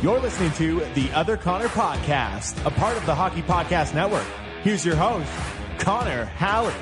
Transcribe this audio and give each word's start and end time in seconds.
You're 0.00 0.20
listening 0.20 0.52
to 0.52 0.78
the 0.94 1.10
Other 1.10 1.36
Connor 1.36 1.66
Podcast, 1.66 2.64
a 2.64 2.70
part 2.70 2.96
of 2.96 3.04
the 3.04 3.12
Hockey 3.12 3.42
Podcast 3.42 3.94
Network. 3.94 4.24
Here's 4.62 4.86
your 4.86 4.94
host, 4.94 5.28
Connor 5.80 6.24
Halley. 6.24 6.72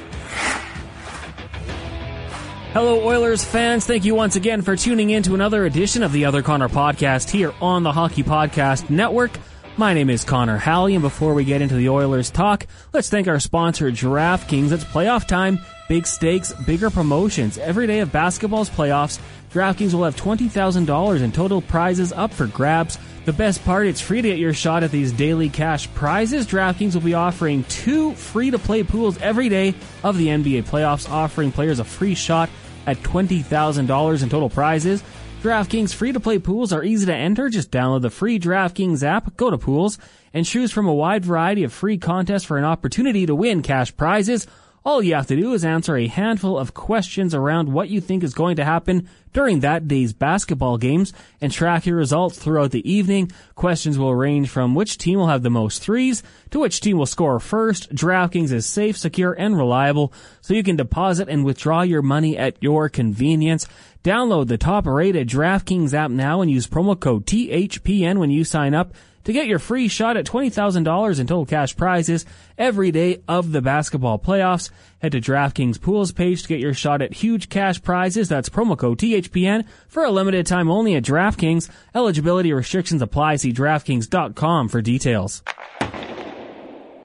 Hello, 2.75 3.03
Oilers 3.07 3.43
fans. 3.43 3.87
Thank 3.87 4.05
you 4.05 4.15
once 4.15 4.37
again 4.37 4.61
for 4.61 4.77
tuning 4.77 5.09
in 5.09 5.23
to 5.23 5.35
another 5.35 5.65
edition 5.65 6.03
of 6.03 6.13
the 6.13 6.27
Other 6.27 6.43
Connor 6.43 6.69
podcast 6.69 7.31
here 7.31 7.55
on 7.63 7.85
the 7.85 7.93
Hockey 7.93 8.23
Podcast 8.23 8.91
Network. 8.91 9.31
My 9.79 9.95
name 9.95 10.11
is 10.11 10.23
Connor 10.23 10.59
Halley, 10.59 10.95
and 10.95 11.03
before 11.03 11.33
we 11.33 11.45
get 11.45 11.63
into 11.63 11.75
the 11.77 11.89
Oilers 11.89 12.31
talk, 12.31 12.67
let's 12.93 13.09
thank 13.09 13.29
our 13.29 13.41
sponsor, 13.41 13.91
DraftKings. 13.91 14.73
It's 14.73 14.85
playoff 14.85 15.27
time, 15.27 15.59
big 15.89 16.07
stakes, 16.07 16.53
bigger 16.53 16.91
promotions. 16.91 17.59
Every 17.59 17.87
day 17.87 18.01
of 18.01 18.13
basketball's 18.13 18.71
playoffs, 18.71 19.19
DraftKings 19.53 19.95
will 19.95 20.05
have 20.05 20.17
$20,000 20.17 21.23
in 21.23 21.33
total 21.33 21.63
prizes 21.63 22.13
up 22.13 22.33
for 22.33 22.47
grabs. 22.47 22.99
The 23.25 23.33
best 23.33 23.65
part, 23.65 23.87
it's 23.87 24.01
free 24.01 24.23
to 24.23 24.29
get 24.29 24.39
your 24.39 24.53
shot 24.53 24.83
at 24.83 24.91
these 24.91 25.13
daily 25.13 25.49
cash 25.49 25.93
prizes. 25.95 26.47
DraftKings 26.47 26.95
will 26.95 27.01
be 27.01 27.15
offering 27.15 27.65
two 27.65 28.15
free 28.15 28.51
to 28.51 28.59
play 28.59 28.83
pools 28.83 29.19
every 29.19 29.49
day 29.49 29.75
of 30.05 30.19
the 30.19 30.29
NBA 30.29 30.65
playoffs, 30.65 31.11
offering 31.11 31.53
players 31.53 31.79
a 31.79 31.85
free 31.85 32.15
shot 32.15 32.51
at 32.87 32.99
$20,000 32.99 34.23
in 34.23 34.29
total 34.29 34.51
prizes. 34.51 35.03
DraftKings 35.43 35.95
free 35.95 36.13
to 36.13 36.21
play 36.21 36.39
pools 36.39 36.73
are 36.73 36.85
easy 36.85 37.07
to 37.07 37.15
enter. 37.15 37.49
Just 37.49 37.71
download 37.71 38.03
the 38.03 38.11
free 38.11 38.39
DraftKings 38.39 39.03
app, 39.03 39.37
go 39.37 39.51
to 39.51 39.59
pools, 39.59 39.99
and 40.35 40.45
choose 40.45 40.73
from 40.73 40.87
a 40.87 40.95
wide 40.95 41.25
variety 41.25 41.63
of 41.65 41.73
free 41.73 41.99
contests 41.99 42.45
for 42.45 42.59
an 42.59 42.65
opportunity 42.65 43.27
to 43.27 43.35
win 43.35 43.63
cash 43.63 43.97
prizes. 43.97 44.47
All 44.87 45.03
you 45.03 45.17
have 45.17 45.27
to 45.27 45.35
do 45.35 45.53
is 45.53 45.65
answer 45.65 45.97
a 45.97 46.07
handful 46.07 46.57
of 46.57 46.73
questions 46.73 47.35
around 47.35 47.73
what 47.73 47.89
you 47.89 48.01
think 48.01 48.23
is 48.23 48.35
going 48.35 48.55
to 48.55 48.65
happen 48.65 49.09
during 49.33 49.59
that 49.59 49.89
day's 49.89 50.13
basketball 50.13 50.79
games 50.79 51.13
and 51.41 51.51
track 51.51 51.87
your 51.87 51.97
results 51.97 52.39
throughout 52.39 52.71
the 52.71 52.89
evening. 52.89 53.33
Questions 53.57 53.99
will 53.99 54.15
range 54.15 54.49
from 54.49 54.77
which 54.77 54.97
team 54.97 55.19
will 55.19 55.27
have 55.27 55.43
the 55.43 55.51
most 55.51 55.83
threes 55.83 56.23
to 56.51 56.61
which 56.61 56.81
team 56.81 56.99
will 56.99 57.05
score 57.05 57.41
first. 57.41 57.93
DraftKings 57.97 58.53
is 58.53 58.65
safe, 58.65 58.97
secure, 58.97 59.33
and 59.33 59.57
reliable, 59.57 60.13
so 60.41 60.55
you 60.55 60.63
can 60.63 60.77
deposit 60.77 61.29
and 61.29 61.45
withdraw 61.45 61.83
your 61.83 62.03
money 62.03 62.39
at 62.39 62.57
your 62.61 62.89
convenience. 62.89 63.67
Download 64.05 64.47
the 64.47 64.57
top 64.57 64.87
rated 64.87 65.29
DraftKings 65.29 65.95
app 65.95 66.13
now 66.13 66.43
and 66.43 66.49
use 66.49 66.69
promo 66.69 66.99
code 66.99 67.27
THPN 67.27 68.19
when 68.19 68.31
you 68.31 68.45
sign 68.45 68.73
up 68.73 68.95
to 69.27 69.33
get 69.33 69.49
your 69.49 69.59
free 69.59 69.89
shot 69.89 70.17
at 70.17 70.25
$20,000 70.25 71.21
in 71.21 71.27
total 71.27 71.45
cash 71.45 71.77
prizes 71.77 72.25
every 72.57 72.93
day 72.93 73.23
of 73.27 73.51
the 73.51 73.61
basketball 73.61 74.21
playoffs. 74.21 74.71
Head 75.03 75.13
to 75.13 75.21
DraftKings 75.21 75.81
Pools 75.81 76.13
page 76.13 76.43
to 76.43 76.49
get 76.49 76.61
your 76.61 76.75
shot 76.75 77.03
at 77.03 77.13
huge 77.13 77.49
cash 77.49 77.83
prizes. 77.83 78.29
That's 78.29 78.49
promo 78.49 78.79
code 78.79 78.99
THPN 78.99 79.67
for 79.89 80.05
a 80.05 80.13
limited 80.13 80.47
time 80.47 80.71
only 80.71 80.95
at 80.95 81.03
DraftKings. 81.03 81.69
Eligibility 81.93 82.53
restrictions 82.53 83.03
apply. 83.03 83.37
See 83.37 83.53
DraftKings.com 83.53 84.69
for 84.69 84.81
details. 84.81 85.43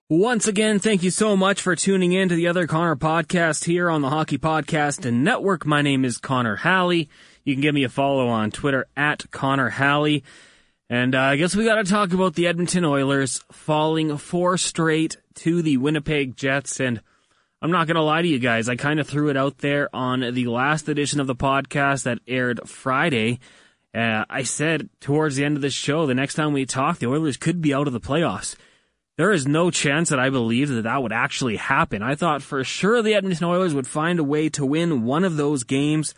Once 0.08 0.48
again, 0.48 0.78
thank 0.78 1.02
you 1.02 1.10
so 1.10 1.36
much 1.36 1.62
for 1.62 1.76
tuning 1.76 2.12
in 2.12 2.30
to 2.30 2.36
the 2.36 2.48
Other 2.48 2.68
Connor 2.68 2.98
podcast 2.98 3.64
here 3.64 3.90
on 3.90 4.02
the 4.02 4.10
Hockey 4.10 4.38
Podcast 4.38 5.06
and 5.06 5.24
Network. 5.24 5.66
My 5.66 5.82
name 5.82 6.06
is 6.06 6.18
Connor 6.18 6.58
Halley. 6.58 7.10
You 7.44 7.56
can 7.56 7.62
give 7.62 7.74
me 7.74 7.84
a 7.84 7.90
follow 7.90 8.28
on 8.28 8.52
Twitter 8.52 8.86
at 8.96 9.32
Connor 9.32 9.70
Halley. 9.70 10.24
And 10.92 11.16
uh, 11.16 11.22
I 11.22 11.38
guess 11.38 11.56
we 11.56 11.64
got 11.64 11.76
to 11.76 11.86
talk 11.86 12.12
about 12.12 12.34
the 12.34 12.48
Edmonton 12.48 12.84
Oilers 12.84 13.40
falling 13.50 14.18
four 14.18 14.58
straight 14.58 15.16
to 15.36 15.62
the 15.62 15.78
Winnipeg 15.78 16.36
Jets. 16.36 16.82
And 16.82 17.00
I'm 17.62 17.72
not 17.72 17.88
going 17.88 17.96
to 17.96 18.02
lie 18.02 18.22
to 18.22 18.28
you 18.28 18.40
guys. 18.40 18.68
I 18.68 18.76
kind 18.76 19.00
of 19.00 19.08
threw 19.08 19.30
it 19.30 19.38
out 19.38 19.60
there 19.60 19.88
on 19.96 20.20
the 20.20 20.48
last 20.48 20.90
edition 20.90 21.22
of 21.22 21.28
the 21.28 21.36
podcast 21.36 22.04
that 22.04 22.20
aired 22.28 22.68
Friday. 22.68 23.40
Uh, 23.96 24.26
I 24.30 24.44
said 24.44 24.90
towards 25.00 25.38
the 25.38 25.46
end 25.46 25.56
of 25.56 25.62
the 25.62 25.70
show, 25.70 26.06
the 26.06 26.14
next 26.14 26.34
time 26.34 26.52
we 26.52 26.66
talk, 26.66 27.00
the 27.00 27.08
Oilers 27.08 27.38
could 27.38 27.62
be 27.62 27.74
out 27.74 27.88
of 27.88 27.94
the 27.94 28.02
playoffs. 28.02 28.58
There 29.16 29.32
is 29.32 29.48
no 29.48 29.72
chance 29.72 30.10
that 30.10 30.20
I 30.20 30.30
believe 30.30 30.68
that 30.68 30.82
that 30.82 31.02
would 31.02 31.14
actually 31.14 31.56
happen. 31.56 32.04
I 32.04 32.16
thought 32.16 32.42
for 32.42 32.66
sure 32.66 33.02
the 33.02 33.14
Edmonton 33.14 33.48
Oilers 33.48 33.74
would 33.74 33.88
find 33.88 34.20
a 34.20 34.26
way 34.26 34.50
to 34.50 34.66
win 34.66 35.06
one 35.06 35.24
of 35.24 35.38
those 35.38 35.64
games. 35.64 36.14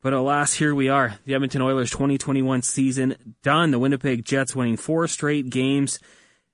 But 0.00 0.12
alas, 0.12 0.54
here 0.54 0.74
we 0.74 0.88
are. 0.88 1.18
The 1.24 1.34
Edmonton 1.34 1.60
Oilers 1.60 1.90
2021 1.90 2.62
season 2.62 3.34
done. 3.42 3.72
The 3.72 3.80
Winnipeg 3.80 4.24
Jets 4.24 4.54
winning 4.54 4.76
four 4.76 5.08
straight 5.08 5.50
games. 5.50 5.98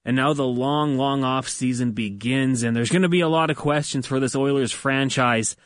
And 0.02 0.16
now 0.16 0.32
the 0.32 0.46
long, 0.46 0.96
long 0.96 1.24
off 1.24 1.48
season 1.48 1.92
begins. 1.92 2.62
And 2.62 2.74
there's 2.74 2.90
going 2.90 3.02
to 3.02 3.08
be 3.08 3.20
a 3.20 3.28
lot 3.28 3.50
of 3.50 3.58
questions 3.58 4.06
for 4.06 4.18
this 4.18 4.34
Oilers 4.34 4.72
franchise. 4.72 5.56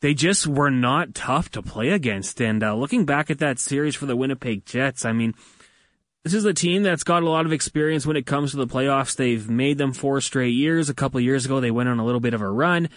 They 0.00 0.14
just 0.14 0.46
were 0.46 0.70
not 0.70 1.14
tough 1.14 1.50
to 1.52 1.62
play 1.62 1.88
against. 1.90 2.40
And 2.40 2.62
uh, 2.62 2.76
looking 2.76 3.04
back 3.04 3.30
at 3.30 3.38
that 3.40 3.58
series 3.58 3.96
for 3.96 4.06
the 4.06 4.16
Winnipeg 4.16 4.64
Jets, 4.64 5.04
I 5.04 5.12
mean, 5.12 5.34
this 6.22 6.34
is 6.34 6.44
a 6.44 6.54
team 6.54 6.84
that's 6.84 7.04
got 7.04 7.24
a 7.24 7.28
lot 7.28 7.46
of 7.46 7.52
experience 7.52 8.06
when 8.06 8.16
it 8.16 8.26
comes 8.26 8.52
to 8.52 8.58
the 8.58 8.66
playoffs. 8.68 9.16
They've 9.16 9.48
made 9.50 9.78
them 9.78 9.92
four 9.92 10.20
straight 10.20 10.54
years. 10.54 10.88
A 10.88 10.94
couple 10.94 11.20
years 11.20 11.46
ago, 11.46 11.58
they 11.58 11.72
went 11.72 11.88
on 11.88 11.98
a 11.98 12.04
little 12.04 12.20
bit 12.20 12.34
of 12.34 12.42
a 12.42 12.48
run 12.48 12.88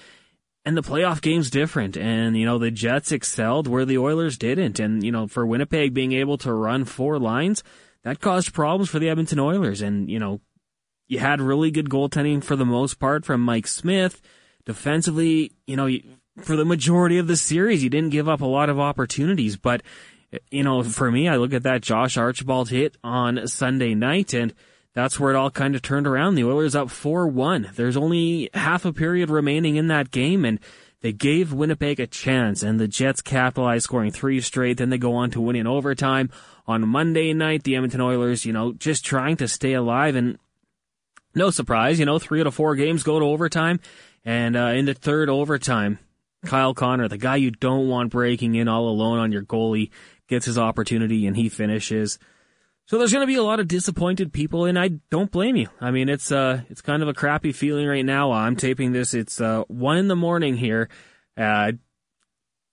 and 0.67 0.75
the 0.75 0.83
playoff 0.83 1.21
game's 1.21 1.49
different. 1.49 1.95
And, 1.95 2.35
you 2.35 2.45
know, 2.45 2.57
the 2.57 2.69
Jets 2.69 3.13
excelled 3.13 3.67
where 3.67 3.85
the 3.85 3.99
Oilers 3.99 4.37
didn't. 4.37 4.81
And, 4.81 5.01
you 5.01 5.13
know, 5.13 5.25
for 5.25 5.45
Winnipeg 5.45 5.93
being 5.93 6.11
able 6.11 6.37
to 6.39 6.51
run 6.51 6.83
four 6.83 7.17
lines, 7.19 7.63
that 8.03 8.19
caused 8.19 8.53
problems 8.53 8.89
for 8.89 8.99
the 8.99 9.07
Edmonton 9.07 9.39
Oilers. 9.39 9.81
And, 9.81 10.11
you 10.11 10.19
know, 10.19 10.41
you 11.07 11.19
had 11.19 11.39
really 11.39 11.71
good 11.71 11.89
goaltending 11.89 12.43
for 12.43 12.57
the 12.57 12.65
most 12.65 12.99
part 12.99 13.23
from 13.23 13.39
Mike 13.39 13.65
Smith. 13.65 14.21
Defensively, 14.65 15.53
you 15.67 15.77
know, 15.77 15.87
for 16.41 16.57
the 16.57 16.65
majority 16.65 17.17
of 17.17 17.27
the 17.27 17.37
series, 17.37 17.81
you 17.81 17.89
didn't 17.89 18.11
give 18.11 18.27
up 18.27 18.41
a 18.41 18.45
lot 18.45 18.69
of 18.69 18.77
opportunities. 18.77 19.55
But, 19.55 19.83
you 20.51 20.63
know, 20.63 20.83
for 20.83 21.09
me, 21.09 21.29
I 21.29 21.37
look 21.37 21.53
at 21.53 21.63
that 21.63 21.81
Josh 21.81 22.17
Archibald 22.17 22.67
hit 22.71 22.97
on 23.05 23.47
Sunday 23.47 23.95
night 23.95 24.33
and, 24.33 24.53
that's 24.97 25.19
where 25.19 25.31
it 25.31 25.35
all 25.35 25.51
kind 25.51 25.75
of 25.75 25.83
turned 25.83 26.07
around. 26.07 26.33
The 26.33 26.43
Oilers 26.43 26.73
up 26.73 26.87
4-1. 26.87 27.75
There's 27.75 27.95
only 27.95 28.49
half 28.55 28.83
a 28.83 28.91
period 28.91 29.29
remaining 29.29 29.75
in 29.75 29.89
that 29.89 30.09
game 30.09 30.43
and 30.43 30.59
they 31.01 31.13
gave 31.13 31.53
Winnipeg 31.53 31.99
a 31.99 32.07
chance 32.07 32.63
and 32.63 32.79
the 32.79 32.87
Jets 32.87 33.21
capitalized 33.21 33.83
scoring 33.83 34.09
three 34.09 34.41
straight. 34.41 34.79
Then 34.79 34.89
they 34.89 34.97
go 34.97 35.13
on 35.13 35.29
to 35.29 35.39
win 35.39 35.55
in 35.55 35.67
overtime 35.67 36.31
on 36.65 36.87
Monday 36.87 37.31
night. 37.31 37.61
The 37.61 37.75
Edmonton 37.75 38.01
Oilers, 38.01 38.43
you 38.43 38.53
know, 38.53 38.73
just 38.73 39.05
trying 39.05 39.37
to 39.37 39.47
stay 39.47 39.73
alive 39.73 40.15
and 40.15 40.39
no 41.35 41.51
surprise, 41.51 41.99
you 41.99 42.07
know, 42.07 42.17
three 42.17 42.41
out 42.41 42.47
of 42.47 42.55
four 42.55 42.75
games 42.75 43.03
go 43.03 43.19
to 43.19 43.25
overtime. 43.25 43.79
And, 44.25 44.57
uh, 44.57 44.73
in 44.73 44.85
the 44.85 44.95
third 44.95 45.29
overtime, 45.29 45.99
Kyle 46.43 46.73
Connor, 46.73 47.07
the 47.07 47.19
guy 47.19 47.35
you 47.35 47.51
don't 47.51 47.87
want 47.87 48.09
breaking 48.09 48.55
in 48.55 48.67
all 48.67 48.89
alone 48.89 49.19
on 49.19 49.31
your 49.31 49.43
goalie, 49.43 49.91
gets 50.27 50.47
his 50.47 50.57
opportunity 50.57 51.27
and 51.27 51.37
he 51.37 51.49
finishes. 51.49 52.17
So 52.87 52.97
there's 52.97 53.11
going 53.11 53.23
to 53.23 53.27
be 53.27 53.35
a 53.35 53.43
lot 53.43 53.59
of 53.59 53.67
disappointed 53.67 54.31
people, 54.31 54.63
and 54.63 54.79
I 54.79 54.91
don't 55.09 55.29
blame 55.29 55.57
you. 55.57 55.67
I 55.81 55.91
mean, 55.91 56.07
it's 56.07 56.31
uh, 56.31 56.61
it's 56.69 56.81
kind 56.81 57.03
of 57.03 57.09
a 57.09 57.13
crappy 57.13 57.51
feeling 57.51 57.85
right 57.85 58.05
now. 58.05 58.31
I'm 58.31 58.55
taping 58.55 58.93
this. 58.93 59.13
It's 59.13 59.41
uh, 59.41 59.63
one 59.67 59.97
in 59.97 60.07
the 60.07 60.15
morning 60.15 60.55
here, 60.55 60.87
uh, 61.35 61.73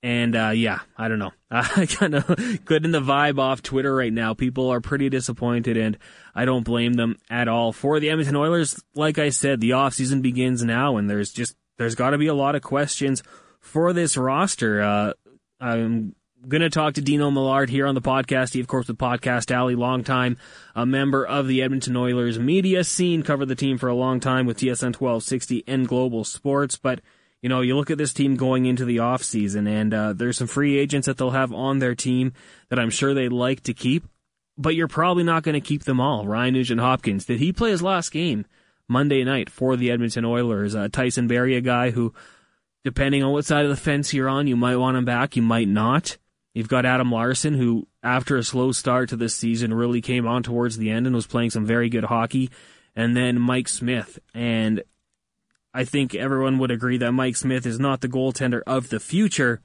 and 0.05 0.37
uh, 0.37 0.53
yeah, 0.55 0.79
I 0.97 1.09
don't 1.09 1.19
know. 1.19 1.33
I 1.51 1.87
kind 1.87 2.15
of 2.15 2.65
getting 2.65 2.93
the 2.93 3.01
vibe 3.01 3.41
off 3.41 3.61
Twitter 3.61 3.93
right 3.93 4.13
now. 4.13 4.35
People 4.35 4.71
are 4.71 4.81
pretty 4.81 5.09
disappointed, 5.09 5.77
and 5.77 5.99
I 6.33 6.45
don't 6.45 6.65
blame 6.65 6.93
them 6.93 7.19
at 7.29 7.49
all. 7.49 7.73
For 7.73 7.99
the 7.99 8.11
Edmonton 8.11 8.37
Oilers, 8.37 8.81
like 8.95 9.19
I 9.19 9.31
said, 9.31 9.61
the 9.61 9.73
off 9.73 9.95
season 9.95 10.23
begins 10.23 10.63
now, 10.63 10.97
and 10.97 11.11
there's 11.11 11.33
just 11.33 11.57
there's 11.77 11.97
got 11.97 12.11
to 12.11 12.19
be 12.19 12.29
a 12.29 12.35
lot 12.35 12.55
of 12.55 12.63
questions 12.63 13.25
for 13.59 13.93
this 13.93 14.17
roster. 14.17 14.81
Uh, 14.81 15.13
I'm 15.59 16.15
going 16.49 16.63
to 16.63 16.71
talk 16.71 16.95
to 16.95 17.03
Dino 17.03 17.31
Millard 17.31 17.71
here 17.71 17.87
on 17.87 17.95
the 17.95 18.01
podcast. 18.01 18.55
He, 18.55 18.61
of 18.61 18.67
course, 18.67 18.89
with 18.89 18.99
Podcast 18.99 19.51
Alley, 19.51 19.75
longtime 19.75 20.37
a 20.75 20.85
member 20.85 21.27
of 21.27 21.47
the 21.49 21.63
Edmonton 21.63 21.97
Oilers 21.97 22.39
media 22.39 22.85
scene, 22.85 23.23
covered 23.23 23.47
the 23.47 23.55
team 23.55 23.79
for 23.79 23.89
a 23.89 23.95
long 23.95 24.21
time 24.21 24.47
with 24.47 24.59
TSN 24.59 24.95
1260 24.99 25.65
and 25.67 25.89
Global 25.89 26.25
Sports. 26.25 26.77
But, 26.77 27.01
you 27.43 27.49
know, 27.49 27.61
you 27.61 27.77
look 27.77 27.91
at 27.91 27.99
this 27.99 28.13
team 28.13 28.37
going 28.37 28.67
into 28.67 28.85
the 28.85 28.99
offseason, 28.99 29.69
and 29.69 29.95
uh, 29.95 30.13
there's 30.13 30.37
some 30.37 30.47
free 30.47 30.79
agents 30.79 31.07
that 31.07 31.17
they'll 31.17 31.31
have 31.31 31.53
on 31.53 31.79
their 31.79 31.95
team 31.95 32.33
that 32.69 32.79
I'm 32.79 32.91
sure 32.91 33.15
they'd 33.15 33.29
like 33.31 33.63
to 33.65 33.75
keep, 33.75 34.05
but 34.59 34.75
you're 34.75 34.89
probably 34.89 35.25
not 35.25 35.43
going 35.43 35.55
to 35.55 35.67
keep 35.67 35.85
them 35.85 36.01
all. 36.01 36.27
Ryan 36.27 36.55
Nugent 36.55 36.81
Hopkins, 36.81 37.25
did 37.25 37.39
he 37.39 37.53
play 37.53 37.71
his 37.71 37.83
last 37.83 38.11
game 38.13 38.47
Monday 38.89 39.25
night 39.25 39.51
for 39.51 39.77
the 39.77 39.91
Edmonton 39.91 40.25
Oilers? 40.25 40.75
Uh, 40.75 40.89
Tyson 40.89 41.29
Barrie, 41.29 41.57
a 41.57 41.61
guy 41.61 41.91
who, 41.91 42.13
depending 42.85 43.23
on 43.23 43.33
what 43.33 43.45
side 43.45 43.65
of 43.65 43.71
the 43.71 43.77
fence 43.77 44.13
you're 44.13 44.29
on, 44.29 44.47
you 44.47 44.57
might 44.57 44.77
want 44.77 44.97
him 44.97 45.05
back, 45.05 45.37
you 45.37 45.43
might 45.43 45.69
not. 45.69 46.19
You've 46.55 46.69
got 46.69 46.87
Adam 46.87 47.11
Larson, 47.11 47.55
who, 47.55 47.89
after 48.03 48.37
a 48.37 48.45
slow 48.45 48.73
start 48.73 49.09
to 49.09 49.17
this 49.17 49.35
season, 49.35 49.75
really 49.75 50.01
came 50.01 50.27
on 50.27 50.43
towards 50.43 50.79
the 50.79 50.91
end 50.91 51.07
and 51.07 51.15
was 51.15 51.27
playing 51.27 51.51
some 51.51 51.67
very 51.67 51.89
good 51.89 52.05
hockey. 52.05 52.49
And 52.95 53.17
then 53.17 53.41
Mike 53.41 53.69
Smith. 53.69 54.21
And 54.33 54.85
I 55.75 55.85
think 55.85 56.15
everyone 56.15 56.59
would 56.59 56.71
agree 56.71 56.97
that 56.99 57.11
Mike 57.11 57.35
Smith 57.35 57.67
is 57.67 57.81
not 57.81 58.01
the 58.01 58.09
goaltender 58.09 58.63
of 58.69 58.89
the 58.89 59.01
future. 59.01 59.61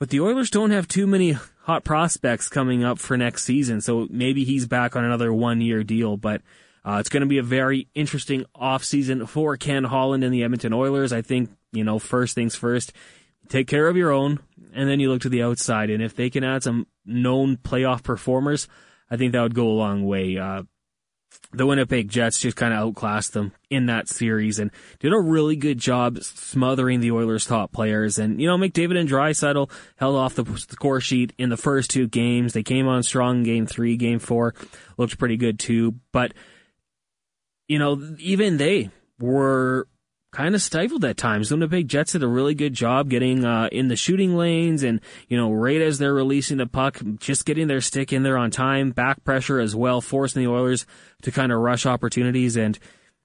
But 0.00 0.08
the 0.08 0.20
Oilers 0.20 0.50
don't 0.50 0.70
have 0.70 0.88
too 0.88 1.06
many 1.06 1.36
hot 1.64 1.84
prospects 1.84 2.48
coming 2.48 2.82
up 2.82 2.98
for 2.98 3.16
next 3.16 3.44
season, 3.44 3.80
so 3.80 4.08
maybe 4.10 4.42
he's 4.42 4.66
back 4.66 4.96
on 4.96 5.04
another 5.04 5.32
one 5.32 5.60
year 5.60 5.84
deal. 5.84 6.16
But 6.16 6.40
uh, 6.84 6.96
it's 6.98 7.08
going 7.08 7.20
to 7.20 7.28
be 7.28 7.38
a 7.38 7.42
very 7.42 7.86
interesting 7.94 8.44
offseason 8.56 9.28
for 9.28 9.56
Ken 9.56 9.84
Holland 9.84 10.24
and 10.24 10.34
the 10.34 10.42
Edmonton 10.42 10.72
Oilers. 10.72 11.12
I 11.12 11.22
think, 11.22 11.50
you 11.70 11.84
know, 11.84 11.98
first 11.98 12.34
things 12.34 12.56
first, 12.56 12.92
take 13.48 13.68
care 13.68 13.86
of 13.86 13.96
your 13.96 14.10
own, 14.10 14.40
and 14.74 14.88
then 14.88 15.00
you 15.00 15.10
look 15.10 15.22
to 15.22 15.28
the 15.28 15.42
outside. 15.42 15.90
And 15.90 16.02
if 16.02 16.14
they 16.14 16.30
can 16.30 16.44
add 16.44 16.62
some 16.62 16.86
known 17.04 17.56
playoff 17.56 18.02
performers, 18.02 18.68
I 19.10 19.16
think 19.16 19.32
that 19.32 19.42
would 19.42 19.54
go 19.54 19.68
a 19.68 19.72
long 19.72 20.04
way. 20.04 20.38
Uh, 20.38 20.62
the 21.52 21.66
Winnipeg 21.66 22.08
Jets 22.08 22.38
just 22.38 22.56
kind 22.56 22.72
of 22.72 22.80
outclassed 22.80 23.32
them 23.32 23.52
in 23.68 23.86
that 23.86 24.08
series 24.08 24.58
and 24.58 24.70
did 25.00 25.12
a 25.12 25.20
really 25.20 25.56
good 25.56 25.78
job 25.78 26.18
smothering 26.22 27.00
the 27.00 27.10
Oilers' 27.10 27.46
top 27.46 27.72
players. 27.72 28.18
And, 28.18 28.40
you 28.40 28.46
know, 28.46 28.56
McDavid 28.56 28.98
and 28.98 29.08
Draisaitl 29.08 29.70
held 29.96 30.16
off 30.16 30.34
the 30.34 30.44
score 30.56 31.00
sheet 31.00 31.32
in 31.38 31.50
the 31.50 31.56
first 31.56 31.90
two 31.90 32.08
games. 32.08 32.52
They 32.52 32.62
came 32.62 32.88
on 32.88 33.02
strong 33.02 33.42
game 33.42 33.66
three, 33.66 33.96
game 33.96 34.18
four, 34.18 34.54
looked 34.96 35.18
pretty 35.18 35.36
good 35.36 35.58
too. 35.58 35.96
But, 36.12 36.32
you 37.68 37.78
know, 37.78 38.16
even 38.18 38.56
they 38.56 38.90
were 39.18 39.88
kind 40.32 40.54
of 40.54 40.62
stifled 40.62 41.04
at 41.04 41.18
times. 41.18 41.48
The 41.50 41.56
Winnipeg 41.56 41.88
Jets 41.88 42.12
did 42.12 42.22
a 42.22 42.28
really 42.28 42.54
good 42.54 42.72
job 42.72 43.10
getting 43.10 43.44
uh, 43.44 43.68
in 43.70 43.88
the 43.88 43.96
shooting 43.96 44.34
lanes 44.34 44.82
and, 44.82 45.00
you 45.28 45.36
know, 45.36 45.52
right 45.52 45.80
as 45.80 45.98
they're 45.98 46.14
releasing 46.14 46.56
the 46.56 46.66
puck, 46.66 47.00
just 47.18 47.44
getting 47.44 47.68
their 47.68 47.82
stick 47.82 48.12
in 48.12 48.22
there 48.22 48.38
on 48.38 48.50
time, 48.50 48.90
back 48.90 49.22
pressure 49.24 49.60
as 49.60 49.76
well, 49.76 50.00
forcing 50.00 50.42
the 50.42 50.50
Oilers 50.50 50.86
to 51.22 51.30
kind 51.30 51.52
of 51.52 51.60
rush 51.60 51.84
opportunities. 51.84 52.56
And 52.56 52.78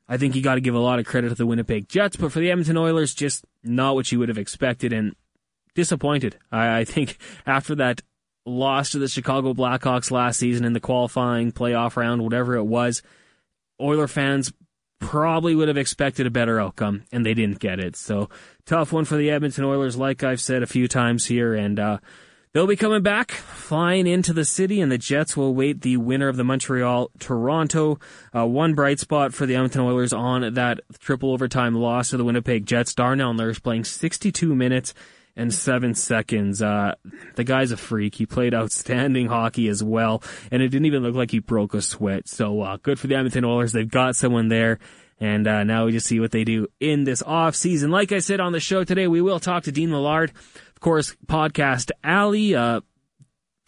I 0.09 0.17
think 0.17 0.35
you 0.35 0.41
got 0.41 0.55
to 0.55 0.61
give 0.61 0.75
a 0.75 0.79
lot 0.79 0.99
of 0.99 1.05
credit 1.05 1.29
to 1.29 1.35
the 1.35 1.45
Winnipeg 1.45 1.87
Jets, 1.87 2.17
but 2.17 2.31
for 2.31 2.39
the 2.39 2.51
Edmonton 2.51 2.77
Oilers, 2.77 3.15
just 3.15 3.45
not 3.63 3.95
what 3.95 4.11
you 4.11 4.19
would 4.19 4.29
have 4.29 4.37
expected 4.37 4.91
and 4.91 5.15
disappointed. 5.75 6.37
I, 6.51 6.79
I 6.79 6.83
think 6.83 7.17
after 7.45 7.75
that 7.75 8.01
loss 8.45 8.91
to 8.91 8.99
the 8.99 9.07
Chicago 9.07 9.53
Blackhawks 9.53 10.11
last 10.11 10.39
season 10.39 10.65
in 10.65 10.73
the 10.73 10.81
qualifying 10.81 11.53
playoff 11.53 11.95
round, 11.95 12.21
whatever 12.21 12.57
it 12.57 12.65
was, 12.65 13.01
Oiler 13.79 14.07
fans 14.07 14.51
probably 14.99 15.55
would 15.55 15.67
have 15.67 15.77
expected 15.77 16.27
a 16.27 16.31
better 16.31 16.59
outcome, 16.59 17.03
and 17.11 17.25
they 17.25 17.33
didn't 17.33 17.59
get 17.59 17.79
it. 17.79 17.95
So 17.95 18.29
tough 18.65 18.91
one 18.91 19.05
for 19.05 19.15
the 19.15 19.29
Edmonton 19.29 19.63
Oilers, 19.63 19.97
like 19.97 20.23
I've 20.23 20.41
said 20.41 20.63
a 20.63 20.67
few 20.67 20.87
times 20.87 21.25
here, 21.25 21.53
and 21.53 21.79
uh, 21.79 21.97
they'll 22.53 22.67
be 22.67 22.75
coming 22.75 23.03
back, 23.03 23.31
flying 23.31 24.07
into 24.07 24.33
the 24.33 24.45
city, 24.45 24.81
and 24.81 24.91
the 24.91 24.97
Jets 24.97 25.37
will 25.37 25.53
wait 25.53 25.81
the 25.81 25.97
winner 25.97 26.27
of 26.27 26.37
the 26.37 26.43
Montreal 26.43 27.11
Toronto. 27.19 27.99
Uh, 28.35 28.45
one 28.45 28.73
bright 28.73 28.99
spot 28.99 29.33
for 29.33 29.45
the 29.45 29.55
Edmonton 29.55 29.81
Oilers 29.81 30.13
on 30.13 30.53
that 30.55 30.79
triple 30.99 31.31
overtime 31.31 31.75
loss 31.75 32.09
to 32.09 32.17
the 32.17 32.25
Winnipeg 32.25 32.65
Jets. 32.65 32.93
Darnell 32.93 33.33
Nurse 33.33 33.59
playing 33.59 33.83
62 33.83 34.55
minutes 34.55 34.93
and 35.37 35.53
seven 35.53 35.93
seconds. 35.93 36.61
Uh, 36.61 36.95
the 37.35 37.45
guy's 37.45 37.71
a 37.71 37.77
freak. 37.77 38.15
He 38.15 38.25
played 38.25 38.53
outstanding 38.53 39.27
hockey 39.27 39.69
as 39.69 39.81
well, 39.81 40.21
and 40.51 40.61
it 40.61 40.69
didn't 40.69 40.87
even 40.87 41.03
look 41.03 41.15
like 41.15 41.31
he 41.31 41.39
broke 41.39 41.73
a 41.73 41.81
sweat. 41.81 42.27
So 42.27 42.61
uh, 42.61 42.77
good 42.81 42.99
for 42.99 43.07
the 43.07 43.15
Edmonton 43.15 43.45
Oilers. 43.45 43.71
They've 43.71 43.89
got 43.89 44.17
someone 44.17 44.49
there. 44.49 44.79
And 45.19 45.47
uh, 45.47 45.63
now 45.63 45.85
we 45.85 45.93
just 45.93 46.05
see 46.05 46.19
what 46.19 46.31
they 46.31 46.43
do 46.43 46.67
in 46.79 47.03
this 47.03 47.23
off 47.23 47.55
season. 47.55 47.89
Like 47.89 48.11
I 48.11 48.19
said 48.19 48.39
on 48.39 48.51
the 48.51 48.59
show 48.59 48.83
today, 48.83 49.07
we 49.07 49.19
will 49.19 49.39
talk 49.39 49.63
to 49.63 49.71
Dean 49.71 49.89
Millard, 49.89 50.29
of 50.29 50.79
course, 50.79 51.15
podcast 51.25 51.89
Alley. 52.03 52.53
Uh, 52.53 52.81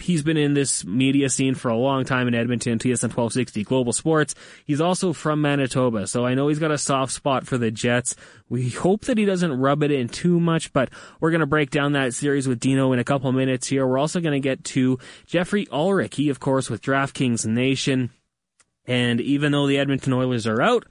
He's 0.01 0.23
been 0.23 0.37
in 0.37 0.53
this 0.53 0.85
media 0.85 1.29
scene 1.29 1.55
for 1.55 1.69
a 1.69 1.77
long 1.77 2.05
time 2.05 2.27
in 2.27 2.33
Edmonton, 2.33 2.79
TSN 2.79 3.09
1260 3.09 3.63
Global 3.63 3.93
Sports. 3.93 4.33
He's 4.65 4.81
also 4.81 5.13
from 5.13 5.41
Manitoba, 5.41 6.07
so 6.07 6.25
I 6.25 6.33
know 6.33 6.47
he's 6.47 6.59
got 6.59 6.71
a 6.71 6.77
soft 6.77 7.11
spot 7.11 7.45
for 7.45 7.57
the 7.57 7.69
Jets. 7.69 8.15
We 8.47 8.69
hope 8.69 9.05
that 9.05 9.17
he 9.17 9.25
doesn't 9.25 9.59
rub 9.59 9.83
it 9.83 9.91
in 9.91 10.07
too 10.07 10.39
much, 10.39 10.73
but 10.73 10.89
we're 11.19 11.31
going 11.31 11.41
to 11.41 11.45
break 11.45 11.69
down 11.69 11.91
that 11.93 12.13
series 12.13 12.47
with 12.47 12.59
Dino 12.59 12.93
in 12.93 12.99
a 12.99 13.03
couple 13.03 13.31
minutes 13.31 13.67
here. 13.67 13.85
We're 13.85 13.99
also 13.99 14.21
going 14.21 14.41
to 14.41 14.47
get 14.47 14.63
to 14.65 14.99
Jeffrey 15.25 15.67
Ulrich. 15.71 16.15
He, 16.15 16.29
of 16.29 16.39
course, 16.39 16.69
with 16.69 16.81
DraftKings 16.81 17.45
Nation. 17.45 18.11
And 18.85 19.21
even 19.21 19.51
though 19.51 19.67
the 19.67 19.77
Edmonton 19.77 20.13
Oilers 20.13 20.47
are 20.47 20.61
out, 20.61 20.85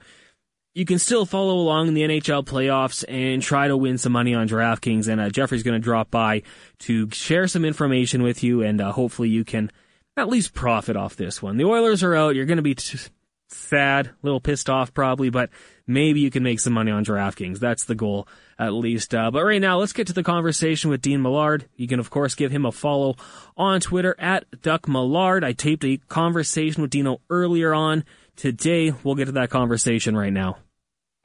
you 0.73 0.85
can 0.85 0.99
still 0.99 1.25
follow 1.25 1.55
along 1.55 1.87
in 1.87 1.93
the 1.93 2.03
NHL 2.03 2.45
playoffs 2.45 3.03
and 3.07 3.41
try 3.41 3.67
to 3.67 3.75
win 3.75 3.97
some 3.97 4.11
money 4.11 4.35
on 4.35 4.47
DraftKings. 4.47 5.07
And 5.07 5.19
uh, 5.19 5.29
Jeffrey's 5.29 5.63
going 5.63 5.79
to 5.79 5.83
drop 5.83 6.11
by 6.11 6.43
to 6.79 7.09
share 7.11 7.47
some 7.47 7.65
information 7.65 8.23
with 8.23 8.43
you, 8.43 8.61
and 8.61 8.79
uh, 8.79 8.91
hopefully 8.91 9.29
you 9.29 9.43
can 9.43 9.71
at 10.15 10.29
least 10.29 10.53
profit 10.53 10.95
off 10.95 11.15
this 11.15 11.41
one. 11.41 11.57
The 11.57 11.65
Oilers 11.65 12.03
are 12.03 12.15
out. 12.15 12.35
You're 12.35 12.45
going 12.45 12.57
to 12.57 12.63
be 12.63 12.75
t- 12.75 12.99
sad, 13.47 14.07
a 14.07 14.13
little 14.21 14.39
pissed 14.39 14.69
off 14.69 14.93
probably, 14.93 15.29
but 15.29 15.49
maybe 15.87 16.19
you 16.19 16.29
can 16.29 16.43
make 16.43 16.59
some 16.59 16.73
money 16.73 16.91
on 16.91 17.03
DraftKings. 17.03 17.59
That's 17.59 17.85
the 17.85 17.95
goal, 17.95 18.27
at 18.57 18.73
least. 18.73 19.15
Uh, 19.15 19.31
but 19.31 19.43
right 19.43 19.61
now, 19.61 19.79
let's 19.79 19.93
get 19.93 20.07
to 20.07 20.13
the 20.13 20.23
conversation 20.23 20.89
with 20.89 21.01
Dean 21.01 21.21
Millard. 21.21 21.65
You 21.75 21.87
can, 21.87 21.99
of 21.99 22.09
course, 22.09 22.35
give 22.35 22.51
him 22.51 22.65
a 22.65 22.71
follow 22.71 23.15
on 23.57 23.81
Twitter 23.81 24.15
at 24.19 24.45
Duck 24.61 24.87
Millard. 24.87 25.43
I 25.43 25.53
taped 25.53 25.83
a 25.83 25.97
conversation 25.97 26.81
with 26.81 26.91
Dino 26.91 27.21
earlier 27.29 27.73
on 27.73 28.03
today. 28.39 28.93
We'll 29.03 29.15
get 29.15 29.25
to 29.25 29.33
that 29.33 29.49
conversation 29.49 30.15
right 30.17 30.33
now. 30.33 30.57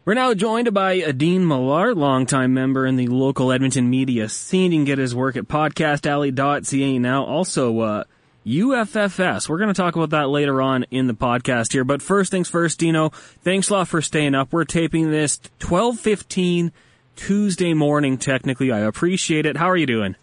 We're 0.05 0.15
now 0.15 0.35
joined 0.35 0.75
by 0.75 1.13
Dean 1.13 1.49
Millard, 1.49 1.97
longtime 1.97 2.53
member 2.53 2.87
in 2.87 2.97
the 2.97 3.07
local 3.07 3.51
Edmonton 3.51 3.89
media 3.89 4.29
scene. 4.29 4.73
You 4.73 4.79
can 4.79 4.85
get 4.85 4.99
his 4.99 5.15
work 5.15 5.37
at 5.37 5.45
podcastalley.ca 5.45 6.99
now. 6.99 7.25
Also, 7.25 7.81
uh, 7.81 8.05
UFFS. 8.45 9.49
We're 9.49 9.57
going 9.57 9.73
to 9.73 9.75
talk 9.75 9.97
about 9.97 10.11
that 10.11 10.29
later 10.29 10.61
on 10.61 10.85
in 10.91 11.07
the 11.07 11.15
podcast 11.15 11.73
here. 11.73 11.85
But 11.85 12.03
first 12.03 12.31
things 12.31 12.51
first, 12.51 12.79
Dino, 12.79 13.09
thanks 13.09 13.71
a 13.71 13.73
lot 13.73 13.89
for 13.89 14.03
staying 14.03 14.35
up. 14.35 14.53
We're 14.53 14.65
taping 14.65 15.11
this 15.11 15.41
1215 15.63 16.71
Tuesday 17.17 17.73
morning, 17.73 18.19
technically. 18.19 18.73
I 18.73 18.81
appreciate 18.81 19.47
it. 19.47 19.57
How 19.57 19.71
are 19.71 19.77
you 19.77 19.87
doing? 19.87 20.17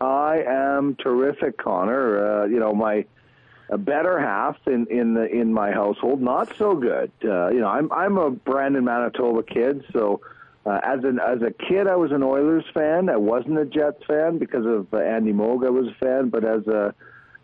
I 0.00 0.42
am 0.46 0.96
terrific, 0.96 1.56
Connor. 1.56 2.42
Uh, 2.42 2.46
you 2.46 2.60
know, 2.60 2.74
my 2.74 3.06
a 3.70 3.78
better 3.78 4.18
half 4.18 4.56
in 4.66 4.86
in 4.86 5.14
the 5.14 5.24
in 5.24 5.52
my 5.52 5.72
household. 5.72 6.20
Not 6.20 6.56
so 6.56 6.74
good. 6.74 7.10
Uh, 7.24 7.48
you 7.48 7.60
know, 7.60 7.68
I'm 7.68 7.90
I'm 7.92 8.18
a 8.18 8.30
Brandon, 8.30 8.84
Manitoba 8.84 9.42
kid, 9.42 9.84
so. 9.92 10.20
Uh, 10.66 10.80
as 10.82 11.04
an 11.04 11.20
as 11.20 11.42
a 11.42 11.50
kid, 11.50 11.86
I 11.86 11.94
was 11.94 12.10
an 12.10 12.22
Oilers 12.22 12.64
fan. 12.72 13.10
I 13.10 13.18
wasn't 13.18 13.58
a 13.58 13.66
Jets 13.66 14.02
fan 14.06 14.38
because 14.38 14.64
of 14.64 14.86
uh, 14.94 14.96
Andy 14.96 15.30
Moog. 15.30 15.66
I 15.66 15.68
was 15.68 15.88
a 15.88 15.94
fan, 16.02 16.30
but 16.30 16.42
as 16.42 16.66
a 16.66 16.94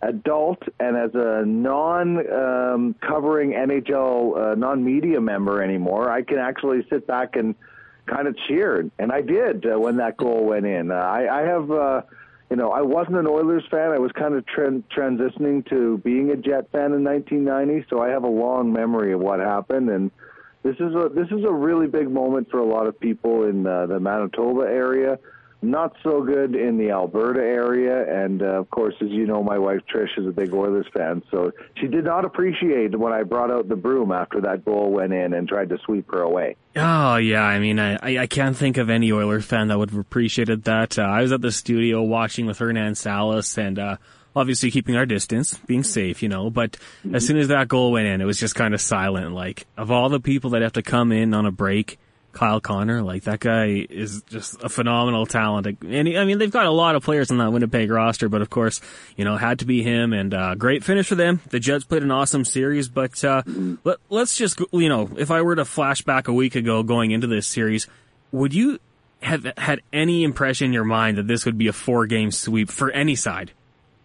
adult 0.03 0.63
and 0.79 0.97
as 0.97 1.11
a 1.15 1.45
non 1.45 2.19
um, 2.33 2.95
covering 3.07 3.51
NHL 3.51 4.53
uh, 4.53 4.55
non 4.55 4.83
media 4.83 5.21
member 5.21 5.63
anymore, 5.63 6.11
I 6.11 6.23
can 6.23 6.39
actually 6.39 6.87
sit 6.89 7.07
back 7.07 7.37
and 7.37 7.55
kind 8.07 8.27
of 8.27 8.37
cheer, 8.49 8.91
and 8.99 9.13
I 9.13 9.21
did 9.21 9.67
uh, 9.67 9.79
when 9.79 9.99
that 9.99 10.17
goal 10.17 10.47
went 10.47 10.65
in. 10.67 10.91
Uh, 10.91 10.95
I, 10.95 11.41
I 11.41 11.43
have. 11.43 11.71
Uh, 11.71 12.03
you 12.51 12.57
know, 12.57 12.73
I 12.73 12.83
wasn't 12.83 13.17
an 13.17 13.29
Oilers 13.29 13.63
fan. 13.71 13.93
I 13.93 13.99
was 13.99 14.11
kind 14.13 14.35
of 14.35 14.45
tra- 14.47 14.83
transitioning 14.95 15.69
to 15.71 15.99
being 15.99 16.31
a 16.31 16.37
Jet 16.37 16.69
fan 16.73 16.93
in 16.93 17.05
1990, 17.05 17.87
so 17.89 18.03
I 18.03 18.09
have 18.09 18.25
a 18.25 18.29
long 18.29 18.73
memory 18.73 19.13
of 19.13 19.21
what 19.21 19.39
happened. 19.39 19.89
And 19.89 20.11
this 20.65 20.75
is 20.75 20.95
a 20.95 21.09
this 21.15 21.29
is 21.31 21.45
a 21.49 21.53
really 21.53 21.87
big 21.87 22.11
moment 22.11 22.51
for 22.51 22.59
a 22.59 22.67
lot 22.67 22.89
of 22.89 22.99
people 22.99 23.45
in 23.45 23.67
uh, 23.67 23.87
the 23.87 24.01
Manitoba 24.01 24.63
area 24.63 25.19
not 25.63 25.95
so 26.03 26.23
good 26.23 26.55
in 26.55 26.79
the 26.79 26.91
Alberta 26.91 27.41
area. 27.41 28.25
And 28.25 28.43
uh, 28.43 28.61
of 28.61 28.71
course, 28.71 28.95
as 29.01 29.09
you 29.11 29.27
know, 29.27 29.43
my 29.43 29.59
wife 29.59 29.81
Trish 29.93 30.19
is 30.19 30.27
a 30.27 30.31
big 30.31 30.53
Oilers 30.55 30.87
fan, 30.95 31.23
so 31.31 31.53
she 31.77 31.87
did 31.87 32.05
not 32.05 32.25
appreciate 32.25 32.99
when 32.99 33.13
I 33.13 33.23
brought 33.23 33.51
out 33.51 33.69
the 33.69 33.77
broom 33.77 34.13
after 34.13 34.41
that 34.43 34.65
goal 34.65 34.91
went 34.91 35.13
in 35.13 35.35
and 35.35 35.49
tried 35.49 35.69
to 35.71 35.79
sweep 35.85 36.11
her 36.13 36.23
away. 36.23 36.57
Oh 36.77 37.17
yeah, 37.17 37.43
I 37.43 37.59
mean, 37.59 37.79
I 37.79 37.99
I 38.03 38.27
can't 38.27 38.57
think 38.57 38.77
of 38.77 38.91
any 38.91 39.13
Oilers 39.13 39.45
fan 39.45 39.69
that 39.69 39.79
would 39.79 39.91
have 39.91 39.99
appreciated 39.99 40.65
that. 40.65 40.99
Uh, 40.99 41.03
I 41.03 41.23
was 41.23 41.33
at 41.33 41.41
the 41.41 41.53
studio 41.53 42.03
watching 42.03 42.47
with 42.47 42.59
Hernan 42.59 42.95
Salas 42.95 43.57
and. 43.59 43.79
Uh, 43.79 43.97
obviously 44.37 44.71
keeping 44.71 44.95
our 44.95 45.07
distance, 45.07 45.59
being 45.67 45.83
safe, 45.83 46.23
you 46.23 46.29
know, 46.29 46.51
but 46.51 46.73
mm-hmm. 47.05 47.17
as 47.17 47.27
soon 47.27 47.37
as 47.37 47.49
that 47.49 47.67
goal 47.67 47.91
went 47.91 48.07
in, 48.07 48.21
it 48.21 48.25
was 48.25 48.39
just 48.39 48.55
kind 48.55 48.75
of 48.75 48.81
silent. 48.81 49.33
Like, 49.33 49.67
of 49.77 49.91
all 49.91 50.09
the 50.09 50.21
people 50.21 50.51
that 50.51 50.63
have 50.63 50.75
to 50.75 50.83
come 50.83 51.11
in 51.11 51.35
on 51.35 51.47
a 51.47 51.51
break, 51.51 51.99
Kyle 52.33 52.61
Connor. 52.61 53.03
Like 53.03 53.25
that 53.25 53.41
guy 53.41 53.87
is 53.89 54.23
just 54.23 54.63
a 54.63 54.69
phenomenal 54.69 55.27
talent. 55.27 55.67
And 55.83 56.09
he, 56.09 56.17
I 56.17 56.25
mean, 56.25 56.39
they've 56.39 56.51
got 56.51 56.67
a 56.67 56.71
lot 56.71 56.97
of 56.97 57.03
players 57.03 57.31
on 57.31 57.39
that 57.39 57.53
Winnipeg 57.53 57.91
roster, 57.91 58.29
but 58.29 58.43
of 58.43 58.51
course, 58.51 58.81
you 59.17 59.25
know, 59.25 59.37
had 59.37 59.61
to 59.61 59.65
be 59.65 59.83
him 59.83 60.13
and 60.13 60.33
uh, 60.35 60.55
great 60.55 60.85
finish 60.85 61.09
for 61.09 61.15
them. 61.15 61.41
The 61.51 61.61
Jets 61.61 61.85
played 61.85 62.03
an 62.03 62.11
awesome 62.11 62.45
series, 62.45 62.89
but 62.89 63.23
uh, 63.25 63.43
let, 63.85 63.99
let's 64.09 64.37
just, 64.37 64.61
you 64.73 64.89
know, 64.89 65.11
if 65.17 65.31
I 65.31 65.43
were 65.43 65.57
to 65.57 65.65
flash 65.65 66.03
back 66.03 66.29
a 66.29 66.33
week 66.33 66.55
ago 66.55 66.83
going 66.83 67.11
into 67.11 67.27
this 67.27 67.47
series, 67.47 67.87
would 68.33 68.55
you 68.55 68.79
have 69.23 69.47
had 69.59 69.83
any 69.93 70.25
impression 70.25 70.67
in 70.67 70.73
your 70.73 70.85
mind 70.85 71.19
that 71.19 71.27
this 71.27 71.45
would 71.45 71.59
be 71.59 71.67
a 71.67 71.73
four 71.73 72.07
game 72.07 72.31
sweep 72.31 72.71
for 72.71 72.91
any 72.91 73.15
side? 73.17 73.53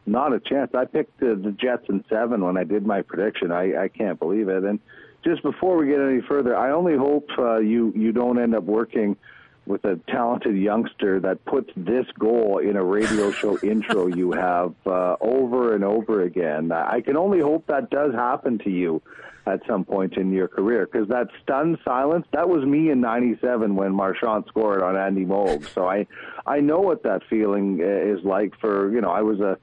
Not 0.05 0.34
a 0.34 0.39
chance. 0.39 0.72
I 0.75 0.86
picked 0.86 1.20
the, 1.20 1.36
the 1.36 1.51
Jets 1.51 1.86
in 1.89 2.03
seven 2.10 2.44
when 2.44 2.58
I 2.58 2.63
did 2.63 2.86
my 2.86 3.01
prediction. 3.01 3.51
I, 3.51 3.86
I 3.86 3.88
can't 3.88 4.20
believe 4.20 4.50
it. 4.50 4.63
And 4.63 4.79
just 5.25 5.41
before 5.44 5.77
we 5.77 5.88
get 5.88 6.00
any 6.00 6.22
further, 6.22 6.55
I 6.55 6.72
only 6.72 6.96
hope 6.96 7.27
uh, 7.38 7.58
you 7.58 7.91
you 7.96 8.12
don't 8.12 8.39
end 8.39 8.55
up 8.55 8.63
working 8.63 9.17
with 9.65 9.84
a 9.86 10.00
talented 10.08 10.55
youngster 10.55 11.20
that 11.20 11.44
puts 11.46 11.72
this 11.75 12.05
goal 12.20 12.60
in 12.60 12.75
a 12.75 12.84
radio 12.84 13.32
show 13.32 13.58
intro 13.63 14.08
you 14.08 14.32
have 14.32 14.75
uh, 14.86 15.15
over 15.20 15.74
and 15.74 15.84
over 15.84 16.22
again. 16.22 16.72
I 16.72 17.01
can 17.01 17.17
only 17.17 17.39
hope 17.39 17.65
that 17.67 17.89
does 17.89 18.13
happen 18.13 18.60
to 18.60 18.70
you 18.70 19.01
at 19.48 19.62
some 19.67 19.86
point 19.86 20.17
in 20.17 20.32
your 20.32 20.48
career 20.48 20.88
because 20.91 21.08
that 21.08 21.27
stunned 21.44 21.77
silence 21.86 22.25
that 22.34 22.50
was 22.50 22.65
me 22.65 22.89
in 22.89 23.00
97 23.00 23.75
when 23.75 23.94
Marchand 23.94 24.46
scored 24.48 24.82
on 24.82 24.98
Andy 24.98 25.24
Moog 25.24 25.67
so 25.67 25.88
I 25.88 26.08
I 26.48 26.62
know 26.62 26.79
what 26.79 27.03
that 27.03 27.22
feeling 27.29 27.79
uh, 27.79 27.86
is 27.86 28.24
like 28.25 28.60
for 28.60 28.91
you 28.91 29.01
know 29.01 29.12
I 29.12 29.22
was 29.22 29.39
a 29.41 29.58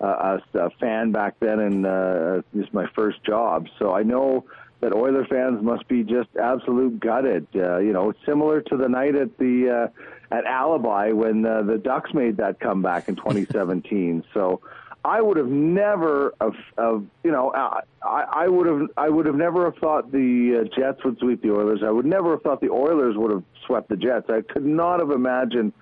a, 0.00 0.40
a 0.54 0.70
fan 0.80 1.12
back 1.12 1.36
then 1.38 1.60
and 1.60 1.86
uh, 1.86 2.42
this 2.52 2.66
is 2.66 2.72
my 2.72 2.86
first 2.96 3.22
job 3.24 3.68
so 3.78 3.92
I 3.92 4.02
know 4.02 4.44
that 4.80 4.92
Oiler 4.92 5.26
fans 5.26 5.62
must 5.62 5.88
be 5.88 6.04
just 6.04 6.28
absolute 6.40 7.00
gutted. 7.00 7.46
Uh, 7.54 7.78
you 7.78 7.92
know, 7.92 8.12
similar 8.24 8.60
to 8.62 8.76
the 8.76 8.88
night 8.88 9.16
at 9.16 9.36
the 9.38 9.90
uh, 9.90 10.34
at 10.34 10.44
Alibi 10.44 11.12
when 11.12 11.44
uh, 11.44 11.62
the 11.62 11.78
Ducks 11.78 12.12
made 12.14 12.36
that 12.36 12.60
comeback 12.60 13.08
in 13.08 13.16
2017. 13.16 14.24
so 14.34 14.60
I 15.04 15.20
would 15.20 15.36
have 15.36 15.48
never, 15.48 16.34
of, 16.40 16.54
of 16.76 17.06
you 17.22 17.30
know, 17.30 17.52
I, 17.54 17.82
I 18.02 18.48
would 18.48 18.66
have, 18.66 18.88
I 18.96 19.08
would 19.08 19.26
have 19.26 19.36
never 19.36 19.64
have 19.64 19.76
thought 19.76 20.10
the 20.10 20.60
uh, 20.60 20.76
Jets 20.76 21.02
would 21.04 21.18
sweep 21.18 21.42
the 21.42 21.52
Oilers. 21.52 21.80
I 21.84 21.90
would 21.90 22.04
never 22.04 22.32
have 22.32 22.42
thought 22.42 22.60
the 22.60 22.70
Oilers 22.70 23.16
would 23.16 23.30
have 23.30 23.44
swept 23.66 23.88
the 23.88 23.96
Jets. 23.96 24.28
I 24.28 24.42
could 24.42 24.66
not 24.66 25.00
have 25.00 25.10
imagined 25.10 25.72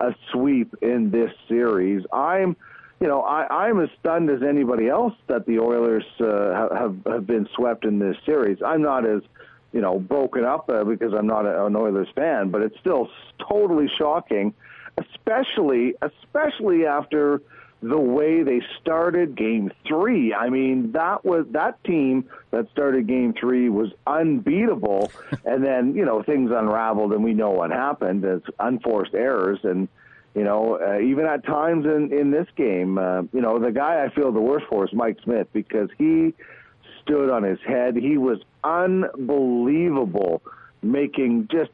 a 0.00 0.14
sweep 0.32 0.74
in 0.82 1.10
this 1.10 1.30
series. 1.48 2.04
I'm, 2.12 2.56
you 3.02 3.08
know, 3.08 3.22
I, 3.22 3.66
I'm 3.66 3.80
as 3.80 3.88
stunned 3.98 4.30
as 4.30 4.44
anybody 4.48 4.88
else 4.88 5.14
that 5.26 5.44
the 5.44 5.58
Oilers 5.58 6.04
uh, 6.20 6.68
have 6.72 6.96
have 7.04 7.26
been 7.26 7.48
swept 7.56 7.84
in 7.84 7.98
this 7.98 8.16
series. 8.24 8.58
I'm 8.64 8.80
not 8.80 9.04
as, 9.04 9.22
you 9.72 9.80
know, 9.80 9.98
broken 9.98 10.44
up 10.44 10.70
uh, 10.70 10.84
because 10.84 11.12
I'm 11.12 11.26
not 11.26 11.44
a, 11.44 11.66
an 11.66 11.74
Oilers 11.74 12.06
fan, 12.14 12.50
but 12.50 12.62
it's 12.62 12.78
still 12.78 13.08
totally 13.50 13.90
shocking, 13.98 14.54
especially 14.98 15.94
especially 16.00 16.86
after 16.86 17.42
the 17.82 17.98
way 17.98 18.44
they 18.44 18.62
started 18.80 19.34
game 19.34 19.72
three. 19.88 20.32
I 20.32 20.48
mean, 20.48 20.92
that 20.92 21.24
was 21.24 21.44
that 21.50 21.82
team 21.82 22.28
that 22.52 22.70
started 22.70 23.08
game 23.08 23.34
three 23.34 23.68
was 23.68 23.88
unbeatable, 24.06 25.10
and 25.44 25.64
then 25.64 25.96
you 25.96 26.04
know 26.04 26.22
things 26.22 26.52
unraveled, 26.54 27.12
and 27.12 27.24
we 27.24 27.34
know 27.34 27.50
what 27.50 27.72
happened. 27.72 28.24
It's 28.24 28.46
unforced 28.60 29.14
errors, 29.14 29.58
and 29.64 29.88
you 30.34 30.44
know 30.44 30.78
uh, 30.80 30.98
even 31.00 31.26
at 31.26 31.44
times 31.44 31.84
in 31.84 32.12
in 32.12 32.30
this 32.30 32.46
game, 32.56 32.98
uh, 32.98 33.22
you 33.32 33.40
know 33.40 33.58
the 33.58 33.72
guy 33.72 34.04
I 34.04 34.14
feel 34.14 34.32
the 34.32 34.40
worst 34.40 34.66
for 34.68 34.84
is 34.84 34.92
Mike 34.92 35.18
Smith 35.24 35.48
because 35.52 35.88
he 35.98 36.34
stood 37.02 37.30
on 37.30 37.42
his 37.42 37.58
head. 37.66 37.96
He 37.96 38.18
was 38.18 38.38
unbelievable, 38.64 40.42
making 40.82 41.48
just 41.50 41.70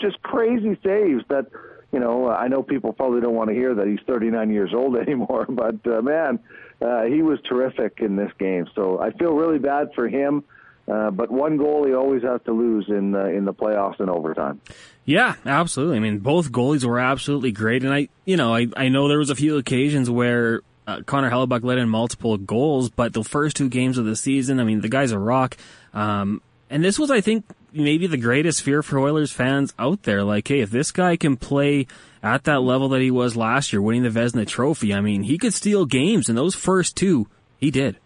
just 0.00 0.22
crazy 0.22 0.78
saves 0.82 1.24
that 1.28 1.46
you 1.92 2.00
know, 2.00 2.30
I 2.30 2.48
know 2.48 2.62
people 2.62 2.92
probably 2.94 3.20
don't 3.20 3.34
want 3.34 3.50
to 3.50 3.54
hear 3.54 3.74
that 3.74 3.86
he's 3.86 4.00
39 4.06 4.50
years 4.50 4.72
old 4.74 4.96
anymore, 5.06 5.46
but 5.48 5.76
uh, 5.86 6.00
man, 6.00 6.38
uh, 6.80 7.02
he 7.02 7.22
was 7.22 7.38
terrific 7.48 7.98
in 8.00 8.16
this 8.16 8.32
game. 8.38 8.66
So 8.74 8.98
I 8.98 9.12
feel 9.12 9.32
really 9.32 9.58
bad 9.58 9.90
for 9.94 10.08
him. 10.08 10.42
Uh, 10.88 11.10
but 11.10 11.30
one 11.30 11.56
goal 11.56 11.86
he 11.86 11.94
always 11.94 12.22
has 12.22 12.40
to 12.44 12.52
lose 12.52 12.86
in 12.88 13.12
the 13.12 13.26
in 13.26 13.44
the 13.44 13.54
playoffs 13.54 14.00
and 14.00 14.10
overtime. 14.10 14.60
Yeah, 15.04 15.36
absolutely. 15.46 15.96
I 15.96 16.00
mean, 16.00 16.18
both 16.18 16.50
goalies 16.50 16.84
were 16.84 16.98
absolutely 16.98 17.52
great, 17.52 17.84
and 17.84 17.94
I, 17.94 18.08
you 18.24 18.36
know, 18.36 18.54
I 18.54 18.66
I 18.76 18.88
know 18.88 19.08
there 19.08 19.18
was 19.18 19.30
a 19.30 19.36
few 19.36 19.56
occasions 19.58 20.10
where 20.10 20.62
uh, 20.86 21.02
Connor 21.06 21.30
Hellebuyck 21.30 21.62
let 21.62 21.78
in 21.78 21.88
multiple 21.88 22.36
goals, 22.36 22.90
but 22.90 23.12
the 23.12 23.24
first 23.24 23.56
two 23.56 23.68
games 23.68 23.98
of 23.98 24.04
the 24.04 24.16
season, 24.16 24.60
I 24.60 24.64
mean, 24.64 24.80
the 24.80 24.88
guy's 24.88 25.12
a 25.12 25.18
rock. 25.18 25.56
Um, 25.94 26.42
and 26.70 26.82
this 26.82 26.98
was, 26.98 27.10
I 27.10 27.20
think, 27.20 27.44
maybe 27.72 28.06
the 28.06 28.16
greatest 28.16 28.62
fear 28.62 28.82
for 28.82 28.98
Oilers 28.98 29.30
fans 29.30 29.72
out 29.78 30.02
there. 30.02 30.24
Like, 30.24 30.48
hey, 30.48 30.60
if 30.60 30.70
this 30.70 30.90
guy 30.90 31.16
can 31.16 31.36
play 31.36 31.86
at 32.22 32.44
that 32.44 32.62
level 32.62 32.88
that 32.90 33.00
he 33.00 33.10
was 33.10 33.36
last 33.36 33.72
year, 33.72 33.82
winning 33.82 34.02
the 34.02 34.08
Vezina 34.08 34.46
Trophy, 34.46 34.94
I 34.94 35.00
mean, 35.00 35.22
he 35.22 35.38
could 35.38 35.54
steal 35.54 35.84
games, 35.84 36.28
and 36.28 36.36
those 36.36 36.54
first 36.54 36.96
two, 36.96 37.28
he 37.58 37.70
did. 37.70 37.96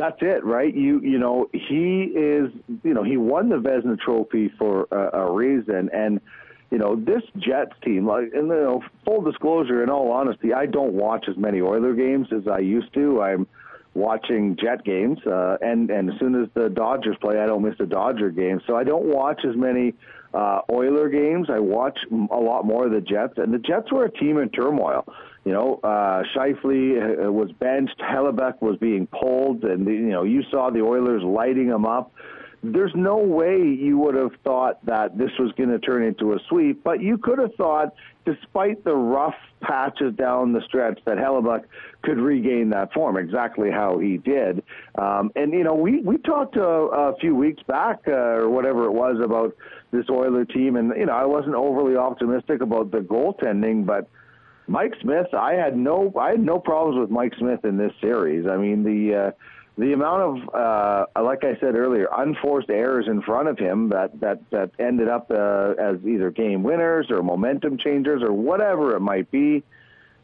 That's 0.00 0.16
it, 0.22 0.42
right? 0.46 0.74
You 0.74 0.98
you 1.00 1.18
know 1.18 1.50
he 1.52 2.04
is 2.04 2.50
you 2.82 2.94
know 2.94 3.02
he 3.02 3.18
won 3.18 3.50
the 3.50 3.56
Vezina 3.56 4.00
Trophy 4.00 4.50
for 4.58 4.88
a, 4.90 5.18
a 5.18 5.30
reason, 5.30 5.90
and 5.92 6.22
you 6.70 6.78
know 6.78 6.96
this 6.96 7.22
Jets 7.36 7.74
team. 7.84 8.06
Like, 8.06 8.32
and 8.32 8.48
you 8.48 8.54
know, 8.54 8.82
full 9.04 9.20
disclosure, 9.20 9.82
in 9.82 9.90
all 9.90 10.10
honesty, 10.10 10.54
I 10.54 10.64
don't 10.64 10.94
watch 10.94 11.26
as 11.28 11.36
many 11.36 11.60
Oiler 11.60 11.92
games 11.92 12.28
as 12.32 12.48
I 12.48 12.60
used 12.60 12.94
to. 12.94 13.20
I'm 13.20 13.46
watching 13.92 14.56
Jet 14.56 14.84
games, 14.84 15.18
uh, 15.26 15.58
and 15.60 15.90
and 15.90 16.10
as 16.10 16.18
soon 16.18 16.42
as 16.42 16.48
the 16.54 16.70
Dodgers 16.70 17.18
play, 17.20 17.38
I 17.38 17.44
don't 17.44 17.62
miss 17.62 17.78
a 17.78 17.84
Dodger 17.86 18.30
game. 18.30 18.62
So 18.66 18.76
I 18.76 18.84
don't 18.84 19.04
watch 19.04 19.42
as 19.46 19.54
many 19.54 19.92
uh, 20.32 20.62
Oiler 20.72 21.10
games. 21.10 21.48
I 21.50 21.58
watch 21.58 21.98
a 22.10 22.40
lot 22.40 22.64
more 22.64 22.86
of 22.86 22.92
the 22.92 23.02
Jets, 23.02 23.34
and 23.36 23.52
the 23.52 23.58
Jets 23.58 23.92
were 23.92 24.06
a 24.06 24.10
team 24.10 24.38
in 24.38 24.48
turmoil. 24.48 25.04
You 25.44 25.52
know, 25.52 25.80
uh, 25.82 26.22
Scheifele 26.34 27.26
uh, 27.26 27.32
was 27.32 27.50
benched, 27.52 27.98
Hellebuyck 27.98 28.60
was 28.60 28.76
being 28.76 29.06
pulled, 29.06 29.64
and 29.64 29.86
you 29.86 30.10
know 30.10 30.24
you 30.24 30.42
saw 30.50 30.70
the 30.70 30.82
Oilers 30.82 31.22
lighting 31.22 31.68
him 31.68 31.86
up. 31.86 32.12
There's 32.62 32.92
no 32.94 33.16
way 33.16 33.56
you 33.62 33.96
would 33.96 34.14
have 34.14 34.32
thought 34.44 34.84
that 34.84 35.16
this 35.16 35.30
was 35.38 35.50
going 35.56 35.70
to 35.70 35.78
turn 35.78 36.02
into 36.02 36.34
a 36.34 36.38
sweep, 36.50 36.84
but 36.84 37.00
you 37.00 37.16
could 37.16 37.38
have 37.38 37.54
thought, 37.54 37.94
despite 38.26 38.84
the 38.84 38.94
rough 38.94 39.34
patches 39.62 40.14
down 40.14 40.52
the 40.52 40.60
stretch, 40.68 41.00
that 41.06 41.16
Hellebuyck 41.16 41.64
could 42.02 42.18
regain 42.18 42.68
that 42.70 42.92
form, 42.92 43.16
exactly 43.16 43.70
how 43.70 43.98
he 43.98 44.18
did. 44.18 44.62
Um, 44.96 45.32
and, 45.36 45.54
you 45.54 45.64
know, 45.64 45.74
we, 45.74 46.02
we 46.02 46.18
talked 46.18 46.56
a, 46.56 46.62
a 46.62 47.16
few 47.16 47.34
weeks 47.34 47.62
back, 47.62 48.00
uh, 48.06 48.10
or 48.12 48.50
whatever 48.50 48.84
it 48.84 48.92
was, 48.92 49.18
about 49.24 49.56
this 49.90 50.04
Oiler 50.10 50.44
team, 50.44 50.76
and, 50.76 50.92
you 50.98 51.06
know, 51.06 51.14
I 51.14 51.24
wasn't 51.24 51.54
overly 51.54 51.96
optimistic 51.96 52.60
about 52.60 52.90
the 52.90 52.98
goaltending, 52.98 53.86
but 53.86 54.06
Mike 54.70 54.94
Smith, 55.02 55.26
I 55.34 55.54
had 55.54 55.76
no, 55.76 56.12
I 56.16 56.30
had 56.30 56.40
no 56.40 56.60
problems 56.60 57.00
with 57.00 57.10
Mike 57.10 57.32
Smith 57.36 57.64
in 57.64 57.76
this 57.76 57.92
series. 58.00 58.46
I 58.46 58.56
mean, 58.56 58.84
the, 58.84 59.16
uh, 59.16 59.30
the 59.76 59.92
amount 59.92 60.22
of, 60.22 60.54
uh, 60.54 61.22
like 61.24 61.42
I 61.42 61.58
said 61.58 61.74
earlier, 61.74 62.06
unforced 62.16 62.70
errors 62.70 63.06
in 63.08 63.20
front 63.20 63.48
of 63.48 63.58
him 63.58 63.88
that 63.88 64.20
that 64.20 64.38
that 64.50 64.70
ended 64.78 65.08
up 65.08 65.28
uh, 65.30 65.72
as 65.76 65.96
either 66.06 66.30
game 66.30 66.62
winners 66.62 67.10
or 67.10 67.20
momentum 67.20 67.78
changers 67.78 68.22
or 68.22 68.32
whatever 68.32 68.94
it 68.94 69.00
might 69.00 69.28
be, 69.32 69.64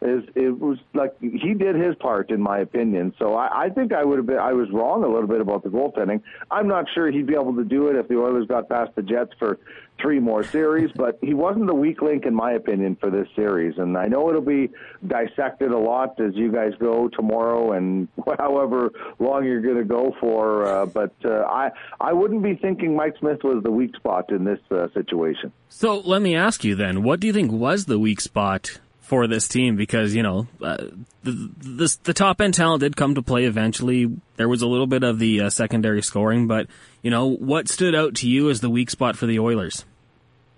is 0.02 0.24
it 0.34 0.58
was 0.58 0.78
like 0.94 1.14
he 1.20 1.54
did 1.54 1.74
his 1.74 1.94
part 1.96 2.30
in 2.30 2.40
my 2.40 2.58
opinion. 2.58 3.14
So 3.18 3.34
I, 3.34 3.64
I 3.64 3.68
think 3.70 3.92
I 3.92 4.04
would 4.04 4.18
have 4.18 4.26
been 4.26 4.38
I 4.38 4.52
was 4.52 4.70
wrong 4.70 5.04
a 5.04 5.08
little 5.08 5.28
bit 5.28 5.40
about 5.40 5.62
the 5.62 5.70
goaltending. 5.70 6.22
I'm 6.50 6.68
not 6.68 6.86
sure 6.94 7.10
he'd 7.10 7.26
be 7.26 7.34
able 7.34 7.54
to 7.56 7.64
do 7.64 7.88
it 7.88 7.96
if 7.96 8.08
the 8.08 8.16
Oilers 8.16 8.46
got 8.46 8.68
past 8.68 8.94
the 8.94 9.02
Jets 9.02 9.32
for 9.38 9.58
three 10.00 10.20
more 10.20 10.44
series, 10.44 10.90
but 10.94 11.18
he 11.22 11.32
wasn't 11.32 11.66
the 11.66 11.74
weak 11.74 12.02
link 12.02 12.26
in 12.26 12.34
my 12.34 12.52
opinion 12.52 12.96
for 13.00 13.10
this 13.10 13.26
series. 13.34 13.78
And 13.78 13.96
I 13.96 14.06
know 14.06 14.28
it'll 14.28 14.42
be 14.42 14.70
dissected 15.06 15.70
a 15.70 15.78
lot 15.78 16.20
as 16.20 16.34
you 16.34 16.52
guys 16.52 16.72
go 16.78 17.08
tomorrow 17.08 17.72
and 17.72 18.08
however 18.38 18.90
long 19.18 19.44
you're 19.44 19.62
going 19.62 19.78
to 19.78 19.84
go 19.84 20.14
for. 20.20 20.66
Uh, 20.66 20.86
but 20.86 21.14
uh, 21.24 21.44
I 21.44 21.70
I 22.00 22.12
wouldn't 22.12 22.42
be 22.42 22.54
thinking 22.54 22.94
Mike 22.94 23.14
Smith 23.18 23.42
was 23.42 23.62
the 23.62 23.70
weak 23.70 23.96
spot 23.96 24.30
in 24.30 24.44
this 24.44 24.60
uh, 24.70 24.88
situation. 24.92 25.52
So 25.68 26.00
let 26.00 26.22
me 26.22 26.36
ask 26.36 26.64
you 26.64 26.74
then, 26.74 27.02
what 27.02 27.20
do 27.20 27.26
you 27.26 27.32
think 27.32 27.50
was 27.50 27.86
the 27.86 27.98
weak 27.98 28.20
spot 28.20 28.78
for 29.06 29.28
this 29.28 29.46
team 29.46 29.76
because 29.76 30.14
you 30.14 30.22
know 30.22 30.48
uh, 30.60 30.76
the, 31.22 31.50
the, 31.58 31.96
the 32.02 32.12
top 32.12 32.40
end 32.40 32.54
talent 32.54 32.80
did 32.80 32.96
come 32.96 33.14
to 33.14 33.22
play 33.22 33.44
eventually. 33.44 34.10
There 34.36 34.48
was 34.48 34.62
a 34.62 34.66
little 34.66 34.88
bit 34.88 35.04
of 35.04 35.18
the 35.18 35.42
uh, 35.42 35.50
secondary 35.50 36.02
scoring, 36.02 36.48
but 36.48 36.66
you 37.02 37.10
know 37.10 37.26
what 37.26 37.68
stood 37.68 37.94
out 37.94 38.16
to 38.16 38.28
you 38.28 38.50
as 38.50 38.60
the 38.60 38.68
weak 38.68 38.90
spot 38.90 39.16
for 39.16 39.26
the 39.26 39.38
Oilers? 39.38 39.84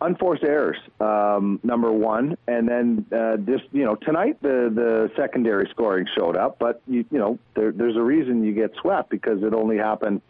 Unforced 0.00 0.44
errors, 0.44 0.78
um, 1.00 1.58
number 1.62 1.92
one, 1.92 2.38
and 2.46 2.68
then 2.68 3.04
uh, 3.12 3.36
this 3.38 3.60
you 3.72 3.84
know 3.84 3.96
tonight 3.96 4.40
the 4.40 4.70
the 4.72 5.10
secondary 5.16 5.68
scoring 5.70 6.06
showed 6.16 6.36
up, 6.36 6.58
but 6.58 6.80
you, 6.86 7.04
you 7.10 7.18
know 7.18 7.38
there, 7.54 7.72
there's 7.72 7.96
a 7.96 8.02
reason 8.02 8.44
you 8.44 8.54
get 8.54 8.72
swept 8.80 9.10
because 9.10 9.42
it 9.42 9.52
only 9.52 9.76
happened 9.76 10.22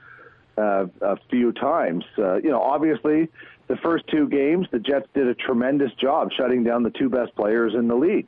uh, 0.56 0.86
a 1.02 1.16
few 1.30 1.52
times. 1.52 2.04
Uh, 2.18 2.36
you 2.36 2.50
know, 2.50 2.60
obviously 2.60 3.28
the 3.68 3.76
first 3.76 4.06
two 4.08 4.28
games, 4.28 4.66
the 4.72 4.78
Jets 4.78 5.06
did 5.14 5.28
a 5.28 5.34
tremendous 5.34 5.92
job 5.94 6.30
shutting 6.36 6.64
down 6.64 6.82
the 6.82 6.90
two 6.90 7.08
best 7.08 7.34
players 7.36 7.74
in 7.74 7.86
the 7.86 7.94
league. 7.94 8.26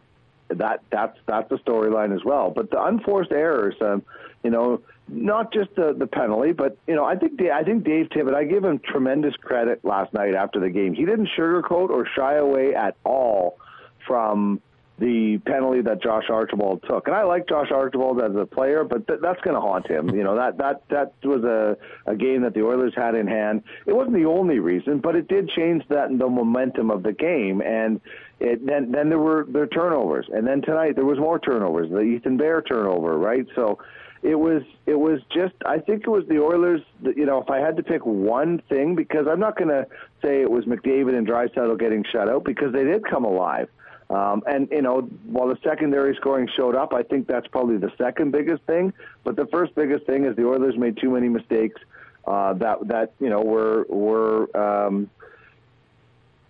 That 0.49 0.83
that's 0.91 1.17
that's 1.27 1.49
the 1.49 1.57
storyline 1.59 2.15
as 2.15 2.25
well. 2.25 2.51
But 2.51 2.71
the 2.71 2.83
unforced 2.83 3.33
errors, 3.33 3.75
um, 3.81 4.03
you 4.43 4.51
know, 4.51 4.83
not 5.09 5.53
just 5.53 5.75
the 5.77 5.95
the 5.97 6.07
penalty, 6.07 6.53
but 6.53 6.77
you 6.87 6.95
know, 6.95 7.05
I 7.05 7.17
think 7.17 7.41
I 7.41 7.63
think 7.63 7.85
Dave 7.85 8.09
Tippett, 8.11 8.35
I 8.35 8.45
give 8.45 8.65
him 8.65 8.81
tremendous 8.81 9.35
credit 9.37 9.85
last 9.85 10.13
night 10.13 10.35
after 10.35 10.61
the 10.61 10.69
game. 10.69 10.93
He 10.95 11.05
didn't 11.05 11.29
sugarcoat 11.39 11.91
or 11.91 12.07
shy 12.17 12.35
away 12.35 12.75
at 12.75 12.97
all 13.05 13.59
from 14.07 14.61
the 15.01 15.39
penalty 15.47 15.81
that 15.81 16.03
Josh 16.03 16.25
Archibald 16.29 16.85
took. 16.87 17.07
And 17.07 17.17
I 17.17 17.23
like 17.23 17.49
Josh 17.49 17.71
Archibald 17.73 18.23
as 18.23 18.37
a 18.37 18.45
player, 18.45 18.85
but 18.85 19.09
th- 19.09 19.21
that's 19.23 19.41
going 19.41 19.55
to 19.55 19.61
haunt 19.61 19.89
him. 19.89 20.15
You 20.15 20.23
know, 20.23 20.37
that 20.37 20.59
that 20.59 20.83
that 20.91 21.15
was 21.25 21.43
a 21.43 21.77
a 22.09 22.15
game 22.15 22.43
that 22.43 22.55
the 22.55 22.63
Oilers 22.63 22.93
had 22.95 23.15
in 23.15 23.27
hand. 23.27 23.63
It 23.87 23.95
wasn't 23.97 24.17
the 24.17 24.27
only 24.27 24.59
reason, 24.59 24.99
but 24.99 25.17
it 25.17 25.27
did 25.27 25.49
change 25.51 25.83
that 25.89 26.09
the 26.11 26.29
momentum 26.29 26.91
of 26.91 27.03
the 27.03 27.13
game 27.13 27.63
and 27.63 28.01
it 28.41 28.65
then 28.65 28.93
then 28.93 29.09
there 29.09 29.19
were 29.19 29.47
there 29.49 29.67
turnovers. 29.67 30.27
And 30.33 30.47
then 30.47 30.61
tonight 30.63 30.97
there 30.97 31.05
was 31.05 31.19
more 31.19 31.39
turnovers, 31.39 31.91
the 31.91 32.01
Ethan 32.01 32.37
Bear 32.37 32.61
turnover, 32.63 33.17
right? 33.19 33.47
So 33.55 33.79
it 34.23 34.35
was 34.35 34.63
it 34.87 34.99
was 34.99 35.21
just 35.33 35.55
I 35.65 35.79
think 35.79 36.03
it 36.03 36.11
was 36.11 36.25
the 36.29 36.43
Oilers. 36.43 36.83
You 37.03 37.25
know, 37.25 37.41
if 37.41 37.49
I 37.49 37.59
had 37.59 37.77
to 37.79 37.83
pick 37.83 38.05
one 38.05 38.63
thing, 38.69 38.95
because 38.95 39.27
I'm 39.31 39.41
not 39.41 39.57
going 39.57 39.69
to 39.69 39.87
say 40.23 40.43
it 40.43 40.51
was 40.51 40.65
McDavid 40.67 41.17
and 41.17 41.27
Draisaitl 41.27 41.79
getting 41.79 42.05
shut 42.11 42.29
out 42.29 42.45
because 42.45 42.73
they 42.73 42.85
did 42.85 43.03
come 43.09 43.25
alive. 43.25 43.69
Um, 44.11 44.43
and 44.47 44.69
you 44.73 44.83
know, 44.83 45.03
while 45.27 45.49
the 45.49 45.59
secondary 45.63 46.17
scoring 46.17 46.49
showed 46.57 46.75
up, 46.75 46.93
I 46.93 47.05
think 47.05 47.29
that's 47.29 47.47
probably 47.47 47.77
the 47.77 47.93
second 47.97 48.33
biggest 48.33 48.63
thing. 48.65 48.93
But 49.23 49.37
the 49.37 49.47
first 49.47 49.75
biggest 49.77 50.05
thing 50.05 50.25
is 50.25 50.35
the 50.35 50.47
Oilers 50.47 50.77
made 50.77 50.99
too 51.01 51.11
many 51.11 51.29
mistakes 51.29 51.81
uh, 52.27 52.55
that 52.55 52.89
that 52.89 53.13
you 53.21 53.31
know 53.31 53.41
were 53.41 53.87
were 53.89 54.57
um, 54.57 55.09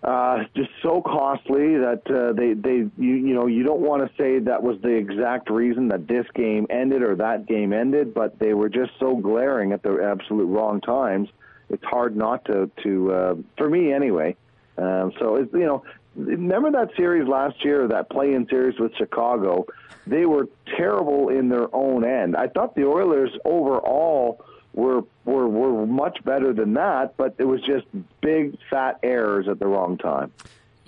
uh, 0.03 0.39
just 0.55 0.71
so 0.81 1.03
costly 1.03 1.77
that 1.77 2.01
uh, 2.09 2.33
they 2.33 2.53
they 2.53 2.89
you 2.97 3.15
you 3.15 3.35
know 3.35 3.45
you 3.45 3.61
don't 3.61 3.81
want 3.81 4.09
to 4.09 4.15
say 4.17 4.39
that 4.39 4.63
was 4.63 4.81
the 4.81 4.89
exact 4.89 5.51
reason 5.51 5.87
that 5.89 6.07
this 6.07 6.25
game 6.33 6.65
ended 6.71 7.03
or 7.03 7.15
that 7.15 7.45
game 7.45 7.73
ended, 7.73 8.11
but 8.15 8.39
they 8.39 8.55
were 8.55 8.69
just 8.69 8.91
so 8.99 9.15
glaring 9.15 9.71
at 9.71 9.83
the 9.83 10.03
absolute 10.03 10.47
wrong 10.47 10.81
times. 10.81 11.29
It's 11.69 11.83
hard 11.83 12.17
not 12.17 12.43
to 12.45 12.71
to 12.81 13.13
uh, 13.13 13.35
for 13.55 13.69
me 13.69 13.93
anyway. 13.93 14.35
Um, 14.79 15.11
so 15.19 15.35
it's, 15.35 15.53
you 15.53 15.67
know 15.67 15.83
remember 16.15 16.71
that 16.71 16.89
series 16.95 17.27
last 17.27 17.63
year, 17.63 17.87
that 17.87 18.09
play-in 18.09 18.47
series 18.47 18.79
with 18.79 18.95
Chicago. 18.95 19.65
They 20.07 20.25
were 20.25 20.47
terrible 20.77 21.29
in 21.29 21.49
their 21.49 21.73
own 21.73 22.03
end. 22.03 22.35
I 22.35 22.47
thought 22.47 22.75
the 22.75 22.85
Oilers 22.85 23.31
overall 23.45 24.43
were 24.73 25.03
were 25.25 25.47
were 25.47 25.85
much 25.85 26.23
better 26.23 26.53
than 26.53 26.73
that, 26.73 27.15
but 27.17 27.35
it 27.37 27.45
was 27.45 27.61
just 27.61 27.85
big 28.21 28.57
fat 28.69 28.99
errors 29.03 29.47
at 29.47 29.59
the 29.59 29.67
wrong 29.67 29.97
time. 29.97 30.31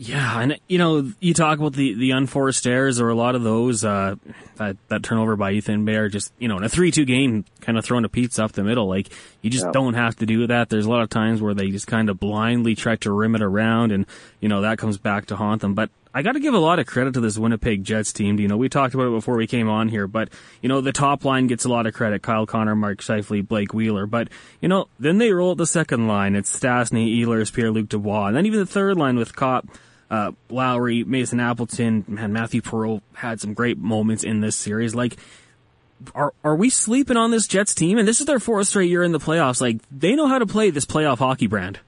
Yeah, 0.05 0.41
and 0.41 0.59
you 0.67 0.77
know, 0.77 1.13
you 1.21 1.33
talk 1.33 1.59
about 1.59 1.73
the, 1.73 1.93
the 1.93 2.11
unforced 2.11 2.67
errors 2.67 2.99
or 2.99 3.07
a 3.07 3.15
lot 3.15 3.35
of 3.35 3.43
those, 3.43 3.85
uh, 3.85 4.15
that, 4.57 4.75
that 4.89 5.01
turnover 5.01 5.37
by 5.37 5.51
Ethan 5.53 5.85
Bear, 5.85 6.09
just, 6.09 6.33
you 6.39 6.49
know, 6.49 6.57
in 6.57 6.63
a 6.63 6.67
3-2 6.67 7.07
game, 7.07 7.45
kind 7.61 7.77
of 7.77 7.85
throwing 7.85 8.03
a 8.03 8.09
pizza 8.09 8.43
up 8.43 8.51
the 8.51 8.65
middle. 8.65 8.89
Like, 8.89 9.07
you 9.41 9.49
just 9.49 9.65
yeah. 9.65 9.71
don't 9.71 9.93
have 9.93 10.17
to 10.17 10.25
do 10.25 10.45
that. 10.47 10.69
There's 10.69 10.85
a 10.85 10.89
lot 10.89 11.03
of 11.03 11.09
times 11.09 11.41
where 11.41 11.53
they 11.53 11.69
just 11.69 11.87
kind 11.87 12.09
of 12.09 12.19
blindly 12.19 12.75
try 12.75 12.97
to 12.97 13.11
rim 13.13 13.33
it 13.33 13.41
around 13.41 13.93
and, 13.93 14.05
you 14.41 14.49
know, 14.49 14.61
that 14.61 14.77
comes 14.77 14.97
back 14.97 15.27
to 15.27 15.37
haunt 15.37 15.61
them. 15.61 15.73
But 15.73 15.89
I 16.13 16.21
gotta 16.21 16.41
give 16.41 16.53
a 16.53 16.59
lot 16.59 16.79
of 16.79 16.85
credit 16.85 17.13
to 17.13 17.21
this 17.21 17.37
Winnipeg 17.37 17.85
Jets 17.85 18.11
team. 18.11 18.39
You 18.41 18.49
know, 18.49 18.57
we 18.57 18.67
talked 18.67 18.93
about 18.93 19.07
it 19.07 19.11
before 19.11 19.37
we 19.37 19.47
came 19.47 19.69
on 19.69 19.87
here, 19.87 20.05
but, 20.05 20.29
you 20.61 20.67
know, 20.67 20.81
the 20.81 20.91
top 20.91 21.23
line 21.23 21.47
gets 21.47 21.63
a 21.63 21.69
lot 21.69 21.87
of 21.87 21.93
credit. 21.93 22.21
Kyle 22.21 22.45
Connor, 22.45 22.75
Mark 22.75 22.99
Scheifele, 22.99 23.47
Blake 23.47 23.73
Wheeler. 23.73 24.05
But, 24.05 24.27
you 24.59 24.67
know, 24.67 24.89
then 24.99 25.17
they 25.17 25.31
roll 25.31 25.53
at 25.53 25.57
the 25.57 25.65
second 25.65 26.07
line. 26.07 26.35
It's 26.35 26.59
Stastny, 26.59 27.19
Ehlers, 27.19 27.53
Pierre-Luc 27.53 27.87
Dubois. 27.87 28.27
And 28.27 28.35
then 28.35 28.45
even 28.45 28.59
the 28.59 28.65
third 28.65 28.97
line 28.97 29.15
with 29.15 29.35
Copp, 29.35 29.67
uh, 30.13 30.31
Lowry, 30.51 31.03
Mason 31.03 31.39
Appleton, 31.39 32.05
man, 32.07 32.33
Matthew 32.33 32.61
Perreault 32.61 33.01
had 33.15 33.41
some 33.41 33.55
great 33.55 33.79
moments 33.79 34.23
in 34.23 34.41
this 34.41 34.55
series. 34.55 34.93
Like, 34.93 35.17
are 36.13 36.33
are 36.43 36.55
we 36.55 36.69
sleeping 36.69 37.17
on 37.17 37.31
this 37.31 37.47
Jets 37.47 37.73
team? 37.73 37.97
And 37.97 38.07
this 38.07 38.19
is 38.19 38.27
their 38.27 38.39
fourth 38.39 38.67
straight 38.67 38.91
year 38.91 39.01
in 39.01 39.11
the 39.11 39.19
playoffs. 39.19 39.59
Like, 39.59 39.77
they 39.89 40.13
know 40.13 40.27
how 40.27 40.37
to 40.37 40.45
play 40.45 40.69
this 40.69 40.85
playoff 40.85 41.17
hockey 41.17 41.47
brand. 41.47 41.79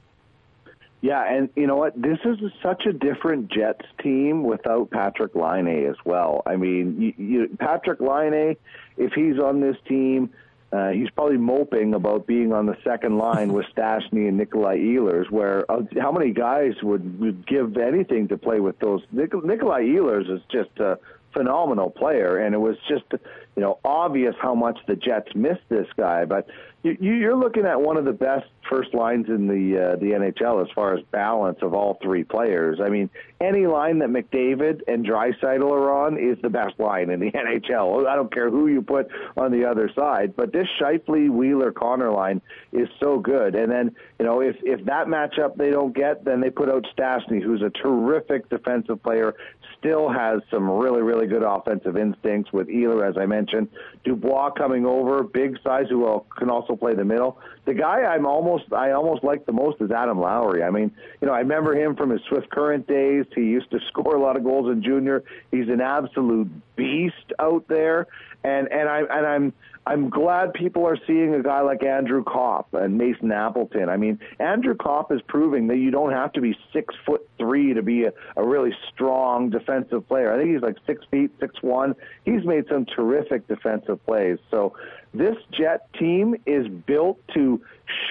Yeah, 1.02 1.24
and 1.24 1.50
you 1.56 1.68
know 1.68 1.76
what? 1.76 1.94
This 2.02 2.18
is 2.26 2.40
such 2.64 2.88
a 2.88 2.94
different 2.94 3.52
Jets 3.52 3.86
team 4.02 4.44
without 4.44 4.90
Patrik 4.90 5.36
Laine 5.36 5.86
as 5.88 5.98
well. 6.04 6.42
I 6.48 6.56
mean, 6.56 7.00
you, 7.00 7.14
you, 7.24 7.58
Patrik 7.58 8.00
Laine, 8.00 8.56
if 8.98 9.14
he's 9.14 9.38
on 9.38 9.62
this 9.62 9.78
team, 9.88 10.32
uh, 10.76 10.90
he's 10.90 11.10
probably 11.12 11.38
moping 11.38 11.94
about 11.94 12.28
being 12.28 12.52
on 12.52 12.66
the 12.66 12.76
second 12.84 13.18
line 13.18 13.54
with 13.54 13.66
Stastny 13.78 14.28
and 14.28 14.38
Nikolai 14.38 14.78
Ehlers, 14.78 15.30
where 15.32 15.70
uh, 15.72 15.84
how 16.02 16.12
many 16.12 16.32
guys 16.32 16.74
would, 16.84 17.20
would 17.20 17.48
give 17.48 17.78
anything 17.78 18.28
to 18.28 18.38
play 18.38 18.60
with 18.60 18.78
those? 18.80 19.02
Nik- 19.12 19.44
Nikolai 19.44 19.84
Ehlers 19.84 20.30
is 20.30 20.42
just 20.52 20.78
a 20.80 21.00
phenomenal 21.34 21.90
player, 21.90 22.38
and 22.38 22.56
it 22.56 22.58
was 22.58 22.78
just 22.90 23.04
you 23.12 23.62
know 23.62 23.80
obvious 23.86 24.36
how 24.42 24.56
much 24.56 24.80
the 24.88 24.96
Jets 24.96 25.34
missed 25.36 25.68
this 25.70 25.88
guy. 25.96 26.26
But 26.26 26.48
you, 26.84 26.98
you're 27.00 27.38
looking 27.38 27.66
at 27.66 27.80
one 27.82 27.98
of 27.98 28.06
the 28.06 28.14
best 28.14 28.48
first 28.70 28.94
lines 28.94 29.28
in 29.28 29.48
the 29.48 29.94
uh, 29.94 29.96
the 29.98 30.12
NHL 30.12 30.66
as 30.66 30.72
far 30.74 30.96
as 30.96 31.04
balance 31.12 31.60
of 31.62 31.74
all 31.74 31.98
three 32.02 32.24
players. 32.24 32.80
I 32.82 32.90
mean, 32.90 33.10
any 33.46 33.68
line 33.68 34.00
that 34.00 34.10
McDavid 34.10 34.82
and 34.88 35.06
Draisaitl 35.06 35.70
are 35.70 36.06
on 36.06 36.18
is 36.18 36.38
the 36.42 36.50
best 36.50 36.80
line 36.80 37.10
in 37.10 37.20
the 37.20 37.32
NHL. 37.32 38.08
I 38.08 38.16
don't 38.16 38.34
care 38.34 38.50
who 38.50 38.68
you 38.68 38.82
put 38.82 39.08
on 39.38 39.52
the 39.52 39.66
other 39.66 39.90
side, 39.96 40.36
but 40.36 40.52
this 40.52 40.68
Scheifele 40.80 41.30
Wheeler 41.30 41.72
Connor 41.72 42.12
line 42.12 42.42
is 42.72 42.88
so 43.02 43.20
good. 43.20 43.56
And 43.56 43.72
then 43.72 43.96
you 44.20 44.26
know 44.26 44.42
if 44.42 44.56
if 44.64 44.84
that 44.86 45.08
matchup 45.08 45.56
they 45.56 45.70
don't 45.70 45.96
get, 45.96 46.26
then 46.26 46.42
they 46.42 46.50
put 46.50 46.70
out 46.70 46.86
Stastny, 46.98 47.42
who's 47.42 47.62
a 47.62 47.70
terrific 47.70 48.50
defensive 48.50 49.02
player, 49.04 49.34
still 49.78 50.10
has 50.10 50.42
some 50.50 50.70
really 50.70 51.02
really 51.02 51.28
good 51.28 51.44
offensive 51.44 51.98
instincts 51.98 52.52
with 52.52 52.68
Ehlers, 52.68 53.10
as 53.10 53.18
I 53.18 53.26
mentioned. 53.26 53.70
Dubois 54.04 54.52
coming 54.52 54.86
over, 54.86 55.24
big 55.24 55.58
size 55.64 55.86
who 55.90 56.24
can 56.38 56.50
also 56.50 56.76
play 56.76 56.96
the 56.96 57.06
middle. 57.06 57.40
The 57.66 57.74
guy 57.74 58.04
I'm 58.04 58.26
almost 58.26 58.72
I 58.74 58.92
almost 58.92 59.24
like 59.24 59.46
the 59.46 59.54
most 59.54 59.82
is 59.82 59.92
Adam 59.92 60.20
Lowry. 60.20 60.64
I 60.64 60.70
mean, 60.70 60.92
you 61.22 61.28
know, 61.28 61.34
I 61.34 61.40
remember 61.40 61.76
him 61.76 61.96
from 61.96 62.10
his 62.10 62.22
Swift 62.30 62.50
Current 62.50 62.88
days. 62.88 63.26
He 63.36 63.44
used 63.44 63.72
to 63.72 63.80
score 63.88 64.16
a 64.16 64.22
lot 64.22 64.38
of 64.38 64.44
goals 64.44 64.72
in 64.72 64.84
junior. 64.84 65.24
He's 65.52 65.70
an 65.70 65.82
absolute 65.82 66.50
beast 66.76 67.34
out 67.40 67.68
there, 67.68 68.08
and 68.44 68.72
and 68.72 68.90
I 68.90 69.00
and 69.00 69.26
I'm 69.26 69.54
I'm 69.88 70.10
glad 70.10 70.54
people 70.54 70.88
are 70.88 70.98
seeing 71.06 71.36
a 71.36 71.44
guy 71.44 71.62
like 71.62 71.84
Andrew 71.84 72.24
Copp 72.24 72.74
and 72.74 72.98
Mason 72.98 73.32
Appleton. 73.32 73.88
I 73.88 73.98
mean, 73.98 74.20
Andrew 74.40 74.76
Copp 74.76 75.12
is 75.12 75.22
proving 75.28 75.68
that 75.68 75.78
you 75.78 75.92
don't 75.92 76.12
have 76.12 76.34
to 76.34 76.42
be 76.42 76.58
six 76.74 76.96
foot 77.06 77.28
three 77.38 77.74
to 77.74 77.84
be 77.84 78.06
a, 78.06 78.14
a 78.36 78.44
really 78.44 78.76
strong 78.92 79.52
defensive 79.52 80.08
player. 80.08 80.34
I 80.34 80.38
think 80.38 80.52
he's 80.54 80.62
like 80.62 80.78
six 80.88 81.06
feet, 81.12 81.32
six 81.40 81.62
one. 81.62 81.96
He's 82.24 82.44
made 82.44 82.66
some 82.68 82.86
terrific 82.86 83.48
defensive 83.48 84.04
plays. 84.06 84.40
So 84.50 84.74
this 85.18 85.36
Jet 85.52 85.92
team 85.94 86.36
is 86.46 86.68
built 86.68 87.20
to 87.34 87.62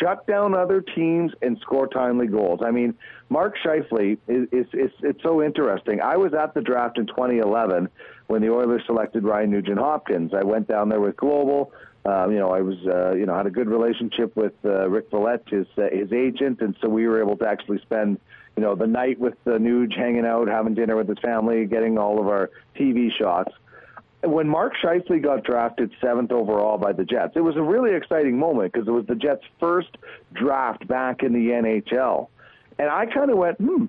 shut 0.01 0.27
down 0.27 0.55
other 0.55 0.81
teams 0.81 1.33
and 1.43 1.59
score 1.61 1.87
timely 1.87 2.27
goals. 2.27 2.61
I 2.65 2.71
mean, 2.71 2.95
Mark 3.29 3.57
Scheifele 3.65 4.19
is, 4.29 4.49
is, 4.53 4.67
is 4.73 4.91
it's 5.03 5.23
so 5.23 5.43
interesting. 5.43 6.01
I 6.01 6.17
was 6.17 6.35
at 6.35 6.55
the 6.55 6.61
draft 6.61 6.99
in 6.99 7.07
2011 7.07 7.89
when 8.27 8.43
the 8.43 8.51
Oilers 8.51 8.83
selected 8.87 9.25
Ryan 9.25 9.51
Nugent 9.51 9.79
Hopkins. 9.79 10.33
I 10.35 10.45
went 10.45 10.69
down 10.69 10.89
there 10.89 11.01
with 11.01 11.17
Global. 11.17 11.73
Um, 12.07 12.33
you 12.33 12.39
know, 12.39 12.51
I 12.51 12.61
was, 12.61 12.77
uh, 12.87 13.15
you 13.15 13.25
know, 13.25 13.35
had 13.35 13.47
a 13.47 13.51
good 13.51 13.69
relationship 13.69 14.37
with 14.37 14.53
uh, 14.65 14.89
Rick 14.91 15.11
Vallette, 15.11 15.49
his 15.49 15.67
uh, 15.79 15.89
his 15.91 16.13
agent, 16.13 16.61
and 16.61 16.77
so 16.83 16.89
we 16.89 17.07
were 17.09 17.19
able 17.19 17.37
to 17.39 17.49
actually 17.49 17.79
spend, 17.81 18.21
you 18.57 18.63
know, 18.63 18.75
the 18.75 18.87
night 18.87 19.19
with 19.19 19.35
the 19.45 19.53
Nuge, 19.53 19.97
hanging 19.97 20.27
out, 20.27 20.47
having 20.47 20.75
dinner 20.75 20.97
with 20.97 21.09
his 21.09 21.19
family, 21.21 21.65
getting 21.65 21.97
all 21.97 22.21
of 22.21 22.29
our 22.29 22.51
TV 22.77 23.09
shots. 23.19 23.53
When 24.27 24.49
Mark 24.49 24.75
Scheifele 24.83 25.23
got 25.23 25.45
drafted 25.45 25.91
seventh 26.01 26.33
overall 26.33 26.79
by 26.79 26.93
the 26.93 27.05
Jets, 27.05 27.33
it 27.37 27.41
was 27.41 27.57
a 27.57 27.63
really 27.63 27.95
exciting 27.95 28.39
moment 28.39 28.73
because 28.73 28.89
it 28.89 28.93
was 28.93 29.07
the 29.07 29.15
Jets' 29.15 29.45
first 29.61 29.97
draft 30.33 30.87
back 30.87 31.23
in 31.23 31.33
the 31.33 31.51
NHL, 31.51 32.29
and 32.79 32.89
I 32.89 33.07
kind 33.07 33.31
of 33.31 33.39
went, 33.39 33.59
hmm, 33.59 33.87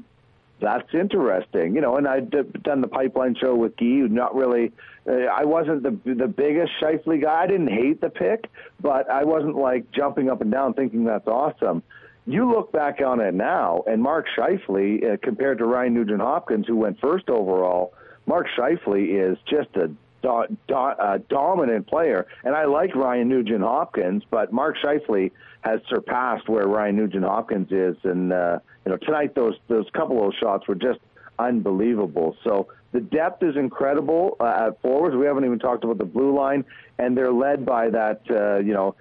that's 0.59 0.93
interesting. 0.93 1.75
You 1.75 1.81
know, 1.81 1.97
and 1.97 2.07
I'd 2.07 2.31
done 2.63 2.81
the 2.81 2.87
pipeline 2.87 3.35
show 3.35 3.55
with 3.55 3.75
Guy, 3.77 4.07
not 4.09 4.35
really, 4.35 4.71
uh, 5.07 5.25
I 5.25 5.45
wasn't 5.45 5.83
the 5.83 6.13
the 6.13 6.27
biggest 6.27 6.71
Scheifele 6.81 7.21
guy. 7.21 7.43
I 7.43 7.47
didn't 7.47 7.67
hate 7.67 8.01
the 8.01 8.09
pick, 8.09 8.49
but 8.81 9.09
I 9.09 9.23
wasn't 9.23 9.55
like 9.55 9.91
jumping 9.91 10.29
up 10.29 10.41
and 10.41 10.51
down 10.51 10.73
thinking 10.73 11.03
that's 11.03 11.27
awesome. 11.27 11.83
You 12.25 12.49
look 12.49 12.71
back 12.71 13.01
on 13.05 13.19
it 13.19 13.35
now, 13.35 13.83
and 13.85 14.01
Mark 14.01 14.25
Scheifele, 14.35 15.13
uh, 15.13 15.17
compared 15.21 15.59
to 15.59 15.65
Ryan 15.65 15.93
Nugent 15.93 16.21
Hopkins, 16.21 16.65
who 16.67 16.75
went 16.75 16.99
first 16.99 17.29
overall, 17.29 17.93
Mark 18.25 18.47
Scheifele 18.57 19.31
is 19.31 19.37
just 19.47 19.69
a 19.75 19.91
do, 20.25 20.57
do, 20.67 20.73
uh, 20.75 21.19
dominant 21.29 21.87
player. 21.87 22.27
And 22.43 22.55
I 22.55 22.65
like 22.65 22.95
Ryan 22.95 23.29
Nugent 23.29 23.61
Hopkins, 23.61 24.23
but 24.29 24.51
Mark 24.51 24.77
Scheifele 24.83 25.31
has 25.61 25.79
surpassed 25.87 26.49
where 26.49 26.67
Ryan 26.67 26.95
Nugent 26.95 27.23
Hopkins 27.23 27.71
is. 27.71 27.95
And 28.03 28.33
uh, 28.33 28.59
you 28.85 28.91
know, 28.91 28.97
tonight 28.97 29.35
those 29.35 29.55
those 29.67 29.85
couple 29.93 30.27
of 30.27 30.33
shots 30.39 30.67
were 30.67 30.75
just 30.75 30.99
unbelievable. 31.37 32.35
So 32.43 32.67
the 32.91 33.01
depth 33.01 33.43
is 33.43 33.55
incredible 33.55 34.37
uh, 34.39 34.67
at 34.67 34.81
forwards. 34.81 35.15
We 35.15 35.25
haven't 35.25 35.45
even 35.45 35.59
talked 35.59 35.83
about 35.83 35.97
the 35.97 36.05
blue 36.05 36.35
line, 36.35 36.65
and 36.97 37.15
they're 37.15 37.33
led 37.33 37.65
by 37.65 37.89
that 37.89 38.21
uh, 38.29 38.57
you 38.59 38.73
know 38.73 38.95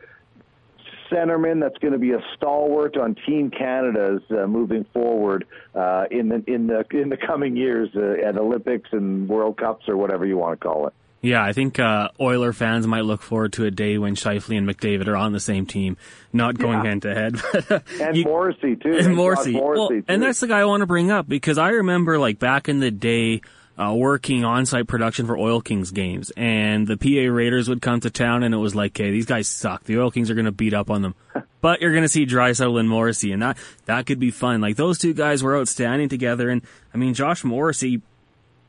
centerman 1.10 1.60
that's 1.60 1.76
going 1.78 1.92
to 1.92 1.98
be 1.98 2.12
a 2.12 2.20
stalwart 2.36 2.96
on 2.96 3.14
Team 3.26 3.50
Canada's 3.50 4.22
uh, 4.30 4.46
moving 4.46 4.84
forward 4.92 5.46
uh, 5.74 6.04
in 6.10 6.28
the 6.28 6.42
in 6.46 6.66
the 6.66 6.84
in 6.90 7.08
the 7.08 7.16
coming 7.16 7.56
years 7.56 7.88
uh, 7.94 8.26
at 8.26 8.36
Olympics 8.36 8.90
and 8.92 9.28
World 9.28 9.56
Cups 9.56 9.88
or 9.88 9.96
whatever 9.96 10.26
you 10.26 10.36
want 10.36 10.60
to 10.60 10.66
call 10.66 10.86
it. 10.86 10.94
Yeah, 11.24 11.42
I 11.42 11.54
think 11.54 11.78
uh, 11.78 12.10
Oiler 12.20 12.52
fans 12.52 12.86
might 12.86 13.06
look 13.06 13.22
forward 13.22 13.54
to 13.54 13.64
a 13.64 13.70
day 13.70 13.96
when 13.96 14.14
Scheifele 14.14 14.58
and 14.58 14.68
McDavid 14.68 15.08
are 15.08 15.16
on 15.16 15.32
the 15.32 15.40
same 15.40 15.64
team, 15.64 15.96
not 16.34 16.58
going 16.58 16.84
hand 16.84 17.02
to 17.02 17.14
head. 17.14 17.40
And 18.00 18.14
you, 18.14 18.24
Morrissey 18.24 18.76
too. 18.76 18.98
And 18.98 19.16
Morrissey. 19.16 19.52
Morrissey 19.52 19.80
well, 19.80 19.88
too. 19.88 20.04
And 20.06 20.22
that's 20.22 20.40
the 20.40 20.48
guy 20.48 20.60
I 20.60 20.64
want 20.66 20.82
to 20.82 20.86
bring 20.86 21.10
up 21.10 21.26
because 21.26 21.56
I 21.56 21.70
remember 21.70 22.18
like 22.18 22.38
back 22.38 22.68
in 22.68 22.80
the 22.80 22.90
day. 22.90 23.40
Uh, 23.76 23.92
working 23.92 24.44
on-site 24.44 24.86
production 24.86 25.26
for 25.26 25.36
Oil 25.36 25.60
Kings 25.60 25.90
games, 25.90 26.30
and 26.36 26.86
the 26.86 26.96
PA 26.96 27.28
Raiders 27.28 27.68
would 27.68 27.82
come 27.82 27.98
to 27.98 28.08
town, 28.08 28.44
and 28.44 28.54
it 28.54 28.58
was 28.58 28.76
like, 28.76 28.92
"Okay, 28.92 29.10
these 29.10 29.26
guys 29.26 29.48
suck. 29.48 29.82
The 29.82 29.98
Oil 29.98 30.12
Kings 30.12 30.30
are 30.30 30.34
going 30.34 30.44
to 30.44 30.52
beat 30.52 30.72
up 30.72 30.90
on 30.90 31.02
them." 31.02 31.16
but 31.60 31.80
you're 31.80 31.90
going 31.90 32.04
to 32.04 32.08
see 32.08 32.24
Draisaitl 32.24 32.78
and 32.78 32.88
Morrissey, 32.88 33.32
and 33.32 33.42
that 33.42 33.58
that 33.86 34.06
could 34.06 34.20
be 34.20 34.30
fun. 34.30 34.60
Like 34.60 34.76
those 34.76 35.00
two 35.00 35.12
guys 35.12 35.42
were 35.42 35.58
outstanding 35.58 36.08
together, 36.08 36.50
and 36.50 36.62
I 36.94 36.98
mean, 36.98 37.14
Josh 37.14 37.42
Morrissey 37.42 38.00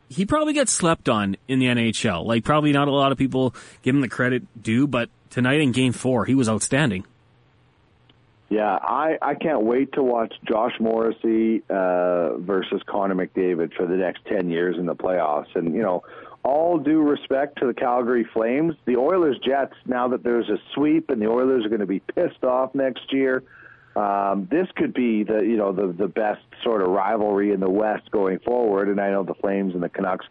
he 0.09 0.25
probably 0.25 0.53
gets 0.53 0.71
slept 0.71 1.09
on 1.09 1.37
in 1.47 1.59
the 1.59 1.65
NHL. 1.65 2.25
Like 2.25 2.43
probably 2.43 2.71
not 2.71 2.87
a 2.87 2.91
lot 2.91 3.11
of 3.11 3.17
people 3.17 3.55
give 3.81 3.95
him 3.95 4.01
the 4.01 4.09
credit 4.09 4.43
due, 4.61 4.87
but 4.87 5.09
tonight 5.29 5.61
in 5.61 5.71
Game 5.71 5.93
Four, 5.93 6.25
he 6.25 6.35
was 6.35 6.49
outstanding. 6.49 7.05
Yeah, 8.49 8.77
I, 8.81 9.17
I 9.21 9.33
can't 9.33 9.63
wait 9.63 9.93
to 9.93 10.03
watch 10.03 10.33
Josh 10.47 10.73
Morrissey 10.79 11.63
uh, 11.69 12.37
versus 12.37 12.81
Connor 12.85 13.15
McDavid 13.15 13.73
for 13.73 13.87
the 13.87 13.95
next 13.95 14.23
10 14.25 14.49
years 14.51 14.77
in 14.77 14.85
the 14.85 14.95
playoffs. 14.95 15.55
And, 15.55 15.73
you 15.73 15.81
know, 15.81 16.03
all 16.43 16.77
due 16.77 17.01
respect 17.01 17.57
to 17.59 17.65
the 17.65 17.73
Calgary 17.73 18.25
Flames, 18.33 18.75
the 18.85 18.97
Oilers 18.97 19.39
Jets, 19.43 19.73
now 19.87 20.07
that 20.09 20.23
there's 20.23 20.47
a 20.47 20.57
sweep 20.75 21.09
and 21.09 21.19
the 21.19 21.27
Oilers 21.27 21.65
are 21.65 21.69
going 21.69 21.81
to 21.81 21.87
be 21.87 21.99
pissed 21.99 22.43
off 22.43 22.75
next 22.75 23.11
year, 23.11 23.43
um, 23.95 24.47
this 24.51 24.67
could 24.75 24.93
be 24.93 25.23
the 25.23 25.39
you 25.39 25.58
know 25.58 25.71
the 25.71 25.88
the 25.88 26.08
best 26.08 26.41
sort 26.63 26.81
of 26.81 26.89
rivalry 26.89 27.51
in 27.51 27.60
the 27.60 27.69
West 27.69 28.12
going 28.12 28.39
forward. 28.39 28.89
And 28.89 28.99
I 28.99 29.12
know 29.12 29.23
the 29.23 29.36
Flames 29.36 29.73
and 29.73 29.81
the 29.81 29.89
Canucks 29.89 30.25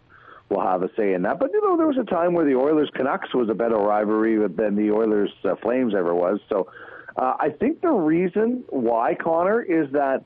will 0.50 0.60
have 0.60 0.82
a 0.82 0.90
say 0.96 1.14
in 1.14 1.22
that. 1.22 1.38
But 1.38 1.50
you 1.52 1.62
know 1.62 1.76
there 1.76 1.86
was 1.86 1.98
a 1.98 2.04
time 2.04 2.34
where 2.34 2.44
the 2.44 2.56
Oilers 2.56 2.90
Canucks 2.94 3.32
was 3.34 3.48
a 3.48 3.54
better 3.54 3.76
rivalry 3.76 4.36
than 4.48 4.76
the 4.76 4.90
Oilers 4.90 5.32
uh, 5.44 5.54
Flames 5.62 5.94
ever 5.94 6.14
was. 6.14 6.40
So 6.48 6.68
uh, 7.16 7.34
I 7.40 7.50
think 7.50 7.80
the 7.80 7.88
reason 7.90 8.64
why 8.68 9.14
Connor 9.14 9.62
is 9.62 9.90
that 9.92 10.24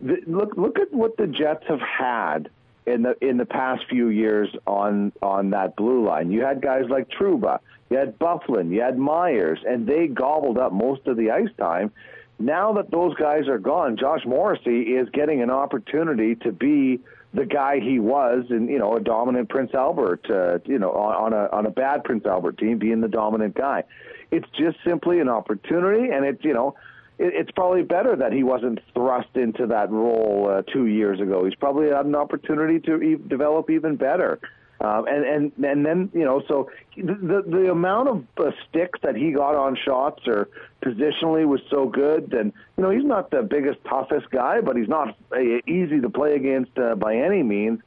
the, 0.00 0.16
look 0.26 0.56
look 0.56 0.78
at 0.78 0.92
what 0.92 1.16
the 1.16 1.26
Jets 1.26 1.64
have 1.68 1.80
had 1.80 2.48
in 2.86 3.02
the 3.02 3.14
in 3.20 3.36
the 3.36 3.44
past 3.44 3.82
few 3.88 4.08
years 4.08 4.48
on 4.66 5.12
on 5.22 5.50
that 5.50 5.76
blue 5.76 6.06
line. 6.06 6.30
You 6.30 6.42
had 6.44 6.62
guys 6.62 6.84
like 6.88 7.08
Trouba, 7.10 7.58
you 7.90 7.96
had 7.98 8.18
Byfuglien, 8.18 8.72
you 8.72 8.80
had 8.80 8.98
Myers, 8.98 9.60
and 9.66 9.86
they 9.86 10.06
gobbled 10.06 10.58
up 10.58 10.72
most 10.72 11.06
of 11.06 11.16
the 11.16 11.30
ice 11.30 11.50
time. 11.58 11.92
Now 12.40 12.72
that 12.72 12.90
those 12.90 13.14
guys 13.16 13.48
are 13.48 13.58
gone, 13.58 13.98
Josh 13.98 14.24
Morrissey 14.24 14.94
is 14.96 15.08
getting 15.10 15.42
an 15.42 15.50
opportunity 15.50 16.34
to 16.36 16.50
be 16.50 16.98
the 17.34 17.44
guy 17.44 17.78
he 17.78 18.00
was 18.00 18.46
in 18.50 18.66
you 18.66 18.78
know 18.78 18.96
a 18.96 19.00
dominant 19.00 19.50
Prince 19.50 19.72
Albert 19.74 20.28
uh, 20.30 20.58
you 20.64 20.78
know 20.78 20.90
on, 20.90 21.32
on 21.32 21.32
a 21.34 21.48
on 21.54 21.66
a 21.66 21.70
bad 21.70 22.02
Prince 22.02 22.24
Albert 22.26 22.58
team 22.58 22.78
being 22.78 23.02
the 23.02 23.08
dominant 23.08 23.54
guy. 23.54 23.84
It's 24.30 24.48
just 24.58 24.78
simply 24.84 25.20
an 25.20 25.28
opportunity, 25.28 26.10
and 26.10 26.24
it's 26.24 26.42
you 26.42 26.54
know 26.54 26.74
it, 27.18 27.34
it's 27.34 27.50
probably 27.50 27.82
better 27.82 28.16
that 28.16 28.32
he 28.32 28.42
wasn't 28.42 28.80
thrust 28.94 29.36
into 29.36 29.66
that 29.66 29.90
role 29.90 30.48
uh, 30.50 30.62
two 30.62 30.86
years 30.86 31.20
ago. 31.20 31.44
He's 31.44 31.54
probably 31.54 31.90
had 31.90 32.06
an 32.06 32.14
opportunity 32.14 32.80
to 32.80 33.02
e- 33.02 33.18
develop 33.28 33.68
even 33.68 33.96
better. 33.96 34.40
Um, 34.82 35.06
and 35.06 35.24
and 35.24 35.64
and 35.64 35.84
then 35.84 36.10
you 36.14 36.24
know, 36.24 36.42
so 36.48 36.70
the 36.96 37.44
the 37.46 37.70
amount 37.70 38.08
of 38.08 38.24
uh, 38.38 38.50
sticks 38.68 38.98
that 39.02 39.14
he 39.14 39.30
got 39.30 39.54
on 39.54 39.76
shots 39.76 40.22
or 40.26 40.48
positionally 40.82 41.46
was 41.46 41.60
so 41.70 41.86
good. 41.86 42.32
And 42.32 42.52
you 42.78 42.82
know, 42.82 42.90
he's 42.90 43.04
not 43.04 43.30
the 43.30 43.42
biggest, 43.42 43.78
toughest 43.84 44.30
guy, 44.30 44.62
but 44.62 44.76
he's 44.76 44.88
not 44.88 45.16
uh, 45.32 45.38
easy 45.66 46.00
to 46.00 46.08
play 46.08 46.34
against 46.34 46.78
uh, 46.78 46.94
by 46.94 47.16
any 47.16 47.42
means. 47.42 47.80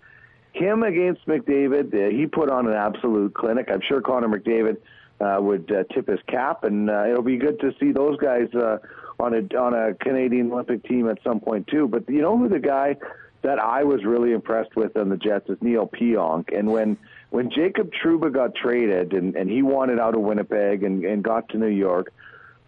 Him 0.53 0.83
against 0.83 1.25
McDavid, 1.25 1.95
uh, 1.95 2.15
he 2.15 2.27
put 2.27 2.51
on 2.51 2.67
an 2.67 2.73
absolute 2.73 3.33
clinic. 3.33 3.69
I'm 3.71 3.81
sure 3.81 3.99
Connor 3.99 4.27
McDavid 4.27 4.77
uh, 5.19 5.41
would 5.41 5.71
uh, 5.71 5.83
tip 5.95 6.07
his 6.07 6.19
cap, 6.27 6.63
and 6.63 6.91
uh, 6.91 7.05
it'll 7.07 7.23
be 7.23 7.37
good 7.37 7.59
to 7.61 7.73
see 7.79 7.91
those 7.91 8.17
guys 8.19 8.53
uh, 8.53 8.77
on 9.19 9.33
a 9.33 9.57
on 9.57 9.73
a 9.73 9.95
Canadian 9.95 10.51
Olympic 10.51 10.83
team 10.83 11.09
at 11.09 11.17
some 11.23 11.39
point 11.39 11.65
too. 11.67 11.87
But 11.87 12.07
you 12.07 12.21
know 12.21 12.37
who 12.37 12.49
the 12.49 12.59
guy 12.59 12.97
that 13.43 13.59
I 13.59 13.83
was 13.83 14.03
really 14.03 14.31
impressed 14.31 14.75
with 14.75 14.97
on 14.97 15.09
the 15.09 15.17
Jets 15.17 15.49
is 15.49 15.57
Neal 15.61 15.87
Pionk. 15.87 16.57
And 16.57 16.71
when 16.71 16.97
when 17.29 17.51
Jacob 17.51 17.91
Trouba 17.91 18.33
got 18.33 18.55
traded 18.55 19.13
and, 19.13 19.35
and 19.35 19.49
he 19.49 19.61
wanted 19.61 19.99
out 19.99 20.15
of 20.15 20.21
Winnipeg 20.21 20.83
and, 20.83 21.03
and 21.03 21.23
got 21.23 21.49
to 21.49 21.57
New 21.57 21.67
York, 21.67 22.11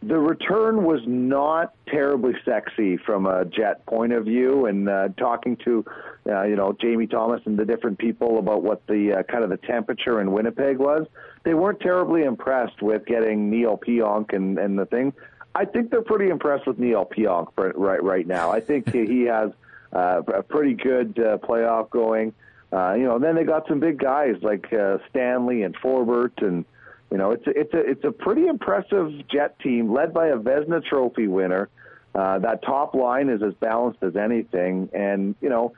the 0.01 0.17
return 0.17 0.83
was 0.83 1.01
not 1.05 1.73
terribly 1.87 2.33
sexy 2.43 2.97
from 2.97 3.25
a 3.25 3.45
Jet 3.45 3.85
point 3.85 4.11
of 4.11 4.25
view. 4.25 4.65
And 4.65 4.89
uh, 4.89 5.09
talking 5.17 5.55
to 5.63 5.85
uh, 6.27 6.43
you 6.43 6.57
know 6.57 6.75
Jamie 6.79 7.07
Thomas 7.07 7.41
and 7.45 7.57
the 7.57 7.65
different 7.65 7.97
people 7.97 8.37
about 8.37 8.61
what 8.61 8.85
the 8.87 9.19
uh, 9.19 9.23
kind 9.23 9.43
of 9.43 9.49
the 9.49 9.57
temperature 9.57 10.19
in 10.19 10.31
Winnipeg 10.31 10.77
was, 10.77 11.07
they 11.43 11.53
weren't 11.53 11.79
terribly 11.79 12.23
impressed 12.23 12.81
with 12.81 13.05
getting 13.05 13.49
Neal 13.49 13.77
Pionk 13.77 14.33
and, 14.33 14.59
and 14.59 14.77
the 14.77 14.85
thing. 14.85 15.13
I 15.55 15.63
think 15.63 15.89
they're 15.89 16.01
pretty 16.01 16.29
impressed 16.29 16.67
with 16.67 16.79
Neal 16.79 17.05
Pionk 17.05 17.47
right 17.55 18.03
right 18.03 18.27
now. 18.27 18.51
I 18.51 18.59
think 18.59 18.91
he 18.91 19.23
has 19.23 19.51
uh, 19.95 20.21
a 20.27 20.43
pretty 20.43 20.73
good 20.73 21.17
uh, 21.17 21.37
playoff 21.37 21.89
going. 21.89 22.33
Uh, 22.73 22.93
you 22.93 23.05
know, 23.05 23.17
then 23.17 23.35
they 23.35 23.43
got 23.43 23.67
some 23.67 23.79
big 23.79 23.97
guys 23.97 24.35
like 24.41 24.71
uh, 24.73 24.97
Stanley 25.09 25.63
and 25.63 25.75
Forbort, 25.77 26.45
and 26.45 26.65
you 27.09 27.17
know, 27.17 27.31
it's 27.31 27.47
a, 27.47 27.51
it's 27.51 27.73
a 27.73 27.79
it's 27.79 28.03
a 28.03 28.11
pretty 28.11 28.47
impressive 28.47 29.11
Jet 29.29 29.57
team 29.59 29.93
led 29.93 30.13
by 30.13 30.27
a 30.27 30.37
Vezina 30.37 30.83
Trophy 30.83 31.27
winner. 31.27 31.69
Uh, 32.13 32.39
that 32.39 32.63
top 32.63 32.93
line 32.93 33.29
is 33.29 33.41
as 33.41 33.53
balanced 33.55 34.03
as 34.03 34.15
anything, 34.15 34.89
and 34.93 35.35
you 35.41 35.49
know, 35.49 35.73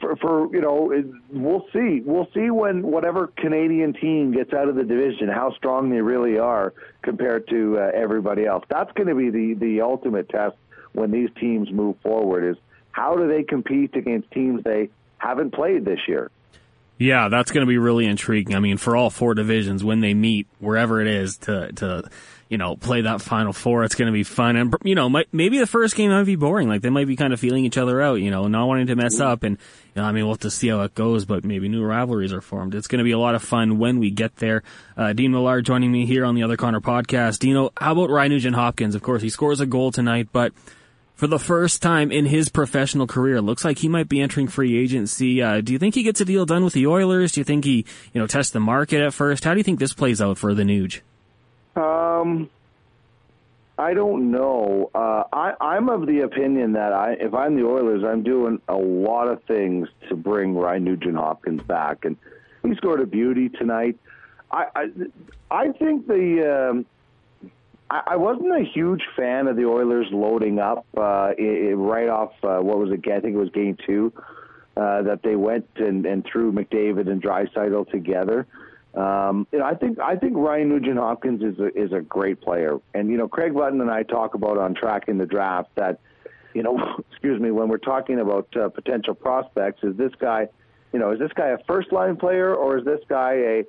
for, 0.00 0.16
for 0.16 0.54
you 0.54 0.60
know, 0.60 0.90
it, 0.90 1.06
we'll 1.30 1.66
see. 1.72 2.02
We'll 2.04 2.28
see 2.34 2.50
when 2.50 2.82
whatever 2.82 3.28
Canadian 3.28 3.94
team 3.94 4.32
gets 4.32 4.52
out 4.52 4.68
of 4.68 4.74
the 4.74 4.84
division 4.84 5.28
how 5.28 5.54
strong 5.54 5.88
they 5.88 6.02
really 6.02 6.38
are 6.38 6.74
compared 7.02 7.48
to 7.48 7.78
uh, 7.78 7.90
everybody 7.94 8.44
else. 8.44 8.64
That's 8.68 8.92
going 8.92 9.08
to 9.08 9.14
be 9.14 9.30
the 9.30 9.54
the 9.54 9.80
ultimate 9.80 10.28
test 10.28 10.56
when 10.92 11.10
these 11.10 11.30
teams 11.40 11.70
move 11.70 11.96
forward. 12.02 12.50
Is 12.50 12.56
how 12.92 13.16
do 13.16 13.28
they 13.28 13.42
compete 13.42 13.94
against 13.96 14.30
teams 14.30 14.62
they 14.64 14.90
haven't 15.18 15.52
played 15.52 15.84
this 15.84 16.00
year? 16.08 16.30
Yeah, 16.98 17.28
that's 17.28 17.52
going 17.52 17.64
to 17.64 17.68
be 17.68 17.78
really 17.78 18.06
intriguing. 18.06 18.56
I 18.56 18.58
mean, 18.58 18.76
for 18.76 18.96
all 18.96 19.08
four 19.08 19.34
divisions, 19.34 19.84
when 19.84 20.00
they 20.00 20.14
meet, 20.14 20.48
wherever 20.58 21.00
it 21.00 21.06
is, 21.06 21.36
to 21.38 21.70
to 21.74 22.10
you 22.48 22.58
know 22.58 22.74
play 22.74 23.02
that 23.02 23.22
final 23.22 23.52
four, 23.52 23.84
it's 23.84 23.94
going 23.94 24.06
to 24.06 24.12
be 24.12 24.24
fun. 24.24 24.56
And 24.56 24.74
you 24.82 24.96
know, 24.96 25.08
might, 25.08 25.28
maybe 25.30 25.60
the 25.60 25.66
first 25.66 25.94
game 25.94 26.10
might 26.10 26.24
be 26.24 26.34
boring. 26.34 26.68
Like 26.68 26.82
they 26.82 26.90
might 26.90 27.06
be 27.06 27.14
kind 27.14 27.32
of 27.32 27.38
feeling 27.38 27.64
each 27.64 27.78
other 27.78 28.02
out. 28.02 28.16
You 28.16 28.32
know, 28.32 28.48
not 28.48 28.66
wanting 28.66 28.88
to 28.88 28.96
mess 28.96 29.20
up. 29.20 29.44
And 29.44 29.58
you 29.94 30.02
know, 30.02 30.08
I 30.08 30.10
mean, 30.10 30.24
we'll 30.24 30.34
have 30.34 30.40
to 30.40 30.50
see 30.50 30.68
how 30.68 30.80
it 30.80 30.96
goes. 30.96 31.24
But 31.24 31.44
maybe 31.44 31.68
new 31.68 31.84
rivalries 31.84 32.32
are 32.32 32.40
formed. 32.40 32.74
It's 32.74 32.88
going 32.88 32.98
to 32.98 33.04
be 33.04 33.12
a 33.12 33.18
lot 33.18 33.36
of 33.36 33.44
fun 33.44 33.78
when 33.78 34.00
we 34.00 34.10
get 34.10 34.34
there. 34.36 34.64
Uh, 34.96 35.12
Dean 35.12 35.30
Millard 35.30 35.66
joining 35.66 35.92
me 35.92 36.04
here 36.04 36.24
on 36.24 36.34
the 36.34 36.42
Other 36.42 36.56
Connor 36.56 36.80
podcast. 36.80 37.38
Dino, 37.38 37.70
how 37.78 37.92
about 37.92 38.10
Ryan 38.10 38.32
Nugent 38.32 38.56
Hopkins? 38.56 38.96
Of 38.96 39.02
course, 39.02 39.22
he 39.22 39.30
scores 39.30 39.60
a 39.60 39.66
goal 39.66 39.92
tonight, 39.92 40.30
but 40.32 40.52
for 41.18 41.26
the 41.26 41.38
first 41.38 41.82
time 41.82 42.12
in 42.12 42.26
his 42.26 42.48
professional 42.48 43.08
career. 43.08 43.40
Looks 43.40 43.64
like 43.64 43.78
he 43.78 43.88
might 43.88 44.08
be 44.08 44.20
entering 44.20 44.46
free 44.46 44.78
agency. 44.78 45.42
Uh, 45.42 45.60
do 45.60 45.72
you 45.72 45.78
think 45.78 45.96
he 45.96 46.04
gets 46.04 46.20
a 46.20 46.24
deal 46.24 46.46
done 46.46 46.62
with 46.62 46.74
the 46.74 46.86
Oilers? 46.86 47.32
Do 47.32 47.40
you 47.40 47.44
think 47.44 47.64
he, 47.64 47.84
you 48.12 48.20
know, 48.20 48.28
tests 48.28 48.52
the 48.52 48.60
market 48.60 49.00
at 49.00 49.12
first? 49.12 49.42
How 49.42 49.52
do 49.52 49.58
you 49.58 49.64
think 49.64 49.80
this 49.80 49.92
plays 49.92 50.22
out 50.22 50.38
for 50.38 50.54
the 50.54 50.62
Nuge? 50.62 51.00
Um, 51.74 52.48
I 53.76 53.94
don't 53.94 54.30
know. 54.30 54.92
Uh, 54.94 55.24
I, 55.32 55.54
I'm 55.60 55.88
of 55.88 56.06
the 56.06 56.20
opinion 56.20 56.74
that 56.74 56.92
I, 56.92 57.14
if 57.14 57.34
I'm 57.34 57.56
the 57.56 57.66
Oilers, 57.66 58.04
I'm 58.04 58.22
doing 58.22 58.60
a 58.68 58.76
lot 58.76 59.26
of 59.26 59.42
things 59.42 59.88
to 60.08 60.14
bring 60.14 60.54
Ryan 60.54 60.84
Nugent 60.84 61.16
Hopkins 61.16 61.62
back, 61.62 62.04
and 62.04 62.16
he 62.62 62.76
scored 62.76 63.00
a 63.00 63.06
beauty 63.06 63.48
tonight. 63.48 63.98
I, 64.52 64.66
I, 64.76 64.90
I 65.50 65.72
think 65.72 66.06
the 66.06 66.70
um, 66.70 66.86
I, 67.90 68.16
wasn't 68.16 68.52
a 68.52 68.64
huge 68.64 69.02
fan 69.16 69.46
of 69.46 69.56
the 69.56 69.64
Oilers 69.64 70.06
loading 70.10 70.58
up 70.58 70.84
uh, 70.96 71.30
it, 71.38 71.74
right 71.76 72.08
off. 72.08 72.32
Uh, 72.42 72.58
what 72.58 72.78
was 72.78 72.90
it? 72.92 73.00
I 73.10 73.20
think 73.20 73.34
it 73.34 73.38
was 73.38 73.50
game 73.50 73.76
two 73.86 74.12
uh, 74.76 75.02
that 75.02 75.22
they 75.22 75.36
went 75.36 75.66
and, 75.76 76.04
and 76.04 76.24
threw 76.30 76.52
McDavid 76.52 77.10
and 77.10 77.22
Draisaitl 77.22 77.90
together. 77.90 78.46
Um, 78.94 79.46
you 79.52 79.58
know, 79.58 79.64
I 79.64 79.74
think 79.74 79.98
I 80.00 80.16
think 80.16 80.36
Ryan 80.36 80.70
Nugent 80.70 80.98
Hopkins 80.98 81.42
is 81.42 81.58
a, 81.58 81.66
is 81.76 81.92
a 81.92 82.00
great 82.00 82.40
player, 82.40 82.78
and 82.94 83.10
you 83.10 83.16
know, 83.16 83.28
Craig 83.28 83.54
Button 83.54 83.80
and 83.80 83.90
I 83.90 84.02
talk 84.02 84.34
about 84.34 84.58
on 84.58 84.74
tracking 84.74 85.18
the 85.18 85.26
draft 85.26 85.70
that, 85.76 86.00
you 86.54 86.62
know, 86.62 86.78
excuse 87.10 87.40
me, 87.40 87.50
when 87.50 87.68
we're 87.68 87.78
talking 87.78 88.20
about 88.20 88.48
uh, 88.56 88.68
potential 88.68 89.14
prospects, 89.14 89.82
is 89.82 89.96
this 89.96 90.12
guy, 90.18 90.48
you 90.92 90.98
know, 90.98 91.12
is 91.12 91.18
this 91.18 91.32
guy 91.34 91.48
a 91.48 91.58
first 91.66 91.92
line 91.92 92.16
player 92.16 92.54
or 92.54 92.78
is 92.78 92.84
this 92.84 93.00
guy 93.08 93.32
a 93.32 93.64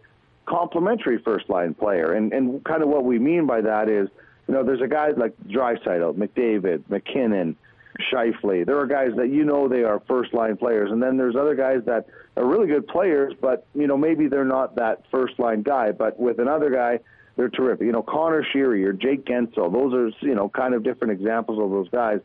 complementary 0.50 1.20
first 1.20 1.50
line 1.50 1.74
player. 1.74 2.14
And 2.14 2.34
and 2.34 2.64
kind 2.66 2.82
of 2.82 2.90
what 2.90 3.06
we 3.06 3.20
mean 3.20 3.46
by 3.46 3.62
that 3.62 3.88
is, 3.88 4.10
you 4.48 4.54
know, 4.54 4.64
there's 4.64 4.82
a 4.82 4.88
guy 4.88 5.12
like 5.12 5.36
Draisaitl, 5.48 6.16
McDavid, 6.16 6.84
MacKinnon, 6.90 7.56
Scheifele. 8.12 8.66
There 8.66 8.80
are 8.80 8.88
guys 8.88 9.12
that 9.16 9.30
you 9.30 9.46
know 9.46 9.68
they 9.68 9.84
are 9.84 10.02
first 10.08 10.34
line 10.34 10.58
players, 10.58 10.92
and 10.92 11.02
then 11.02 11.18
there's 11.18 11.36
other 11.36 11.56
guys 11.56 11.82
that 11.86 12.08
are 12.36 12.46
really 12.46 12.68
good 12.68 12.88
players, 12.88 13.34
but 13.40 13.66
you 13.76 13.88
know 13.88 13.98
maybe 13.98 14.28
they're 14.28 14.46
not 14.46 14.76
that 14.76 15.04
first 15.12 15.40
line 15.40 15.62
guy. 15.62 15.92
But 15.92 16.20
with 16.20 16.40
another 16.40 16.70
guy, 16.72 17.00
they're 17.36 17.50
terrific. 17.50 17.86
You 17.86 17.92
know, 17.92 18.04
Connor 18.04 18.44
Sheary 18.44 18.86
or 18.86 18.94
Jake 18.94 19.26
Guentzel. 19.26 19.72
Those 19.72 19.94
are 19.94 20.26
you 20.26 20.36
know 20.36 20.50
kind 20.50 20.74
of 20.74 20.84
different 20.84 21.14
examples 21.14 21.60
of 21.60 21.70
those 21.70 21.90
guys. 21.90 22.20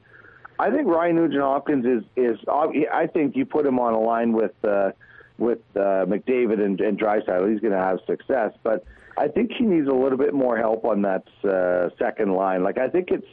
I 0.58 0.70
think 0.70 0.86
Ryan 0.86 1.16
Nugent 1.16 1.42
Hopkins 1.42 1.84
is 1.84 2.04
is. 2.16 2.38
I 2.48 3.06
think 3.12 3.36
you 3.36 3.44
put 3.44 3.66
him 3.66 3.78
on 3.78 3.92
a 3.92 4.00
line 4.00 4.32
with. 4.32 4.52
Uh, 4.64 4.92
with 5.38 5.58
uh, 5.74 6.06
McDavid 6.06 6.64
and, 6.64 6.80
and 6.80 6.98
Draisaitl, 6.98 7.50
he's 7.50 7.60
going 7.60 7.72
to 7.72 7.78
have 7.78 7.98
success. 8.06 8.52
But 8.62 8.84
I 9.16 9.28
think 9.28 9.52
he 9.52 9.64
needs 9.64 9.88
a 9.88 9.92
little 9.92 10.18
bit 10.18 10.34
more 10.34 10.56
help 10.56 10.84
on 10.84 11.02
that 11.02 11.24
uh, 11.44 11.90
second 11.98 12.32
line. 12.32 12.62
Like 12.62 12.78
I 12.78 12.88
think 12.88 13.10
it's 13.10 13.26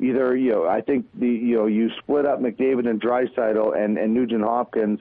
either 0.00 0.36
you 0.36 0.50
know 0.52 0.66
I 0.66 0.80
think 0.80 1.06
the 1.14 1.28
you 1.28 1.56
know 1.56 1.66
you 1.66 1.90
split 1.98 2.26
up 2.26 2.40
McDavid 2.40 2.88
and 2.88 3.00
Draisaitl 3.00 3.76
and 3.76 3.98
and 3.98 4.14
Nugent 4.14 4.42
Hopkins 4.42 5.00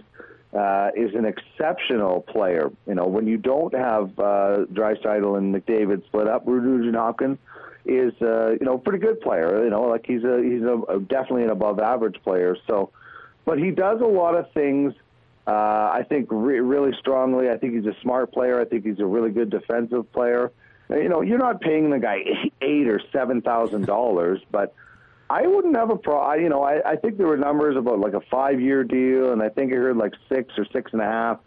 uh, 0.53 0.89
is 0.95 1.13
an 1.15 1.25
exceptional 1.25 2.21
player. 2.21 2.71
You 2.88 2.95
know 2.95 3.07
when 3.07 3.27
you 3.27 3.38
don't 3.38 3.73
have 3.73 4.17
uh, 4.19 4.65
Draisaitl 4.71 5.38
and 5.38 5.53
McDavid 5.53 6.05
split 6.05 6.27
up, 6.27 6.47
Nugent 6.47 6.95
Hopkins 6.95 7.38
is 7.85 8.13
uh, 8.21 8.51
you 8.51 8.65
know 8.65 8.77
pretty 8.77 8.99
good 8.99 9.21
player. 9.21 9.63
You 9.63 9.69
know 9.69 9.83
like 9.83 10.05
he's 10.05 10.23
a 10.23 10.41
he's 10.43 10.63
a, 10.63 10.81
a 10.89 10.99
definitely 10.99 11.43
an 11.43 11.49
above 11.49 11.79
average 11.79 12.21
player. 12.23 12.55
So, 12.67 12.91
but 13.45 13.57
he 13.57 13.71
does 13.71 14.01
a 14.01 14.05
lot 14.05 14.35
of 14.35 14.51
things 14.51 14.93
uh, 15.49 15.89
I 15.91 16.05
think 16.07 16.27
re- 16.29 16.59
really 16.59 16.91
strongly. 16.99 17.49
I 17.49 17.57
think 17.57 17.73
he's 17.73 17.88
a 17.88 17.99
smart 18.03 18.31
player. 18.31 18.62
I 18.62 18.65
think 18.65 18.85
he's 18.85 18.99
a 18.99 19.05
really 19.05 19.31
good 19.31 19.49
defensive 19.49 20.12
player. 20.13 20.51
You 20.91 21.09
know, 21.09 21.21
you're 21.21 21.39
not 21.39 21.59
paying 21.59 21.89
the 21.89 21.97
guy 21.97 22.19
eight 22.62 22.88
or 22.88 23.01
seven 23.12 23.41
thousand 23.41 23.88
dollars, 23.88 24.39
but 24.51 24.75
I 25.27 25.47
wouldn't 25.47 25.75
have 25.75 25.89
a 25.89 25.95
pro. 25.95 26.33
You 26.35 26.49
know, 26.49 26.62
I, 26.62 26.91
I 26.91 26.95
think 26.97 27.17
there 27.17 27.25
were 27.25 27.38
numbers 27.38 27.77
about 27.77 27.99
like 27.99 28.13
a 28.13 28.21
five-year 28.29 28.83
deal, 28.83 29.31
and 29.31 29.41
I 29.41 29.49
think 29.49 29.73
I 29.73 29.77
heard 29.77 29.97
like 29.97 30.13
six 30.31 30.53
or 30.55 30.67
six 30.71 30.93
and 30.93 31.01
a 31.01 31.05
half. 31.05 31.39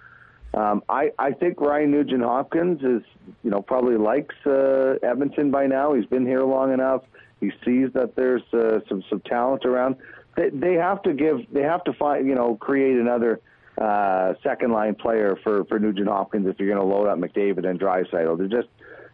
Um, 0.55 0.83
I 0.89 1.13
I 1.21 1.31
think 1.31 1.61
Ryan 1.61 1.93
Nugent 1.93 2.25
Hopkins 2.25 2.83
is 2.83 3.03
you 3.45 3.51
know 3.51 3.63
probably 3.63 3.97
likes 3.97 4.35
uh, 4.45 4.95
Edmonton 5.05 5.53
by 5.53 5.69
now. 5.69 5.95
He's 5.95 6.07
been 6.07 6.27
here 6.27 6.43
long 6.43 6.73
enough. 6.73 7.03
He 7.41 7.53
sees 7.65 7.93
that 7.93 8.17
there's 8.17 8.43
uh, 8.53 8.81
some 8.89 9.05
some 9.09 9.21
talent 9.21 9.65
around. 9.65 9.95
They 10.37 10.49
they 10.49 10.75
have 10.75 11.05
to 11.05 11.13
give. 11.13 11.39
They 11.53 11.63
have 11.63 11.85
to 11.85 11.93
find 11.93 12.27
you 12.27 12.35
know 12.35 12.57
create 12.57 12.97
another 12.97 13.41
uh, 13.79 14.35
second 14.43 14.73
line 14.73 14.95
player 14.95 15.39
for 15.43 15.65
for 15.65 15.79
Nugent 15.79 16.09
Hopkins 16.09 16.47
if 16.47 16.59
you're 16.59 16.69
going 16.69 16.81
to 16.81 16.95
load 16.95 17.09
up 17.09 17.19
McDavid 17.19 17.67
and 17.67 17.81
Draisaitl. 17.81 18.39
They're 18.39 18.49
just 18.49 18.69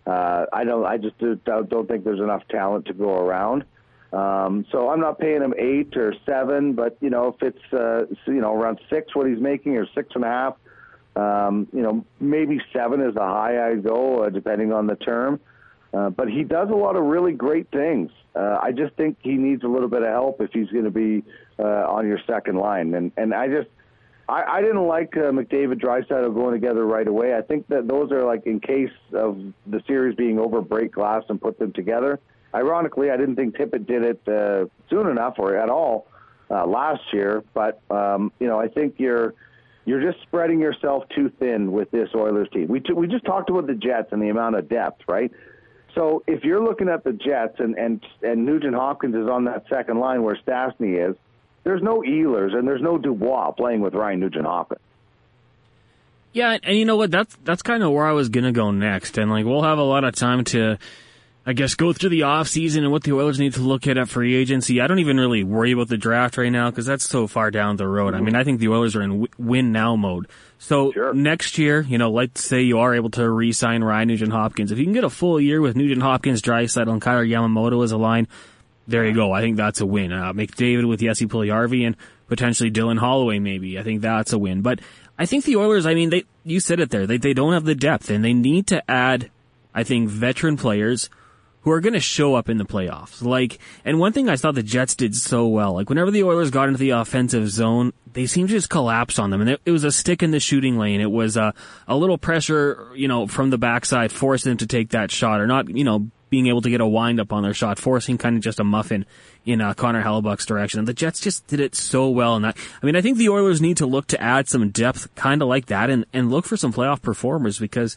uh, 0.07 0.47
I 0.53 0.65
don't 0.65 0.85
I 0.85 0.97
just 0.97 1.19
don't, 1.19 1.69
don't 1.69 1.87
think 1.87 2.05
there's 2.05 2.21
enough 2.21 2.43
talent 2.49 2.87
to 2.87 2.95
go 2.95 3.15
around. 3.15 3.65
Um, 4.13 4.65
so 4.73 4.89
I'm 4.89 5.01
not 5.01 5.19
paying 5.19 5.43
him 5.43 5.55
eight 5.59 5.97
or 5.97 6.15
seven, 6.25 6.73
but 6.73 6.97
you 7.01 7.11
know 7.11 7.29
if 7.29 7.43
it's 7.43 7.73
uh, 7.73 8.07
you 8.27 8.41
know 8.41 8.55
around 8.55 8.81
six 8.91 9.15
what 9.15 9.29
he's 9.29 9.41
making 9.41 9.77
or 9.77 9.87
six 9.95 10.09
and 10.15 10.25
a 10.25 10.29
half, 10.29 10.57
um, 11.15 11.69
you 11.73 11.83
know 11.83 12.05
maybe 12.19 12.61
seven 12.73 13.01
is 13.03 13.15
the 13.15 13.21
high 13.21 13.71
I 13.71 13.77
go 13.77 14.25
uh, 14.25 14.31
depending 14.31 14.73
on 14.73 14.87
the 14.87 14.97
term. 14.97 15.41
Uh, 15.93 16.11
but 16.11 16.29
he 16.29 16.45
does 16.45 16.69
a 16.69 16.75
lot 16.75 16.97
of 16.97 17.05
really 17.05 17.33
great 17.33 17.71
things. 17.71 18.11
Uh, 18.35 18.59
I 18.63 18.73
just 18.73 18.95
think 18.97 19.17
he 19.23 19.33
needs 19.33 19.65
a 19.65 19.69
little 19.69 19.89
bit 19.89 20.03
of 20.03 20.09
help 20.09 20.41
if 20.41 20.53
he's 20.53 20.69
going 20.69 20.85
to 20.85 20.91
be 20.91 21.25
uh, 21.59 21.87
on 21.89 22.07
your 22.07 22.21
second 22.27 22.57
line. 22.57 22.95
And 22.95 23.13
and 23.17 23.35
I 23.35 23.49
just 23.49 23.69
I, 24.29 24.59
I 24.59 24.61
didn't 24.61 24.87
like 24.87 25.17
uh, 25.17 25.31
McDavid 25.31 25.81
Draisaitl 25.81 26.35
going 26.35 26.53
together 26.53 26.85
right 26.85 27.09
away. 27.09 27.35
I 27.35 27.41
think 27.41 27.67
that 27.69 27.89
those 27.89 28.13
are 28.13 28.25
like 28.25 28.47
in 28.47 28.61
case 28.61 28.93
of 29.15 29.41
the 29.67 29.83
series 29.87 30.15
being 30.17 30.39
over, 30.39 30.61
break 30.61 30.93
glass 30.93 31.25
and 31.29 31.41
put 31.41 31.59
them 31.59 31.73
together. 31.73 32.21
Ironically, 32.55 33.11
I 33.11 33.17
didn't 33.17 33.37
think 33.37 33.57
Tippett 33.57 33.87
did 33.87 34.03
it 34.03 34.29
uh, 34.29 34.67
soon 34.91 35.09
enough 35.09 35.35
or 35.39 35.57
at 35.57 35.71
all 35.71 36.07
uh, 36.51 36.67
last 36.67 37.03
year. 37.13 37.43
But 37.55 37.81
um, 37.91 38.33
you 38.39 38.47
know, 38.47 38.61
I 38.61 38.69
think 38.69 38.97
you're 38.99 39.35
you're 39.87 40.03
just 40.03 40.23
spreading 40.23 40.61
yourself 40.61 41.05
too 41.15 41.31
thin 41.39 41.73
with 41.73 41.91
this 41.91 42.11
Oilers 42.15 42.49
team. 42.53 42.69
We 42.69 42.81
t- 42.81 42.93
we 42.93 43.07
just 43.07 43.25
talked 43.25 43.49
about 43.49 43.67
the 43.67 43.75
Jets 43.75 44.09
and 44.13 44.21
the 44.21 44.29
amount 44.29 44.57
of 44.57 44.69
depth, 44.69 45.03
right? 45.09 45.33
So 45.95 46.23
if 46.27 46.45
you're 46.45 46.63
looking 46.63 46.89
at 46.89 47.05
the 47.05 47.13
Jets 47.13 47.61
and 47.61 47.77
and 47.79 48.05
and 48.23 48.45
Nugent 48.45 48.75
Hopkins 48.75 49.15
is 49.15 49.29
on 49.29 49.45
that 49.45 49.65
second 49.71 49.99
line 49.99 50.23
where 50.23 50.37
Stastny 50.37 51.09
is, 51.09 51.17
there's 51.65 51.83
no 51.83 52.01
Ehlers 52.01 52.55
and 52.55 52.67
there's 52.67 52.83
no 52.83 52.99
Dubois 52.99 53.53
playing 53.53 53.81
with 53.81 53.95
Ryan 53.95 54.21
Nugent 54.21 54.47
Hopkins. 54.47 54.81
Yeah, 56.33 56.57
and 56.63 56.77
you 56.77 56.85
know 56.85 56.97
what? 56.97 57.11
That's 57.11 57.35
that's 57.45 57.63
kind 57.63 57.83
of 57.83 57.91
where 57.93 58.07
I 58.07 58.13
was 58.13 58.29
gonna 58.29 58.53
go 58.53 58.71
next, 58.71 59.19
and 59.19 59.31
like 59.31 59.45
we'll 59.45 59.63
have 59.63 59.79
a 59.79 59.83
lot 59.83 60.05
of 60.05 60.15
time 60.15 60.45
to 60.45 60.79
I 61.47 61.55
guess 61.55 61.75
go 61.75 61.95
through 61.95 62.11
the 62.11 62.25
off 62.25 62.47
season 62.49 62.85
and 62.85 62.93
what 62.93 63.05
the 63.05 63.13
Oilers 63.15 63.39
need 63.41 63.55
to 63.55 63.63
look 63.63 63.87
at 63.87 63.97
at 63.97 64.11
free 64.11 64.37
agency. 64.37 64.83
I 64.83 64.87
don't 64.87 64.99
even 64.99 65.17
really 65.17 65.43
worry 65.43 65.73
about 65.73 65.89
the 65.89 65.97
draft 65.97 66.37
right 66.37 66.51
now 66.53 66.69
because 66.69 66.85
that's 66.85 67.09
so 67.09 67.27
far 67.27 67.51
down 67.51 67.77
the 67.77 67.89
road. 67.89 68.15
I 68.15 68.21
mean, 68.21 68.37
I 68.37 68.45
think 68.45 68.61
the 68.61 68.69
Oilers 68.69 68.95
are 68.95 69.01
in 69.03 69.27
win 69.39 69.73
now 69.73 69.97
mode. 69.97 70.27
So 70.59 70.93
Sure. 70.93 71.15
next 71.15 71.57
year, 71.57 71.81
you 71.81 71.97
know, 71.97 72.11
let's 72.11 72.45
say 72.45 72.61
you 72.61 72.81
are 72.81 72.95
able 72.95 73.09
to 73.11 73.29
re-sign 73.31 73.83
Ryan 73.83 74.09
Nugent 74.09 74.33
Hopkins. 74.33 74.71
If 74.73 74.79
you 74.79 74.85
can 74.85 74.93
get 74.93 75.05
a 75.05 75.11
full 75.11 75.41
year 75.41 75.63
with 75.63 75.75
Nugent 75.75 76.03
Hopkins, 76.03 76.43
Draisaitl, 76.43 76.91
and 76.93 77.01
Kailer 77.01 77.25
Yamamoto 77.25 77.83
as 77.83 77.93
a 77.93 77.97
line, 77.97 78.29
there 78.89 79.05
you 79.05 79.15
go. 79.15 79.33
I 79.33 79.43
think 79.43 79.57
that's 79.57 79.81
a 79.81 79.87
win. 79.87 80.13
Uh, 80.13 80.33
McDavid 80.33 80.89
with 80.89 81.01
Jesse 81.01 81.27
Puljujarvi 81.27 81.87
and 81.87 81.97
potentially 82.27 82.71
Dylan 82.71 82.99
Holloway 82.99 83.39
maybe. 83.39 83.79
I 83.79 83.83
think 83.83 84.01
that's 84.01 84.33
a 84.33 84.39
win. 84.39 84.63
But 84.63 84.81
I 85.19 85.27
think 85.27 85.45
the 85.45 85.57
Oilers, 85.57 85.87
I 85.87 85.95
mean, 85.95 86.11
they, 86.11 86.25
you 86.43 86.59
said 86.59 86.81
it 86.81 86.91
there. 86.91 87.07
They, 87.07 87.19
they 87.19 87.35
don't 87.35 87.53
have 87.53 87.65
the 87.65 87.75
depth 87.75 88.09
and 88.11 88.25
they 88.25 88.33
need 88.33 88.67
to 88.69 88.91
add, 88.91 89.31
I 89.75 89.85
think, 89.85 90.09
veteran 90.09 90.57
players 90.57 91.11
who 91.63 91.71
are 91.71 91.81
going 91.81 91.93
to 91.93 92.01
show 92.01 92.35
up 92.35 92.49
in 92.49 92.57
the 92.57 92.65
playoffs. 92.65 93.21
Like, 93.23 93.59
and 93.85 93.99
one 93.99 94.15
thing 94.15 94.29
I 94.29 94.37
thought 94.37 94.55
the 94.55 94.63
Jets 94.63 94.95
did 94.95 95.15
so 95.15 95.47
well, 95.47 95.75
like 95.75 95.91
whenever 95.91 96.11
the 96.11 96.23
Oilers 96.23 96.51
got 96.51 96.69
into 96.69 96.79
the 96.79 96.91
offensive 96.91 97.51
zone, 97.51 97.93
they 98.15 98.25
seemed 98.25 98.49
to 98.49 98.55
just 98.55 98.71
collapse 98.71 99.19
on 99.19 99.29
them. 99.29 99.43
And 99.43 99.51
it, 99.51 99.61
it 99.67 99.71
was 99.71 99.85
a 99.85 99.93
stick 99.93 100.23
in 100.23 100.31
the 100.31 100.41
shooting 100.41 100.79
lane. 100.79 101.03
It 101.03 101.11
was 101.11 101.37
a, 101.37 101.53
a 101.87 101.97
little 101.97 102.17
pressure, 102.17 102.89
you 102.95 103.07
know, 103.07 103.27
from 103.27 103.51
the 103.51 103.59
backside, 103.59 104.13
forced 104.13 104.45
them 104.45 104.57
to 104.57 104.67
take 104.67 104.91
that 104.91 105.11
shot 105.11 105.41
or 105.41 105.47
not, 105.47 105.69
you 105.69 105.85
know, 105.85 106.11
being 106.31 106.47
able 106.47 106.61
to 106.63 106.71
get 106.71 106.81
a 106.81 106.87
wind 106.87 107.21
up 107.21 107.33
on 107.33 107.43
their 107.43 107.55
shot, 107.55 107.79
forcing 107.79 108.19
kind 108.19 108.37
of 108.37 108.43
just 108.43 108.61
a 108.61 108.65
muffin 108.65 109.07
in 109.45 109.61
uh, 109.61 109.75
Connor 109.75 110.03
Hellebuyck's 110.03 110.47
direction. 110.47 110.79
And 110.79 110.89
the 110.89 110.95
Jets 110.95 111.21
just 111.21 111.47
did 111.47 111.61
it 111.61 111.75
so 111.75 112.09
well. 112.09 112.37
And 112.37 112.45
that, 112.45 112.57
I 112.83 112.87
mean, 112.87 112.97
I 112.97 113.01
think 113.01 113.19
the 113.19 113.29
Oilers 113.29 113.61
need 113.61 113.77
to 113.79 113.87
look 113.87 114.07
to 114.09 114.21
add 114.21 114.49
some 114.49 114.69
depth 114.71 115.15
kind 115.15 115.43
of 115.43 115.49
like 115.49 115.67
that 115.67 115.91
and, 115.91 116.05
and 116.13 116.31
look 116.31 116.45
for 116.45 116.57
some 116.57 116.73
playoff 116.73 117.03
performers 117.03 117.59
because 117.59 117.97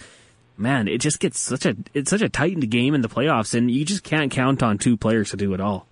man, 0.57 0.87
it 0.87 0.99
just 0.99 1.19
gets 1.19 1.39
such 1.39 1.65
a 1.65 1.75
it's 1.93 2.09
such 2.09 2.21
a 2.21 2.29
tightened 2.29 2.69
game 2.69 2.93
in 2.93 3.01
the 3.01 3.09
playoffs, 3.09 3.53
and 3.53 3.69
you 3.71 3.83
just 3.83 4.03
can't 4.03 4.31
count 4.31 4.63
on 4.63 4.77
two 4.77 4.95
players 4.95 5.31
to 5.31 5.37
do 5.37 5.53
it 5.53 5.59
all. 5.59 5.87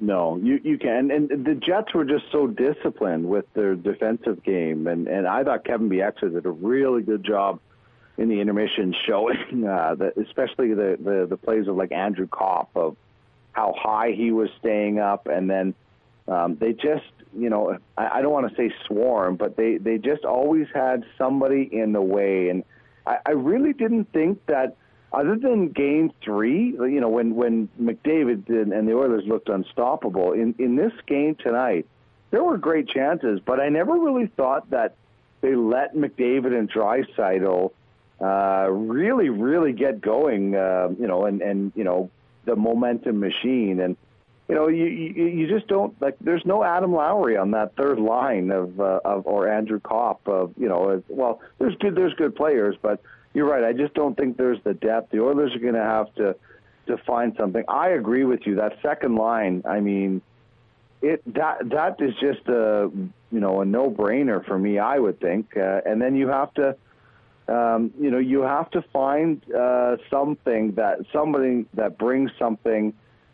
No, 0.00 0.36
you 0.36 0.60
you 0.62 0.78
can. 0.78 1.10
And 1.10 1.28
the 1.28 1.54
Jets 1.54 1.94
were 1.94 2.04
just 2.04 2.24
so 2.30 2.46
disciplined 2.46 3.28
with 3.28 3.52
their 3.54 3.74
defensive 3.74 4.42
game, 4.44 4.86
and 4.86 5.08
and 5.08 5.26
I 5.26 5.44
thought 5.44 5.64
Kevin 5.64 5.88
Bieksa 5.88 6.32
did 6.32 6.46
a 6.46 6.50
really 6.50 7.02
good 7.02 7.24
job 7.24 7.60
in 8.18 8.28
the 8.28 8.40
intermission, 8.40 8.94
showing 9.06 9.66
uh, 9.66 9.94
that 9.94 10.16
especially 10.18 10.74
the, 10.74 10.98
the 11.02 11.26
the 11.28 11.36
plays 11.36 11.66
of 11.68 11.76
like 11.76 11.92
Andrew 11.92 12.26
Copp 12.26 12.70
of 12.76 12.96
how 13.52 13.74
high 13.76 14.12
he 14.12 14.30
was 14.30 14.50
staying 14.58 14.98
up, 14.98 15.26
and 15.26 15.48
then 15.48 15.74
um, 16.26 16.56
they 16.56 16.72
just 16.72 17.10
you 17.36 17.48
know 17.48 17.78
I, 17.96 18.18
I 18.18 18.22
don't 18.22 18.32
want 18.32 18.50
to 18.50 18.56
say 18.56 18.74
swarm, 18.86 19.36
but 19.36 19.56
they 19.56 19.78
they 19.78 19.98
just 19.98 20.24
always 20.24 20.66
had 20.74 21.04
somebody 21.16 21.68
in 21.72 21.92
the 21.92 22.02
way, 22.02 22.50
and 22.50 22.64
I, 23.06 23.18
I 23.24 23.30
really 23.30 23.72
didn't 23.72 24.12
think 24.12 24.44
that 24.46 24.76
other 25.12 25.36
than 25.36 25.68
game 25.68 26.12
three, 26.22 26.72
you 26.72 27.00
know, 27.00 27.08
when 27.08 27.34
when 27.34 27.68
McDavid 27.80 28.44
did, 28.46 28.68
and 28.68 28.86
the 28.86 28.94
Oilers 28.94 29.24
looked 29.26 29.48
unstoppable 29.48 30.32
in 30.32 30.54
in 30.58 30.76
this 30.76 30.92
game 31.06 31.34
tonight, 31.34 31.86
there 32.30 32.44
were 32.44 32.58
great 32.58 32.88
chances, 32.88 33.40
but 33.44 33.60
I 33.60 33.68
never 33.70 33.92
really 33.92 34.26
thought 34.36 34.68
that 34.70 34.94
they 35.40 35.54
let 35.54 35.94
McDavid 35.94 36.58
and 36.58 36.70
Draisaitl 36.70 37.72
uh, 38.20 38.68
really 38.70 39.28
really 39.28 39.72
get 39.72 40.00
going, 40.00 40.54
uh, 40.54 40.88
you 40.98 41.06
know, 41.06 41.24
and 41.24 41.40
and 41.42 41.72
you 41.74 41.84
know 41.84 42.10
the 42.44 42.56
momentum 42.56 43.20
machine 43.20 43.80
and. 43.80 43.96
You 44.50 44.54
know, 44.54 44.68
you, 44.68 44.86
you 44.86 45.26
you 45.26 45.46
just 45.46 45.66
don't 45.66 45.94
like. 46.00 46.16
There's 46.22 46.46
no 46.46 46.64
Adam 46.64 46.94
Lowry 46.94 47.36
on 47.36 47.50
that 47.50 47.76
third 47.76 47.98
line 47.98 48.50
of 48.50 48.80
uh, 48.80 49.00
of 49.04 49.26
or 49.26 49.46
Andrew 49.46 49.78
Copp 49.78 50.26
of 50.26 50.54
you 50.56 50.70
know. 50.70 51.02
Well, 51.06 51.42
there's 51.58 51.74
good 51.74 51.94
there's 51.94 52.14
good 52.14 52.34
players, 52.34 52.74
but 52.80 53.02
you're 53.34 53.46
right. 53.46 53.62
I 53.62 53.74
just 53.74 53.92
don't 53.92 54.16
think 54.16 54.38
there's 54.38 54.58
the 54.64 54.72
depth. 54.72 55.10
The 55.12 55.20
Oilers 55.22 55.54
are 55.54 55.58
going 55.58 55.74
to 55.74 55.80
have 55.80 56.14
to 56.14 56.34
to 56.86 56.96
find 57.06 57.34
something. 57.38 57.62
I 57.68 57.90
agree 57.90 58.24
with 58.24 58.46
you. 58.46 58.56
That 58.56 58.78
second 58.82 59.16
line, 59.16 59.62
I 59.66 59.80
mean, 59.80 60.22
it 61.02 61.22
that 61.34 61.68
that 61.68 62.00
is 62.00 62.14
just 62.20 62.48
a 62.48 62.90
you 63.30 63.40
know 63.40 63.60
a 63.60 63.64
no 63.64 63.90
brainer 63.90 64.44
for 64.44 64.58
me. 64.58 64.78
I 64.78 64.98
would 64.98 65.20
think, 65.20 65.56
uh, 65.56 65.82
and 65.86 66.02
then 66.02 66.16
you 66.16 66.28
have 66.28 66.52
to. 66.54 66.76
Um, 67.48 67.92
you 67.98 68.10
know, 68.10 68.18
you 68.18 68.42
have 68.42 68.70
to 68.72 68.82
find 68.92 69.42
uh, 69.52 69.96
something 70.10 70.72
that 70.76 70.98
somebody 71.12 71.66
that 71.74 71.98
brings 71.98 72.30
something 72.38 72.92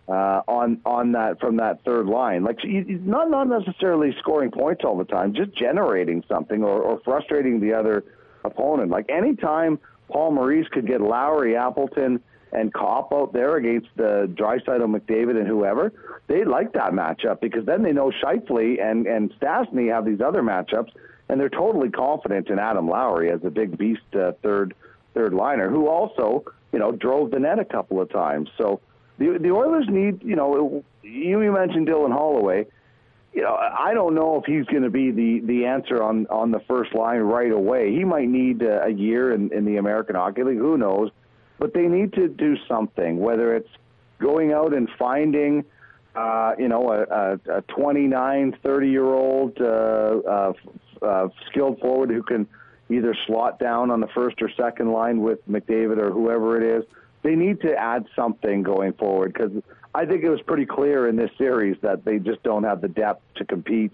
uh, 0.08 0.42
on 0.46 0.80
on 0.84 1.12
that 1.12 1.40
from 1.40 1.56
that 1.56 1.82
third 1.84 2.06
line. 2.06 2.44
Like 2.44 2.58
not 2.64 3.30
not 3.30 3.48
necessarily 3.48 4.14
scoring 4.20 4.50
points 4.50 4.82
all 4.84 4.96
the 4.96 5.04
time, 5.04 5.34
just 5.34 5.56
generating 5.56 6.22
something 6.28 6.62
or, 6.62 6.80
or 6.80 7.00
frustrating 7.04 7.60
the 7.60 7.72
other 7.72 8.04
opponent. 8.44 8.90
Like 8.90 9.10
anytime 9.10 9.78
Paul 10.08 10.32
Maurice 10.32 10.68
could 10.70 10.86
get 10.86 11.00
Lowry, 11.00 11.56
Appleton, 11.56 12.20
and 12.52 12.72
Copp 12.72 13.12
out 13.12 13.32
there 13.32 13.56
against 13.56 13.88
the 13.96 14.32
Draisaitl, 14.34 14.86
McDavid, 14.86 15.36
and 15.36 15.46
whoever, 15.46 15.92
they 16.28 16.44
like 16.44 16.72
that 16.74 16.92
matchup 16.92 17.40
because 17.40 17.66
then 17.66 17.82
they 17.82 17.92
know 17.92 18.12
Scheifele 18.22 18.80
and 18.80 19.06
and 19.06 19.32
Stastny 19.40 19.92
have 19.92 20.04
these 20.04 20.20
other 20.20 20.42
matchups, 20.42 20.90
and 21.28 21.40
they're 21.40 21.48
totally 21.48 21.90
confident 21.90 22.48
in 22.48 22.58
Adam 22.58 22.88
Lowry 22.88 23.30
as 23.30 23.40
a 23.44 23.50
big 23.50 23.78
beast 23.78 24.02
uh, 24.14 24.32
third 24.42 24.74
third 25.14 25.32
liner 25.32 25.70
who 25.70 25.88
also 25.88 26.44
you 26.72 26.78
know 26.78 26.92
drove 26.92 27.30
the 27.30 27.38
net 27.38 27.58
a 27.58 27.64
couple 27.64 28.00
of 28.00 28.10
times. 28.10 28.48
So 28.58 28.80
the 29.18 29.38
the 29.40 29.50
Oilers 29.50 29.86
need 29.88 30.22
you 30.22 30.36
know 30.36 30.84
you 31.02 31.40
you 31.40 31.52
mentioned 31.52 31.88
Dylan 31.88 32.12
Holloway 32.12 32.66
you 33.34 33.42
know, 33.42 33.54
I 33.56 33.92
don't 33.94 34.14
know 34.14 34.36
if 34.36 34.44
he's 34.44 34.64
going 34.66 34.84
to 34.84 34.90
be 34.90 35.10
the 35.10 35.40
the 35.44 35.66
answer 35.66 36.02
on 36.02 36.26
on 36.28 36.52
the 36.52 36.60
first 36.68 36.94
line 36.94 37.18
right 37.18 37.50
away. 37.50 37.92
He 37.92 38.04
might 38.04 38.28
need 38.28 38.62
a, 38.62 38.84
a 38.84 38.90
year 38.90 39.32
in, 39.32 39.52
in 39.52 39.64
the 39.64 39.76
American 39.76 40.14
Hockey 40.14 40.44
League. 40.44 40.58
Who 40.58 40.78
knows? 40.78 41.10
But 41.58 41.74
they 41.74 41.86
need 41.86 42.12
to 42.12 42.28
do 42.28 42.56
something. 42.68 43.18
Whether 43.18 43.56
it's 43.56 43.70
going 44.20 44.52
out 44.52 44.72
and 44.72 44.88
finding, 44.98 45.64
uh, 46.14 46.52
you 46.58 46.68
know, 46.68 46.92
a, 46.92 47.02
a, 47.02 47.58
a 47.58 47.62
29, 47.62 48.56
30 48.62 48.88
year 48.88 49.04
old 49.04 49.60
uh, 49.60 49.64
uh, 49.64 50.52
uh, 51.04 51.28
skilled 51.50 51.78
forward 51.80 52.10
who 52.10 52.22
can 52.22 52.46
either 52.90 53.16
slot 53.26 53.58
down 53.58 53.90
on 53.90 54.00
the 54.00 54.08
first 54.08 54.40
or 54.42 54.50
second 54.56 54.92
line 54.92 55.20
with 55.20 55.46
McDavid 55.48 55.98
or 55.98 56.10
whoever 56.10 56.60
it 56.60 56.78
is. 56.78 56.84
They 57.22 57.34
need 57.34 57.60
to 57.62 57.74
add 57.74 58.06
something 58.14 58.62
going 58.62 58.92
forward 58.94 59.32
because 59.32 59.52
I 59.94 60.04
think 60.04 60.24
it 60.24 60.28
was 60.28 60.42
pretty 60.42 60.66
clear 60.66 61.08
in 61.08 61.16
this 61.16 61.30
series 61.38 61.76
that 61.82 62.04
they 62.04 62.18
just 62.18 62.42
don't 62.42 62.64
have 62.64 62.80
the 62.80 62.88
depth 62.88 63.22
to 63.36 63.44
compete. 63.44 63.92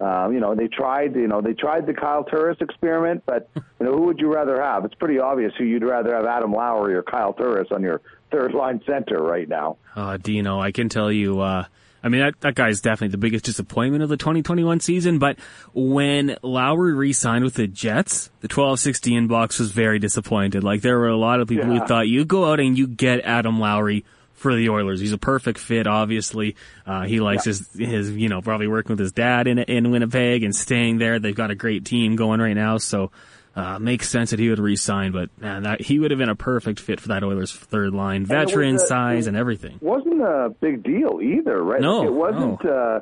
Um, 0.00 0.32
you 0.32 0.40
know, 0.40 0.54
they 0.54 0.66
tried. 0.66 1.14
You 1.14 1.28
know, 1.28 1.42
they 1.42 1.52
tried 1.52 1.86
the 1.86 1.92
Kyle 1.92 2.24
Turris 2.24 2.56
experiment, 2.60 3.22
but 3.26 3.50
you 3.54 3.62
know, 3.80 3.92
who 3.92 4.02
would 4.06 4.18
you 4.18 4.32
rather 4.32 4.62
have? 4.62 4.86
It's 4.86 4.94
pretty 4.94 5.18
obvious 5.18 5.52
who 5.58 5.64
you'd 5.64 5.84
rather 5.84 6.14
have: 6.14 6.24
Adam 6.24 6.52
Lowry 6.52 6.94
or 6.94 7.02
Kyle 7.02 7.34
Turris 7.34 7.68
on 7.70 7.82
your 7.82 8.00
third 8.30 8.54
line 8.54 8.80
center 8.86 9.20
right 9.22 9.46
now. 9.46 9.76
Uh, 9.94 10.16
Dino, 10.16 10.58
I 10.58 10.72
can 10.72 10.88
tell 10.88 11.12
you, 11.12 11.40
uh, 11.40 11.64
I 12.02 12.08
mean, 12.08 12.20
that, 12.22 12.40
that 12.40 12.54
guy's 12.54 12.80
definitely 12.80 13.12
the 13.12 13.18
biggest 13.18 13.44
disappointment 13.44 14.02
of 14.02 14.08
the 14.08 14.16
2021 14.16 14.80
season, 14.80 15.18
but 15.18 15.38
when 15.74 16.36
Lowry 16.42 16.94
re-signed 16.94 17.44
with 17.44 17.54
the 17.54 17.66
Jets, 17.66 18.26
the 18.40 18.48
1260 18.48 19.12
inbox 19.12 19.58
was 19.58 19.70
very 19.70 19.98
disappointed. 19.98 20.64
Like, 20.64 20.82
there 20.82 20.98
were 20.98 21.08
a 21.08 21.16
lot 21.16 21.40
of 21.40 21.48
people 21.48 21.66
who 21.66 21.86
thought 21.86 22.08
you 22.08 22.24
go 22.24 22.50
out 22.50 22.60
and 22.60 22.78
you 22.78 22.86
get 22.86 23.20
Adam 23.20 23.60
Lowry 23.60 24.04
for 24.32 24.54
the 24.54 24.70
Oilers. 24.70 25.00
He's 25.00 25.12
a 25.12 25.18
perfect 25.18 25.58
fit, 25.58 25.86
obviously. 25.86 26.56
Uh, 26.86 27.02
he 27.02 27.20
likes 27.20 27.44
his, 27.44 27.68
his, 27.74 28.10
you 28.10 28.30
know, 28.30 28.40
probably 28.40 28.66
working 28.66 28.94
with 28.94 29.00
his 29.00 29.12
dad 29.12 29.46
in, 29.46 29.58
in 29.58 29.90
Winnipeg 29.90 30.42
and 30.42 30.56
staying 30.56 30.96
there. 30.96 31.18
They've 31.18 31.34
got 31.34 31.50
a 31.50 31.54
great 31.54 31.84
team 31.84 32.16
going 32.16 32.40
right 32.40 32.54
now, 32.54 32.78
so, 32.78 33.10
uh, 33.56 33.78
makes 33.78 34.08
sense 34.08 34.30
that 34.30 34.38
he 34.38 34.48
would 34.48 34.58
resign. 34.58 35.12
But 35.12 35.30
man, 35.40 35.64
that 35.64 35.80
he 35.80 35.98
would 35.98 36.10
have 36.10 36.18
been 36.18 36.28
a 36.28 36.36
perfect 36.36 36.80
fit 36.80 37.00
for 37.00 37.08
that 37.08 37.22
Oilers 37.24 37.52
third 37.52 37.92
line, 37.92 38.24
veteran 38.26 38.76
a- 38.76 38.78
size 38.78 39.26
and 39.26 39.36
everything. 39.36 39.78
wasn't 39.80 40.22
a 40.22 40.54
big 40.60 40.82
deal 40.82 41.20
either, 41.22 41.62
right? 41.62 41.80
No, 41.80 42.06
it 42.06 42.12
wasn't 42.12 42.64
uh, 42.64 43.00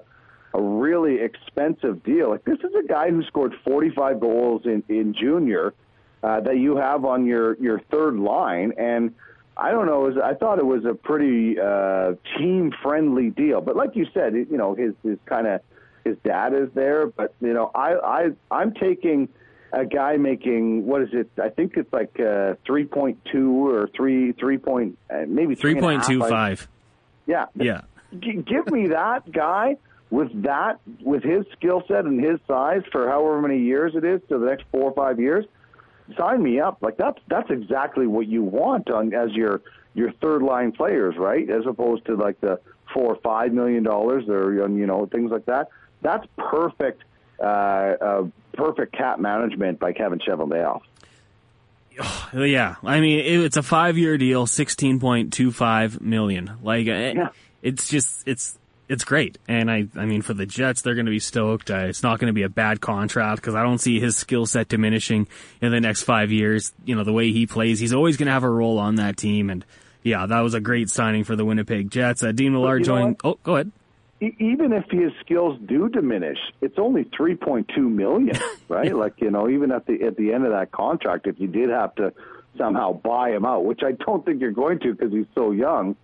a 0.54 0.60
really 0.62 1.20
expensive 1.20 2.02
deal. 2.02 2.30
Like 2.30 2.44
this 2.44 2.58
is 2.58 2.74
a 2.74 2.86
guy 2.86 3.10
who 3.10 3.22
scored 3.24 3.54
45 3.64 4.20
goals 4.20 4.62
in 4.64 4.82
in 4.88 5.14
junior 5.14 5.74
uh, 6.22 6.40
that 6.40 6.56
you 6.56 6.76
have 6.76 7.04
on 7.04 7.26
your 7.26 7.56
your 7.62 7.80
third 7.90 8.16
line, 8.16 8.72
and 8.78 9.14
I 9.56 9.70
don't 9.70 9.86
know. 9.86 10.00
Was, 10.00 10.16
I 10.22 10.34
thought 10.34 10.58
it 10.58 10.66
was 10.66 10.84
a 10.84 10.94
pretty 10.94 11.58
uh, 11.60 12.12
team 12.38 12.72
friendly 12.82 13.30
deal. 13.30 13.60
But 13.60 13.76
like 13.76 13.96
you 13.96 14.06
said, 14.14 14.34
it, 14.34 14.48
you 14.50 14.56
know, 14.56 14.74
his 14.74 14.94
his 15.02 15.18
kind 15.26 15.46
of 15.46 15.60
his 16.04 16.16
dad 16.24 16.54
is 16.54 16.70
there, 16.74 17.06
but 17.06 17.34
you 17.40 17.52
know, 17.52 17.70
I 17.74 17.92
I 17.94 18.28
I'm 18.50 18.72
taking 18.72 19.28
a 19.72 19.84
guy 19.84 20.16
making 20.16 20.86
what 20.86 21.02
is 21.02 21.10
it? 21.12 21.30
I 21.42 21.48
think 21.50 21.76
it's 21.76 21.92
like 21.92 22.18
uh, 22.20 22.54
three 22.66 22.84
point 22.84 23.18
two 23.30 23.66
or 23.66 23.88
three 23.96 24.32
three 24.32 24.58
point 24.58 24.98
uh, 25.10 25.24
maybe 25.26 25.54
Three 25.54 25.74
point 25.74 26.04
two 26.04 26.20
five. 26.20 26.68
Yeah, 27.26 27.46
Yeah. 27.54 27.82
G- 28.18 28.42
give 28.42 28.70
me 28.70 28.88
that 28.88 29.30
guy 29.30 29.76
with 30.10 30.42
that 30.44 30.80
with 31.02 31.22
his 31.22 31.44
skill 31.52 31.82
set 31.86 32.06
and 32.06 32.18
his 32.22 32.40
size 32.46 32.82
for 32.90 33.06
however 33.08 33.42
many 33.42 33.58
years 33.60 33.94
it 33.94 34.04
is 34.04 34.22
to 34.30 34.38
the 34.38 34.46
next 34.46 34.64
four 34.72 34.84
or 34.90 34.94
five 34.94 35.20
years. 35.20 35.44
Sign 36.16 36.42
me 36.42 36.58
up. 36.58 36.78
Like 36.80 36.96
that's 36.96 37.18
that's 37.28 37.50
exactly 37.50 38.06
what 38.06 38.26
you 38.26 38.42
want 38.42 38.90
on 38.90 39.12
as 39.12 39.32
your 39.32 39.60
your 39.92 40.12
third 40.12 40.42
line 40.42 40.72
players, 40.72 41.16
right? 41.18 41.48
As 41.50 41.66
opposed 41.66 42.06
to 42.06 42.16
like 42.16 42.40
the 42.40 42.58
four 42.94 43.12
or 43.12 43.16
five 43.16 43.52
million 43.52 43.82
dollars 43.82 44.26
or 44.28 44.54
you 44.54 44.86
know 44.86 45.04
things 45.06 45.30
like 45.30 45.44
that. 45.46 45.68
That's 46.00 46.26
perfect. 46.38 47.02
Uh, 47.38 47.42
uh, 47.42 48.24
perfect 48.58 48.92
cap 48.92 49.18
management 49.18 49.78
by 49.78 49.92
Kevin 49.94 50.18
Cheveldayoff. 50.18 50.82
Yeah, 52.34 52.76
I 52.84 53.00
mean 53.00 53.20
it's 53.44 53.56
a 53.56 53.62
five-year 53.62 54.18
deal, 54.18 54.46
sixteen 54.46 55.00
point 55.00 55.32
two 55.32 55.50
five 55.50 56.00
million. 56.00 56.52
Like, 56.62 56.86
Yeah. 56.86 57.30
it's 57.62 57.88
just 57.88 58.22
it's 58.28 58.56
it's 58.88 59.04
great, 59.04 59.36
and 59.48 59.70
I 59.70 59.88
I 59.96 60.04
mean 60.06 60.22
for 60.22 60.32
the 60.34 60.46
Jets, 60.46 60.82
they're 60.82 60.94
going 60.94 61.06
to 61.06 61.10
be 61.10 61.18
stoked. 61.18 61.70
Uh, 61.70 61.86
it's 61.86 62.02
not 62.02 62.18
going 62.20 62.28
to 62.28 62.32
be 62.32 62.42
a 62.44 62.48
bad 62.48 62.80
contract 62.80 63.40
because 63.40 63.54
I 63.54 63.62
don't 63.62 63.78
see 63.78 63.98
his 64.00 64.16
skill 64.16 64.46
set 64.46 64.68
diminishing 64.68 65.26
in 65.60 65.72
the 65.72 65.80
next 65.80 66.02
five 66.02 66.30
years. 66.30 66.72
You 66.84 66.94
know 66.94 67.04
the 67.04 67.12
way 67.12 67.32
he 67.32 67.46
plays, 67.46 67.80
he's 67.80 67.92
always 67.94 68.16
going 68.16 68.26
to 68.26 68.32
have 68.32 68.44
a 68.44 68.50
role 68.50 68.78
on 68.78 68.96
that 68.96 69.16
team, 69.16 69.50
and 69.50 69.64
yeah, 70.04 70.24
that 70.26 70.40
was 70.40 70.54
a 70.54 70.60
great 70.60 70.90
signing 70.90 71.24
for 71.24 71.34
the 71.36 71.44
Winnipeg 71.44 71.90
Jets. 71.90 72.22
Uh, 72.22 72.30
Dean 72.32 72.52
Millard 72.52 72.80
you 72.80 72.86
joined. 72.86 73.16
Oh, 73.24 73.38
go 73.42 73.54
ahead. 73.56 73.72
E- 74.20 74.34
even 74.38 74.72
if 74.72 74.84
his 74.90 75.12
skills 75.20 75.58
do 75.66 75.88
diminish, 75.88 76.38
it's 76.60 76.78
only 76.78 77.04
three 77.16 77.36
point 77.36 77.70
two 77.74 77.88
million, 77.88 78.38
right? 78.68 78.94
Like 78.94 79.20
you 79.20 79.30
know, 79.30 79.48
even 79.48 79.70
at 79.70 79.86
the 79.86 80.02
at 80.02 80.16
the 80.16 80.32
end 80.32 80.44
of 80.44 80.52
that 80.52 80.72
contract, 80.72 81.26
if 81.26 81.38
you 81.38 81.46
did 81.46 81.70
have 81.70 81.94
to 81.96 82.12
somehow 82.56 82.92
buy 82.92 83.30
him 83.30 83.44
out, 83.44 83.64
which 83.64 83.82
I 83.84 83.92
don't 83.92 84.24
think 84.24 84.40
you're 84.40 84.50
going 84.50 84.80
to 84.80 84.92
because 84.92 85.12
he's 85.12 85.26
so 85.34 85.52
young, 85.52 85.96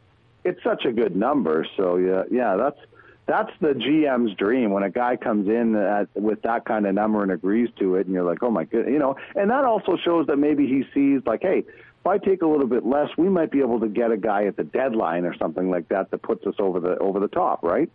it's 0.45 0.63
such 0.63 0.85
a 0.85 0.93
good 0.93 1.17
number. 1.17 1.67
So 1.77 1.97
yeah, 1.97 2.23
yeah, 2.31 2.57
that's 2.57 2.79
that's 3.27 3.51
the 3.61 3.69
GM's 3.69 4.37
dream 4.37 4.71
when 4.71 4.83
a 4.83 4.91
guy 4.91 5.17
comes 5.17 5.49
in 5.49 5.75
at, 5.75 6.09
with 6.15 6.43
that 6.43 6.67
kind 6.67 6.87
of 6.87 6.95
number 6.95 7.23
and 7.23 7.33
agrees 7.33 7.71
to 7.79 7.97
it, 7.97 8.07
and 8.07 8.15
you're 8.15 8.25
like, 8.25 8.43
oh 8.43 8.51
my 8.51 8.65
good, 8.65 8.87
you 8.87 8.99
know, 8.99 9.17
and 9.35 9.51
that 9.51 9.65
also 9.65 9.97
shows 9.97 10.27
that 10.29 10.37
maybe 10.37 10.67
he 10.67 10.85
sees 10.95 11.23
like, 11.27 11.43
hey. 11.43 11.65
If 12.05 12.09
I 12.09 12.19
take 12.19 12.43
a 12.43 12.47
little 12.47 12.67
bit 12.67 12.85
less, 12.85 13.09
we 13.17 13.31
might 13.31 13.51
be 13.51 13.61
able 13.61 13.81
to 13.81 13.89
get 13.89 14.11
a 14.11 14.19
guy 14.19 14.45
at 14.45 14.59
the 14.59 14.65
deadline 14.65 15.25
or 15.25 15.35
something 15.39 15.71
like 15.71 15.89
that 15.89 16.11
that 16.11 16.21
puts 16.21 16.47
us 16.47 16.55
over 16.59 16.79
the 16.79 16.99
over 16.99 17.19
the 17.19 17.29
top, 17.29 17.63
right? 17.63 17.91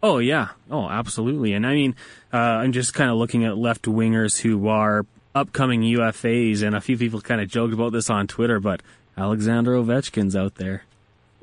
Oh 0.00 0.18
yeah, 0.18 0.50
oh 0.70 0.88
absolutely. 0.88 1.54
And 1.54 1.66
I 1.66 1.74
mean, 1.74 1.96
uh, 2.32 2.36
I'm 2.36 2.70
just 2.70 2.94
kind 2.94 3.10
of 3.10 3.16
looking 3.16 3.44
at 3.44 3.58
left 3.58 3.82
wingers 3.86 4.40
who 4.40 4.68
are 4.68 5.06
upcoming 5.34 5.82
UFAs, 5.82 6.62
and 6.62 6.76
a 6.76 6.80
few 6.80 6.96
people 6.96 7.20
kind 7.20 7.40
of 7.40 7.48
joked 7.48 7.74
about 7.74 7.90
this 7.90 8.08
on 8.08 8.28
Twitter, 8.28 8.60
but 8.60 8.80
Alexander 9.16 9.72
Ovechkin's 9.72 10.36
out 10.36 10.54
there. 10.54 10.84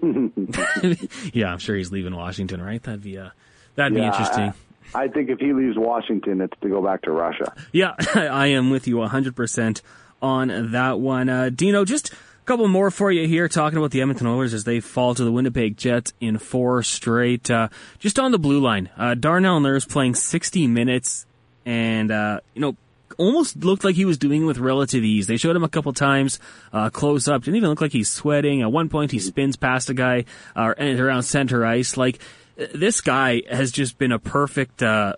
yeah, 1.33 1.51
I'm 1.51 1.59
sure 1.59 1.75
he's 1.75 1.91
leaving 1.91 2.15
Washington, 2.15 2.61
right? 2.61 2.81
That'd 2.81 3.03
be 3.03 3.17
uh, 3.17 3.31
that'd 3.75 3.93
be 3.93 4.01
interesting. 4.01 4.53
I, 4.93 5.03
I 5.03 5.07
think 5.09 5.29
if 5.29 5.39
he 5.39 5.51
leaves 5.51 5.77
Washington, 5.77 6.39
it's 6.39 6.57
to 6.61 6.69
go 6.69 6.81
back 6.81 7.01
to 7.01 7.11
Russia. 7.11 7.53
Yeah, 7.73 7.95
I 8.15 8.47
am 8.47 8.69
with 8.69 8.87
you 8.87 8.95
100% 8.95 9.81
on 10.25 10.71
that 10.71 10.99
one. 10.99 11.29
Uh, 11.29 11.49
Dino, 11.49 11.85
just 11.85 12.11
a 12.11 12.15
couple 12.45 12.67
more 12.67 12.89
for 12.89 13.11
you 13.11 13.27
here, 13.27 13.47
talking 13.47 13.77
about 13.77 13.91
the 13.91 14.01
Edmonton 14.01 14.27
Oilers 14.27 14.53
as 14.53 14.63
they 14.63 14.79
fall 14.79 15.13
to 15.15 15.23
the 15.23 15.31
Winnipeg 15.31 15.77
Jets 15.77 16.13
in 16.19 16.37
four 16.39 16.83
straight. 16.83 17.49
Uh, 17.49 17.69
just 17.99 18.19
on 18.19 18.31
the 18.31 18.39
blue 18.39 18.59
line, 18.59 18.89
uh, 18.97 19.13
Darnell 19.13 19.59
Nurse 19.59 19.85
playing 19.85 20.15
60 20.15 20.67
minutes 20.67 21.25
and, 21.65 22.11
uh, 22.11 22.39
you 22.53 22.61
know, 22.61 22.75
almost 23.17 23.63
looked 23.63 23.83
like 23.83 23.95
he 23.95 24.03
was 24.03 24.17
doing 24.17 24.41
it 24.41 24.45
with 24.45 24.57
relative 24.57 25.03
ease. 25.03 25.27
They 25.27 25.37
showed 25.37 25.55
him 25.55 25.63
a 25.63 25.69
couple 25.69 25.93
times 25.93 26.39
uh, 26.73 26.89
close 26.89 27.27
up. 27.27 27.43
Didn't 27.43 27.57
even 27.57 27.69
look 27.69 27.81
like 27.81 27.91
he's 27.91 28.09
sweating. 28.09 28.61
At 28.61 28.71
one 28.71 28.89
point, 28.89 29.11
he 29.11 29.19
spins 29.19 29.55
past 29.55 29.89
a 29.89 29.93
guy 29.93 30.25
uh, 30.55 30.73
around 30.77 31.23
center 31.23 31.65
ice. 31.65 31.97
Like, 31.97 32.19
this 32.57 33.01
guy 33.01 33.43
has 33.49 33.71
just 33.71 33.97
been 33.97 34.11
a 34.11 34.19
perfect 34.19 34.81
uh, 34.81 35.13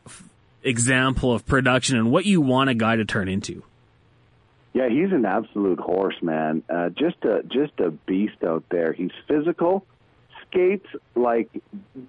example 0.64 1.34
of 1.34 1.46
production 1.46 1.98
and 1.98 2.12
what 2.12 2.26
you 2.26 2.42
want 2.42 2.70
a 2.70 2.74
guy 2.74 2.96
to 2.96 3.06
turn 3.06 3.28
into. 3.28 3.64
Yeah, 4.78 4.90
he's 4.90 5.12
an 5.12 5.26
absolute 5.26 5.80
horse, 5.80 6.22
man. 6.22 6.62
Uh, 6.70 6.90
just 6.90 7.26
a 7.26 7.42
just 7.48 7.80
a 7.80 7.90
beast 7.90 8.44
out 8.46 8.64
there. 8.70 8.94
He's 8.94 9.10
physical, 9.28 9.84
skates 10.44 10.86
like 11.16 11.50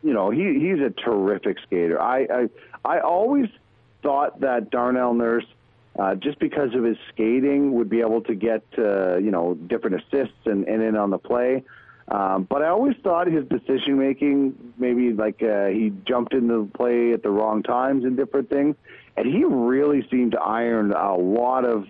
you 0.03 0.13
know 0.13 0.29
he 0.29 0.61
he's 0.61 0.79
a 0.85 0.91
terrific 0.91 1.57
skater. 1.67 1.99
I 1.99 2.19
I, 2.25 2.49
I 2.85 3.01
always 3.01 3.49
thought 4.03 4.41
that 4.41 4.69
Darnell 4.71 5.15
Nurse. 5.15 5.47
Uh, 5.99 6.15
just 6.15 6.39
because 6.39 6.75
of 6.75 6.85
his 6.85 6.99
skating, 7.09 7.73
would 7.73 7.89
be 7.89 8.01
able 8.01 8.21
to 8.21 8.35
get 8.35 8.63
uh, 8.77 9.17
you 9.17 9.31
know 9.31 9.55
different 9.55 10.03
assists 10.03 10.45
and, 10.45 10.69
and 10.69 10.83
in 10.83 10.95
on 10.95 11.09
the 11.09 11.19
play. 11.19 11.65
Um, 12.09 12.47
but 12.49 12.63
I 12.63 12.69
always 12.69 12.97
thought 13.03 13.29
his 13.29 13.47
decision 13.49 13.99
making, 13.99 14.55
maybe 14.77 15.13
like 15.13 15.43
uh, 15.43 15.67
he 15.69 15.93
jumped 16.07 16.35
into 16.35 16.67
the 16.67 16.77
play 16.77 17.15
at 17.15 17.23
the 17.23 17.31
wrong 17.31 17.63
times 17.63 18.05
and 18.05 18.15
different 18.15 18.51
things, 18.51 18.77
and 19.17 19.27
he 19.27 19.43
really 19.45 20.07
seemed 20.11 20.33
to 20.33 20.41
iron 20.41 20.93
a 20.93 21.17
lot 21.17 21.65
of, 21.65 21.87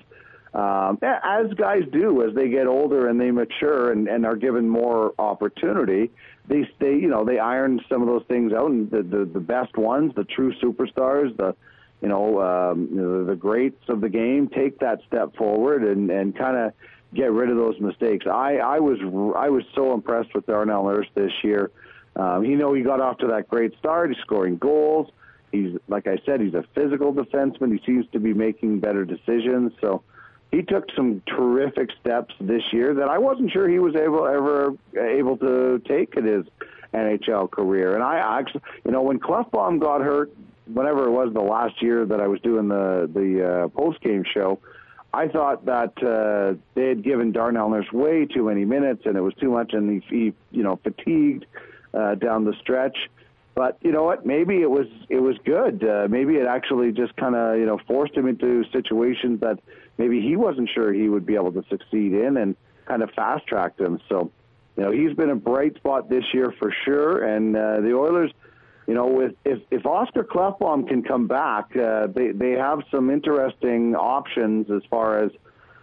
um, 0.55 0.99
as 1.03 1.53
guys 1.55 1.83
do 1.93 2.27
as 2.27 2.35
they 2.35 2.49
get 2.49 2.67
older 2.67 3.09
and 3.09 3.21
they 3.21 3.31
mature 3.31 3.93
and, 3.93 4.09
and 4.09 4.25
are 4.25 4.37
given 4.37 4.69
more 4.69 5.15
opportunity. 5.19 6.11
They 6.47 6.69
stay, 6.77 6.95
you 6.95 7.09
know, 7.09 7.25
they 7.25 7.39
iron 7.39 7.81
some 7.89 8.01
of 8.01 8.09
those 8.09 8.25
things 8.29 8.53
out, 8.53 8.71
and 8.71 8.91
the 8.91 9.03
the, 9.03 9.25
the 9.27 9.41
best 9.41 9.77
ones, 9.77 10.13
the 10.17 10.25
true 10.25 10.55
superstars, 10.63 11.37
the 11.37 11.55
you 12.01 12.09
know, 12.09 12.41
um, 12.41 12.89
you 12.91 13.01
know, 13.01 13.25
the 13.25 13.37
greats 13.37 13.89
of 13.89 14.01
the 14.01 14.09
game 14.09 14.49
take 14.49 14.79
that 14.79 15.01
step 15.07 15.35
forward 15.37 15.83
and, 15.83 16.11
and 16.11 16.37
kind 16.37 16.57
of 16.57 16.73
get 17.15 17.33
rid 17.33 17.51
of 17.51 17.57
those 17.57 17.79
mistakes. 17.81 18.27
I, 18.27 18.57
I 18.57 18.79
was 18.79 18.99
I 19.37 19.49
was 19.49 19.65
so 19.75 19.95
impressed 19.95 20.35
with 20.35 20.47
Darnell 20.47 20.85
Nurse 20.85 21.09
this 21.15 21.33
year. 21.43 21.71
Um, 22.17 22.45
you 22.45 22.57
know, 22.57 22.73
he 22.75 22.83
got 22.83 23.01
off 23.01 23.19
to 23.19 23.27
that 23.29 23.49
great 23.49 23.77
start. 23.79 24.11
He's 24.11 24.21
scoring 24.21 24.57
goals. 24.57 25.11
He's 25.53 25.77
like 25.89 26.07
I 26.07 26.19
said, 26.25 26.41
he's 26.41 26.55
a 26.55 26.65
physical 26.75 27.13
defenseman. 27.13 27.79
He 27.79 27.85
seems 27.85 28.07
to 28.13 28.21
be 28.21 28.33
making 28.35 28.81
better 28.81 29.05
decisions. 29.05 29.73
So 29.81 30.03
he 30.51 30.63
took 30.63 30.91
some 30.97 31.23
terrific 31.27 31.91
steps 32.01 32.35
this 32.41 32.63
year 32.73 32.95
that 32.95 33.09
I 33.09 33.19
wasn't 33.19 33.51
sure 33.53 33.69
he 33.69 33.79
was 33.79 33.95
able 33.95 34.27
ever 34.27 34.75
able 34.99 35.37
to 35.39 35.81
take 35.87 36.15
in 36.17 36.25
his 36.25 36.47
NHL 36.95 37.51
career. 37.51 37.95
And 37.95 38.03
I 38.03 38.39
actually, 38.39 38.63
you 38.85 38.93
know, 38.93 39.03
when 39.03 39.19
Klefbom 39.19 39.79
got 39.79 40.01
hurt, 40.01 40.33
whenever 40.73 41.07
it 41.07 41.11
was 41.11 41.33
the 41.35 41.41
last 41.41 41.83
year 41.83 42.07
that 42.07 42.21
I 42.21 42.27
was 42.27 42.41
doing 42.41 42.69
the 42.69 43.11
the 43.13 43.65
uh, 43.65 43.69
post 43.69 44.01
game 44.01 44.25
show, 44.25 44.59
I 45.13 45.29
thought 45.29 45.67
that 45.67 45.93
uh, 46.03 46.59
they 46.75 46.89
had 46.89 47.03
given 47.03 47.33
Darnell 47.33 47.69
Nurse 47.71 47.91
way 47.93 48.27
too 48.27 48.45
many 48.45 48.65
minutes, 48.65 49.03
and 49.05 49.17
it 49.17 49.21
was 49.21 49.35
too 49.35 49.51
much, 49.51 49.73
and 49.75 50.03
he, 50.03 50.09
he 50.09 50.33
you 50.51 50.63
know 50.63 50.77
fatigued 50.77 51.45
uh, 51.93 52.15
down 52.15 52.45
the 52.45 52.55
stretch. 52.61 53.11
But 53.55 53.77
you 53.83 53.91
know 53.91 54.05
what? 54.05 54.25
Maybe 54.25 54.63
it 54.63 54.71
was 54.71 54.87
it 55.09 55.21
was 55.21 55.37
good. 55.45 55.83
Uh, 55.83 56.07
maybe 56.09 56.37
it 56.37 56.47
actually 56.47 56.93
just 56.93 57.17
kind 57.17 57.35
of 57.35 57.59
you 57.59 57.67
know 57.67 57.79
forced 57.87 58.15
him 58.15 58.29
into 58.29 58.65
situations 58.71 59.41
that 59.41 59.59
maybe 59.99 60.21
he 60.21 60.37
wasn't 60.37 60.71
sure 60.75 60.93
he 60.93 61.09
would 61.09 61.27
be 61.27 61.35
able 61.35 61.53
to 61.53 61.65
succeed 61.69 62.13
in, 62.15 62.37
and 62.37 62.57
kind 62.87 63.03
of 63.03 63.11
fast 63.11 63.47
tracked 63.47 63.81
him. 63.81 64.01
So, 64.09 64.31
you 64.77 64.85
know, 64.85 64.91
he's 64.91 65.15
been 65.15 65.31
a 65.31 65.37
bright 65.37 65.77
spot 65.77 66.09
this 66.09 66.25
year 66.33 66.55
for 66.59 66.73
sure. 66.85 67.25
And 67.25 67.57
uh, 67.57 67.81
the 67.81 67.95
Oilers, 67.95 68.33
you 68.87 68.95
know, 68.95 69.07
with 69.07 69.35
if 69.45 69.61
if 69.71 69.85
Oscar 69.85 70.25
Klefbom 70.25 70.89
can 70.89 71.03
come 71.03 71.27
back, 71.27 71.77
uh, 71.77 72.07
they 72.07 72.31
they 72.31 72.53
have 72.53 72.81
some 72.91 73.11
interesting 73.11 73.95
options 73.95 74.71
as 74.71 74.83
far 74.89 75.23
as 75.23 75.31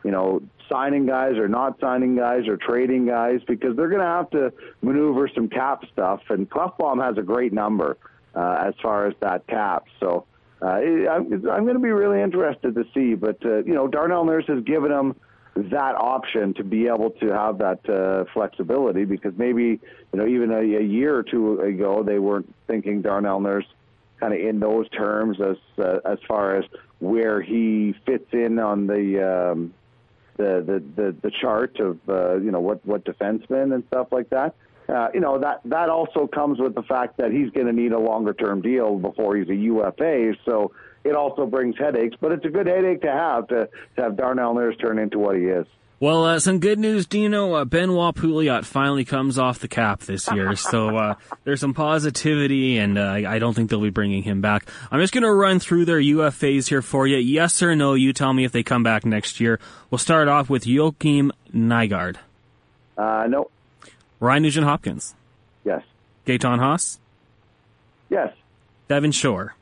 you 0.04 0.12
know 0.12 0.42
signing 0.70 1.06
guys 1.06 1.34
or 1.38 1.48
not 1.48 1.80
signing 1.80 2.16
guys 2.16 2.48
or 2.48 2.58
trading 2.58 3.06
guys 3.06 3.42
because 3.48 3.76
they're 3.76 3.90
going 3.90 4.02
to 4.02 4.08
have 4.08 4.30
to 4.32 4.52
maneuver 4.82 5.30
some 5.36 5.48
cap 5.48 5.84
stuff. 5.92 6.22
And 6.30 6.50
Klefbom 6.50 7.04
has 7.04 7.18
a 7.18 7.22
great 7.22 7.54
number 7.54 7.98
uh, 8.34 8.64
as 8.66 8.74
far 8.82 9.06
as 9.06 9.14
that 9.20 9.46
cap. 9.48 9.86
So 10.00 10.26
uh, 10.66 11.12
I'm, 11.12 11.32
I'm 11.32 11.64
going 11.64 11.76
to 11.76 11.80
be 11.80 11.92
really 11.92 12.22
interested 12.22 12.74
to 12.76 12.86
see. 12.94 13.14
But 13.14 13.46
uh, 13.46 13.64
you 13.64 13.74
know, 13.74 13.88
Darnell 13.88 14.26
Nurse 14.26 14.46
has 14.48 14.64
given 14.64 14.90
them 14.90 15.16
that 15.56 15.96
option 15.96 16.54
to 16.56 16.64
be 16.64 16.88
able 16.88 17.12
to 17.12 17.28
have 17.28 17.60
that 17.60 17.88
uh, 17.90 18.26
flexibility 18.34 19.06
because 19.06 19.34
maybe 19.38 19.80
you 20.12 20.20
know 20.20 20.26
even 20.26 20.52
a, 20.52 20.60
a 20.60 20.84
year 20.84 21.16
or 21.16 21.24
two 21.24 21.60
ago 21.62 22.04
they 22.04 22.20
weren't 22.20 22.54
thinking 22.68 23.02
Darnell 23.02 23.40
Nurse 23.40 23.66
kind 24.20 24.34
of 24.34 24.40
in 24.40 24.60
those 24.60 24.90
terms 24.90 25.38
as 25.40 25.58
uh, 25.78 26.00
as 26.04 26.18
far 26.28 26.58
as 26.58 26.66
where 27.00 27.42
he 27.42 27.94
fits 28.06 28.28
in 28.34 28.58
on 28.60 28.88
the 28.88 29.52
um, 29.52 29.74
the, 30.38 30.64
the 30.66 30.84
the 31.02 31.16
the 31.22 31.32
chart 31.42 31.80
of 31.80 32.00
uh, 32.10 32.36
you 32.36 32.52
know 32.52 32.60
what 32.60 32.86
what 32.86 33.06
defensemen 33.06 33.74
and 33.74 33.84
stuff 33.88 34.08
like 34.12 34.30
that. 34.32 34.56
Uh, 34.88 35.08
you 35.14 35.20
know 35.20 35.40
that 35.40 35.62
that 35.66 35.90
also 35.90 36.28
comes 36.28 36.60
with 36.60 36.76
the 36.76 36.84
fact 36.84 37.18
that 37.18 37.32
he's 37.32 37.50
going 37.52 37.66
to 37.66 37.74
need 37.74 37.92
a 37.92 38.00
longer 38.00 38.34
term 38.34 38.62
deal 38.62 38.98
before 39.00 39.36
he's 39.36 39.50
a 39.50 39.56
UFA. 39.56 40.34
So 40.46 40.74
it 41.04 41.16
also 41.16 41.46
brings 41.46 41.76
headaches, 41.78 42.16
but 42.20 42.32
it's 42.32 42.46
a 42.46 42.50
good 42.50 42.68
headache 42.68 43.02
to 43.02 43.12
have 43.12 43.48
to, 43.48 43.70
to 43.96 44.02
have 44.02 44.18
Darnell 44.18 44.54
Nurse 44.54 44.76
turn 44.78 45.00
into 45.00 45.20
what 45.20 45.36
he 45.36 45.44
is. 45.44 45.66
Well, 46.00 46.26
uh, 46.26 46.40
some 46.40 46.60
good 46.60 46.78
news, 46.78 47.06
Dino. 47.06 47.54
Uh, 47.54 47.66
Benoit 47.66 48.14
Pouliot 48.16 48.66
finally 48.66 49.06
comes 49.06 49.40
off 49.40 49.60
the 49.60 49.70
cap 49.70 50.02
this 50.02 50.30
year, 50.32 50.56
so 50.58 50.98
uh, 50.98 51.16
there's 51.46 51.62
some 51.62 51.74
positivity, 51.74 52.78
and 52.78 52.98
uh, 52.98 53.12
I 53.12 53.40
don't 53.40 53.54
think 53.54 53.70
they'll 53.70 53.80
be 53.80 53.92
bringing 53.92 54.22
him 54.22 54.42
back. 54.42 54.68
I'm 54.92 55.00
just 55.00 55.14
going 55.14 55.24
to 55.24 55.32
run 55.32 55.60
through 55.60 55.86
their 55.86 56.02
UFAs 56.02 56.68
here 56.68 56.82
for 56.82 57.08
you. 57.08 57.18
Yes 57.18 57.64
or 57.64 57.76
no? 57.76 57.94
You 57.94 58.12
tell 58.12 58.34
me 58.34 58.44
if 58.44 58.52
they 58.52 58.62
come 58.62 58.84
back 58.84 59.06
next 59.06 59.40
year. 59.40 59.60
We'll 59.90 60.00
start 60.00 60.28
off 60.28 60.50
with 60.50 60.66
Joakim 60.66 61.32
Nygard. 61.54 62.18
Uh, 62.98 63.28
no. 63.30 63.50
Ryan 64.20 64.44
Nugent 64.44 64.66
Hopkins. 64.66 65.16
Yes. 65.64 65.84
Gaetan 66.26 66.60
Haas. 66.60 67.00
Yes. 68.10 68.34
Devin 68.88 69.12
Shore. 69.12 69.56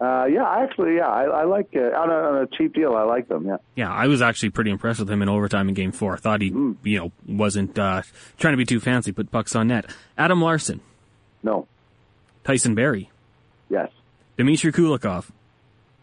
Uh, 0.00 0.26
yeah, 0.26 0.48
actually, 0.48 0.96
yeah, 0.96 1.08
I, 1.08 1.24
I 1.24 1.44
like 1.44 1.70
uh, 1.74 1.80
on, 1.80 2.08
a, 2.08 2.14
on 2.14 2.42
a 2.42 2.46
cheap 2.46 2.72
deal. 2.72 2.94
I 2.94 3.02
like 3.02 3.26
them. 3.28 3.46
Yeah. 3.46 3.56
Yeah, 3.74 3.92
I 3.92 4.06
was 4.06 4.22
actually 4.22 4.50
pretty 4.50 4.70
impressed 4.70 5.00
with 5.00 5.10
him 5.10 5.22
in 5.22 5.28
overtime 5.28 5.68
in 5.68 5.74
Game 5.74 5.90
Four. 5.90 6.14
I 6.14 6.16
thought 6.18 6.40
he, 6.40 6.52
mm. 6.52 6.76
you 6.84 6.98
know, 6.98 7.12
wasn't 7.26 7.76
uh, 7.76 8.02
trying 8.38 8.52
to 8.52 8.56
be 8.58 8.64
too 8.64 8.78
fancy, 8.78 9.10
put 9.10 9.32
pucks 9.32 9.56
on 9.56 9.68
net. 9.68 9.86
Adam 10.16 10.40
Larsson. 10.40 10.80
No. 11.42 11.66
Tyson 12.44 12.76
Barrie. 12.76 13.10
Yes. 13.68 13.90
Dmitry 14.36 14.72
Kulikov. 14.72 15.30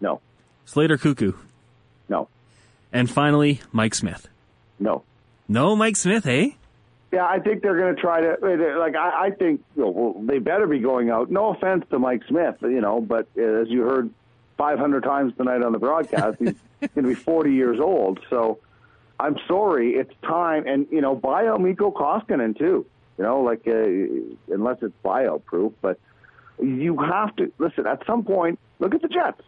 No. 0.02 0.20
Slater 0.66 0.98
Koekkoek. 0.98 1.38
No. 2.10 2.28
And 2.92 3.10
finally, 3.10 3.62
Mike 3.72 3.96
Smith. 3.96 4.28
No. 4.78 5.04
No, 5.48 5.74
Mike 5.76 5.96
Smith, 5.96 6.26
eh? 6.26 6.50
Yeah, 7.12 7.26
I 7.26 7.40
think 7.40 7.62
they're 7.62 7.78
going 7.78 7.96
to 7.96 8.02
try 8.02 8.22
to. 8.22 8.78
Like, 8.78 8.96
I, 8.96 9.28
I 9.28 9.30
think 9.32 9.64
you 9.76 9.84
know, 9.84 9.90
well, 9.90 10.26
they 10.26 10.40
better 10.40 10.68
be 10.68 10.80
going 10.80 11.10
out. 11.10 11.32
No 11.32 11.54
offense 11.54 11.86
to 11.92 12.00
Mike 12.00 12.24
Smith, 12.28 12.56
you 12.62 12.82
know, 12.82 13.00
but 13.00 13.28
as 13.38 13.70
you 13.70 13.82
heard 13.84 14.10
500 14.58 15.04
times 15.04 15.34
tonight 15.38 15.62
on 15.62 15.72
the 15.72 15.80
broadcast, 15.80 16.38
he's 16.40 16.56
going 16.80 17.04
to 17.04 17.04
be 17.04 17.14
40 17.14 17.54
years 17.54 17.80
old. 17.80 18.20
So 18.30 18.60
I'm 19.20 19.38
sorry, 19.48 19.94
it's 19.94 20.14
time. 20.24 20.68
And 20.68 20.88
you 20.92 21.02
know, 21.02 21.16
buy 21.16 21.48
out 21.48 21.62
Mikko 21.62 21.92
Koskinen 21.92 22.58
too. 22.58 22.86
You 23.18 23.24
know, 23.24 23.42
like 23.42 23.66
uh, 23.68 24.54
unless 24.54 24.78
it's 24.82 24.94
buyout 25.04 25.46
proof, 25.46 25.74
but 25.82 26.00
you 26.62 26.98
have 26.98 27.36
to 27.38 27.52
listen. 27.60 27.88
At 27.88 28.06
some 28.06 28.24
point, 28.24 28.60
look 28.80 28.94
at 28.94 29.02
the 29.02 29.08
Jets. 29.08 29.42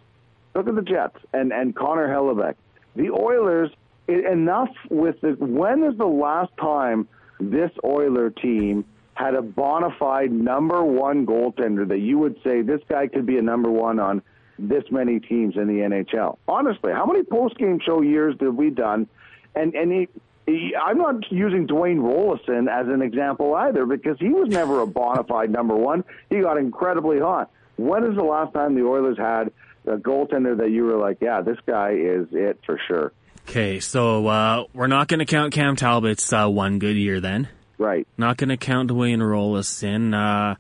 Look 0.56 0.68
at 0.68 0.76
the 0.76 0.82
Jets 0.82 1.18
and 1.34 1.52
and 1.52 1.76
Connor 1.76 2.08
Hellebuyck. 2.08 2.56
The 2.96 3.10
Oilers. 3.12 3.72
Enough 4.08 4.70
with 4.90 5.20
the. 5.20 5.32
When 5.34 5.84
is 5.84 5.98
the 5.98 6.06
last 6.06 6.56
time? 6.58 7.10
This 7.40 7.72
Oiler 7.84 8.30
team 8.30 8.86
had 9.14 9.34
a 9.34 9.42
bona 9.42 9.90
fide 9.98 10.32
number 10.32 10.84
one 10.84 11.26
goaltender 11.26 11.88
that 11.88 12.00
you 12.00 12.20
would 12.20 12.40
say 12.44 12.62
this 12.62 12.82
guy 12.88 13.08
could 13.08 13.26
be 13.26 13.38
a 13.38 13.42
number 13.42 13.70
one 13.70 14.00
on 14.00 14.22
this 14.60 14.84
many 14.92 15.20
teams 15.20 15.56
in 15.56 15.68
the 15.68 15.80
NHL. 15.80 16.38
Honestly, 16.48 16.92
how 16.92 17.06
many 17.06 17.24
post 17.24 17.58
game 17.58 17.80
show 17.84 18.02
years 18.02 18.36
did 18.38 18.50
we 18.50 18.70
done? 18.70 19.08
And 19.56 19.74
and 19.76 19.92
he, 19.92 20.08
he, 20.46 20.76
I'm 20.76 20.98
not 20.98 21.32
using 21.32 21.68
Dwayne 21.68 21.98
Roloson 21.98 22.70
as 22.70 22.88
an 22.88 23.02
example 23.02 23.56
either 23.56 23.86
because 23.86 24.18
he 24.20 24.30
was 24.30 24.50
never 24.50 24.82
a 24.82 24.88
bona 24.88 25.24
fide 25.24 25.52
number 25.52 25.76
one. 25.76 26.04
He 26.30 26.40
got 26.40 26.58
incredibly 26.58 27.20
hot. 27.20 27.52
When 27.78 28.04
is 28.04 28.16
the 28.16 28.24
last 28.24 28.54
time 28.54 28.76
the 28.76 28.86
Oilers 28.86 29.18
had 29.18 29.52
a 29.86 29.98
goaltender 29.98 30.58
that 30.58 30.72
you 30.72 30.84
were 30.84 30.98
like, 30.98 31.18
yeah, 31.22 31.42
this 31.42 31.58
guy 31.66 31.92
is 31.92 32.28
it 32.32 32.60
for 32.66 32.80
sure? 32.88 33.14
Okay, 33.48 33.80
so 33.80 34.28
uh, 34.28 34.66
we're 34.74 34.88
not 34.88 35.08
going 35.08 35.20
to 35.20 35.26
count 35.26 35.54
Cam 35.54 35.78
Talbot's 35.78 36.34
uh, 36.34 36.50
one 36.50 36.80
good 36.80 36.98
year 36.98 37.22
then. 37.22 37.48
Right. 37.78 38.06
Not 38.18 38.36
going 38.36 38.50
to 38.50 38.58
count 38.58 38.92
Dwayne 38.92 39.20
Roloson. 39.20 40.14
Uh, 40.14 40.56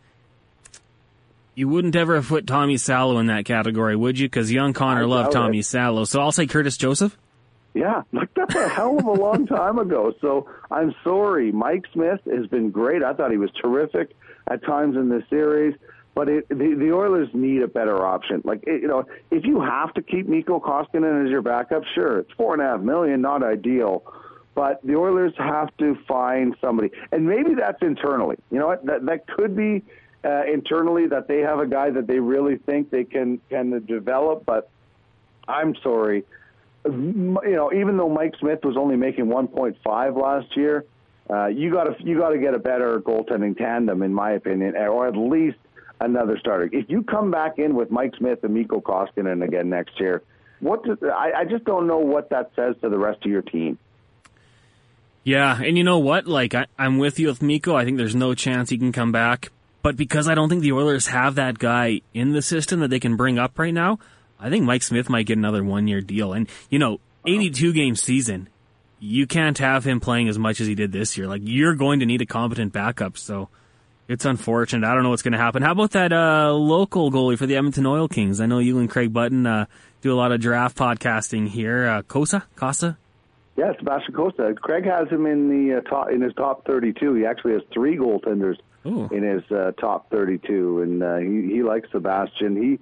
you 1.53 1.67
wouldn't 1.67 1.97
ever 1.97 2.15
have 2.15 2.29
put 2.29 2.47
Tommy 2.47 2.77
Salo 2.77 3.17
in 3.17 3.25
that 3.25 3.43
category, 3.43 3.97
would 3.97 4.17
you? 4.17 4.27
Because 4.27 4.53
young 4.53 4.71
Connor 4.71 5.01
I 5.01 5.05
loved 5.05 5.33
Tommy 5.33 5.59
it. 5.59 5.65
Salo. 5.65 6.05
So 6.05 6.21
I'll 6.21 6.31
say 6.31 6.47
Curtis 6.47 6.77
Joseph. 6.77 7.17
Yeah, 7.73 8.03
like 8.13 8.33
that's 8.33 8.55
a 8.55 8.69
hell 8.69 8.97
of 8.97 9.05
a 9.05 9.11
long 9.11 9.47
time 9.47 9.79
ago. 9.79 10.13
So 10.21 10.49
I'm 10.71 10.95
sorry. 11.03 11.51
Mike 11.51 11.83
Smith 11.91 12.21
has 12.25 12.47
been 12.47 12.71
great. 12.71 13.03
I 13.03 13.13
thought 13.13 13.31
he 13.31 13.37
was 13.37 13.51
terrific 13.61 14.15
at 14.49 14.63
times 14.63 14.95
in 14.95 15.09
this 15.09 15.23
series. 15.29 15.75
But 16.17 16.29
it, 16.29 16.49
the, 16.49 16.73
the 16.75 16.91
Oilers 16.91 17.29
need 17.35 17.61
a 17.61 17.67
better 17.67 18.03
option. 18.03 18.41
Like 18.43 18.63
it, 18.65 18.81
you 18.81 18.87
know, 18.87 19.05
if 19.29 19.45
you 19.45 19.61
have 19.61 19.93
to 19.93 20.01
keep 20.01 20.27
Mikko 20.27 20.59
Koskinen 20.61 21.23
as 21.23 21.29
your 21.29 21.43
backup, 21.43 21.83
sure, 21.93 22.17
it's 22.17 22.31
four 22.35 22.53
and 22.53 22.61
a 22.63 22.65
half 22.65 22.79
million, 22.79 23.21
not 23.21 23.43
ideal. 23.43 24.01
But 24.55 24.83
the 24.83 24.95
Oilers 24.95 25.33
have 25.37 25.69
to 25.77 25.95
find 26.07 26.55
somebody, 26.59 26.89
and 27.11 27.27
maybe 27.27 27.53
that's 27.53 27.79
internally. 27.83 28.37
You 28.49 28.57
know 28.57 28.65
what? 28.65 28.83
That 28.87 29.05
that 29.05 29.27
could 29.27 29.55
be 29.55 29.83
uh, 30.25 30.45
internally 30.51 31.05
that 31.05 31.27
they 31.27 31.41
have 31.41 31.59
a 31.59 31.67
guy 31.67 31.91
that 31.91 32.07
they 32.07 32.17
really 32.17 32.57
think 32.57 32.89
they 32.89 33.03
can 33.03 33.39
can 33.51 33.85
develop. 33.85 34.43
But 34.43 34.71
I'm 35.47 35.75
sorry, 35.83 36.25
you 36.83 37.37
know, 37.43 37.71
even 37.71 37.95
though 37.95 38.09
Mike 38.09 38.33
Smith 38.39 38.61
was 38.63 38.75
only 38.75 38.95
making 38.95 39.25
1.5 39.25 40.19
last 40.19 40.57
year, 40.57 40.83
uh, 41.29 41.45
you 41.45 41.71
got 41.71 41.83
to 41.83 42.03
you 42.03 42.17
got 42.17 42.29
to 42.29 42.39
get 42.39 42.55
a 42.55 42.59
better 42.59 42.99
goaltending 43.01 43.55
tandem, 43.55 44.01
in 44.01 44.11
my 44.11 44.31
opinion, 44.31 44.75
or 44.75 45.07
at 45.07 45.15
least 45.15 45.57
another 45.99 46.37
starter. 46.37 46.69
If 46.71 46.89
you 46.89 47.03
come 47.03 47.31
back 47.31 47.59
in 47.59 47.75
with 47.75 47.91
Mike 47.91 48.13
Smith 48.17 48.43
and 48.43 48.53
Mikko 48.53 48.81
Koskinen 48.81 49.43
again 49.43 49.69
next 49.69 49.99
year, 49.99 50.23
what 50.59 50.83
does, 50.83 50.97
I, 51.03 51.31
I 51.39 51.45
just 51.45 51.65
don't 51.65 51.87
know 51.87 51.99
what 51.99 52.29
that 52.29 52.51
says 52.55 52.75
to 52.81 52.89
the 52.89 52.97
rest 52.97 53.23
of 53.25 53.31
your 53.31 53.41
team. 53.41 53.77
Yeah, 55.23 55.61
and 55.61 55.77
you 55.77 55.83
know 55.83 55.99
what? 55.99 56.25
Like 56.25 56.55
I, 56.55 56.67
I'm 56.77 56.97
with 56.99 57.19
you 57.19 57.27
with 57.27 57.41
Mikko. 57.41 57.75
I 57.75 57.83
think 57.83 57.97
there's 57.97 58.15
no 58.15 58.33
chance 58.33 58.69
he 58.69 58.77
can 58.77 58.91
come 58.91 59.11
back. 59.11 59.51
But 59.81 59.95
because 59.95 60.27
I 60.27 60.35
don't 60.35 60.49
think 60.49 60.61
the 60.61 60.71
Oilers 60.71 61.07
have 61.07 61.35
that 61.35 61.59
guy 61.59 62.01
in 62.13 62.33
the 62.33 62.41
system 62.41 62.79
that 62.79 62.89
they 62.89 62.99
can 62.99 63.15
bring 63.15 63.37
up 63.37 63.59
right 63.59 63.73
now, 63.73 63.99
I 64.39 64.49
think 64.49 64.65
Mike 64.65 64.83
Smith 64.83 65.09
might 65.09 65.25
get 65.25 65.37
another 65.37 65.63
one 65.63 65.87
year 65.87 66.01
deal. 66.01 66.33
And 66.33 66.47
you 66.69 66.79
know, 66.79 66.99
82 67.25 67.73
game 67.73 67.95
season, 67.95 68.49
you 68.99 69.27
can't 69.27 69.57
have 69.57 69.83
him 69.83 69.99
playing 69.99 70.29
as 70.29 70.39
much 70.39 70.61
as 70.61 70.67
he 70.67 70.75
did 70.75 70.91
this 70.91 71.17
year. 71.17 71.27
Like 71.27 71.41
you're 71.43 71.75
going 71.75 71.99
to 71.99 72.05
need 72.05 72.21
a 72.21 72.25
competent 72.25 72.73
backup. 72.73 73.17
So 73.17 73.49
it's 74.07 74.25
unfortunate. 74.25 74.87
I 74.87 74.93
don't 74.93 75.03
know 75.03 75.09
what's 75.09 75.21
going 75.21 75.33
to 75.33 75.37
happen. 75.37 75.61
How 75.61 75.71
about 75.71 75.91
that 75.91 76.13
uh, 76.13 76.53
local 76.53 77.11
goalie 77.11 77.37
for 77.37 77.45
the 77.45 77.55
Edmonton 77.55 77.85
Oil 77.85 78.07
Kings? 78.07 78.39
I 78.39 78.45
know 78.45 78.59
you 78.59 78.79
and 78.79 78.89
Craig 78.89 79.11
Button 79.11 79.45
uh, 79.45 79.65
do 80.01 80.13
a 80.13 80.15
lot 80.15 80.31
of 80.31 80.39
draft 80.39 80.77
podcasting 80.77 81.47
here. 81.47 81.87
Uh, 81.87 82.01
Cossa, 82.03 82.43
Cossa. 82.55 82.97
Yeah, 83.55 83.73
Sebastian 83.79 84.13
Cossa. 84.13 84.55
Craig 84.55 84.85
has 84.85 85.09
him 85.09 85.25
in 85.25 85.49
the 85.49 85.77
uh, 85.77 85.81
top 85.81 86.11
in 86.11 86.21
his 86.21 86.33
top 86.35 86.65
32. 86.65 87.15
He 87.15 87.25
actually 87.25 87.53
has 87.53 87.63
three 87.73 87.97
goaltenders 87.97 88.57
Ooh. 88.85 89.09
in 89.11 89.23
his 89.23 89.43
uh, 89.51 89.71
top 89.79 90.09
32, 90.11 90.81
and 90.81 91.03
uh, 91.03 91.17
he 91.17 91.55
he 91.55 91.63
likes 91.63 91.89
Sebastian. 91.91 92.55
He 92.55 92.79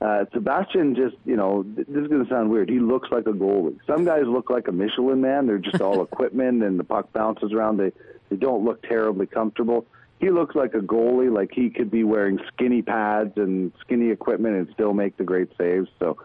uh, 0.00 0.26
Sebastian 0.32 0.94
just, 0.94 1.16
you 1.24 1.36
know, 1.36 1.64
this 1.64 1.88
is 1.88 2.06
going 2.06 2.22
to 2.22 2.30
sound 2.30 2.50
weird. 2.50 2.68
He 2.68 2.78
looks 2.78 3.08
like 3.10 3.26
a 3.26 3.32
goalie. 3.32 3.78
Some 3.86 4.04
guys 4.04 4.22
look 4.26 4.48
like 4.48 4.68
a 4.68 4.72
Michelin 4.72 5.20
man. 5.20 5.46
They're 5.46 5.58
just 5.58 5.80
all 5.80 6.02
equipment 6.12 6.62
and 6.62 6.78
the 6.78 6.84
puck 6.84 7.12
bounces 7.12 7.52
around. 7.52 7.78
They 7.78 7.92
they 8.28 8.36
don't 8.36 8.64
look 8.64 8.82
terribly 8.82 9.26
comfortable 9.26 9.86
he 10.20 10.30
looks 10.30 10.54
like 10.54 10.74
a 10.74 10.78
goalie, 10.78 11.32
like 11.32 11.50
he 11.52 11.70
could 11.70 11.90
be 11.90 12.04
wearing 12.04 12.38
skinny 12.52 12.82
pads 12.82 13.32
and 13.36 13.72
skinny 13.80 14.10
equipment 14.10 14.56
and 14.56 14.68
still 14.74 14.92
make 14.92 15.16
the 15.16 15.24
great 15.24 15.48
saves. 15.56 15.88
So, 15.98 16.18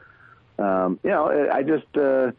um, 0.58 1.00
you 1.04 1.12
know, 1.12 1.50
I 1.52 1.64
just 1.64 1.96
uh, 1.96 2.32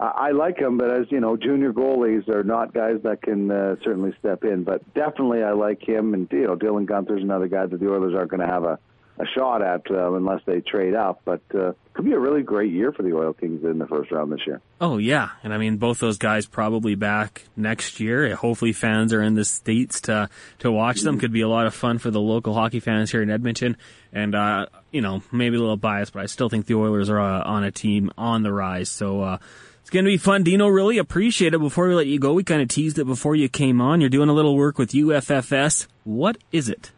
I 0.00 0.30
like 0.30 0.58
him, 0.58 0.78
but 0.78 0.90
as 0.90 1.06
you 1.10 1.20
know, 1.20 1.36
junior 1.36 1.72
goalies 1.72 2.28
are 2.28 2.44
not 2.44 2.72
guys 2.72 3.00
that 3.02 3.22
can 3.22 3.50
uh, 3.50 3.76
certainly 3.82 4.14
step 4.20 4.44
in. 4.44 4.62
But 4.64 4.82
definitely, 4.94 5.42
I 5.42 5.52
like 5.52 5.82
him, 5.82 6.14
and 6.14 6.28
you 6.30 6.46
know, 6.46 6.56
Dylan 6.56 6.86
Guenther's 6.86 7.22
another 7.22 7.48
guy 7.48 7.66
that 7.66 7.80
the 7.80 7.90
Oilers 7.90 8.14
aren't 8.14 8.30
going 8.30 8.40
to 8.40 8.46
have 8.46 8.64
a 8.64 8.78
a 9.18 9.26
shot 9.36 9.62
at 9.62 9.90
uh, 9.90 10.12
unless 10.14 10.40
they 10.46 10.60
trade 10.60 10.94
up. 10.94 11.22
But 11.24 11.42
uh, 11.54 11.72
could 11.92 12.04
be 12.04 12.12
a 12.12 12.18
really 12.18 12.42
great 12.42 12.72
year 12.72 12.92
for 12.92 13.02
the 13.02 13.12
Oil 13.14 13.32
Kings 13.32 13.64
in 13.64 13.78
the 13.78 13.86
first 13.86 14.10
round 14.12 14.32
this 14.32 14.46
year. 14.46 14.60
Oh 14.80 14.98
yeah, 14.98 15.30
and 15.42 15.52
I 15.52 15.58
mean 15.58 15.76
both 15.76 15.98
those 15.98 16.18
guys 16.18 16.46
probably 16.46 16.94
back 16.94 17.44
next 17.56 18.00
year. 18.00 18.34
Hopefully, 18.36 18.72
fans 18.72 19.12
are 19.12 19.22
in 19.22 19.34
the 19.34 19.44
states 19.44 20.02
to 20.02 20.28
to 20.60 20.70
watch 20.70 21.00
them. 21.00 21.18
Could 21.18 21.32
be 21.32 21.40
a 21.40 21.48
lot 21.48 21.66
of 21.66 21.74
fun 21.74 21.98
for 21.98 22.10
the 22.10 22.20
local 22.20 22.54
hockey 22.54 22.80
fans 22.80 23.10
here 23.10 23.22
in 23.22 23.30
Edmonton. 23.30 23.76
And 24.12 24.34
uh, 24.34 24.66
you 24.92 25.00
know, 25.00 25.22
maybe 25.32 25.56
a 25.56 25.60
little 25.60 25.76
biased, 25.76 26.12
but 26.12 26.22
I 26.22 26.26
still 26.26 26.48
think 26.48 26.66
the 26.66 26.74
Oilers 26.74 27.10
are 27.10 27.20
uh, 27.20 27.42
on 27.42 27.64
a 27.64 27.70
team 27.70 28.10
on 28.16 28.42
the 28.42 28.52
rise. 28.52 28.88
So. 28.88 29.22
Uh, 29.22 29.38
it's 29.80 29.94
going 29.94 30.04
to 30.04 30.10
be 30.10 30.18
fun. 30.18 30.42
Dino, 30.42 30.68
really 30.68 30.98
appreciate 30.98 31.54
it. 31.54 31.60
Before 31.60 31.88
we 31.88 31.94
let 31.94 32.06
you 32.06 32.18
go, 32.18 32.34
we 32.34 32.44
kind 32.44 32.60
of 32.60 32.68
teased 32.68 32.98
it 32.98 33.06
before 33.06 33.34
you 33.34 33.48
came 33.48 33.80
on. 33.80 34.02
You're 34.02 34.10
doing 34.10 34.28
a 34.28 34.34
little 34.34 34.54
work 34.54 34.76
with 34.76 34.90
UFFS. 34.90 35.86
What 36.04 36.36
is 36.52 36.68
it? 36.68 36.92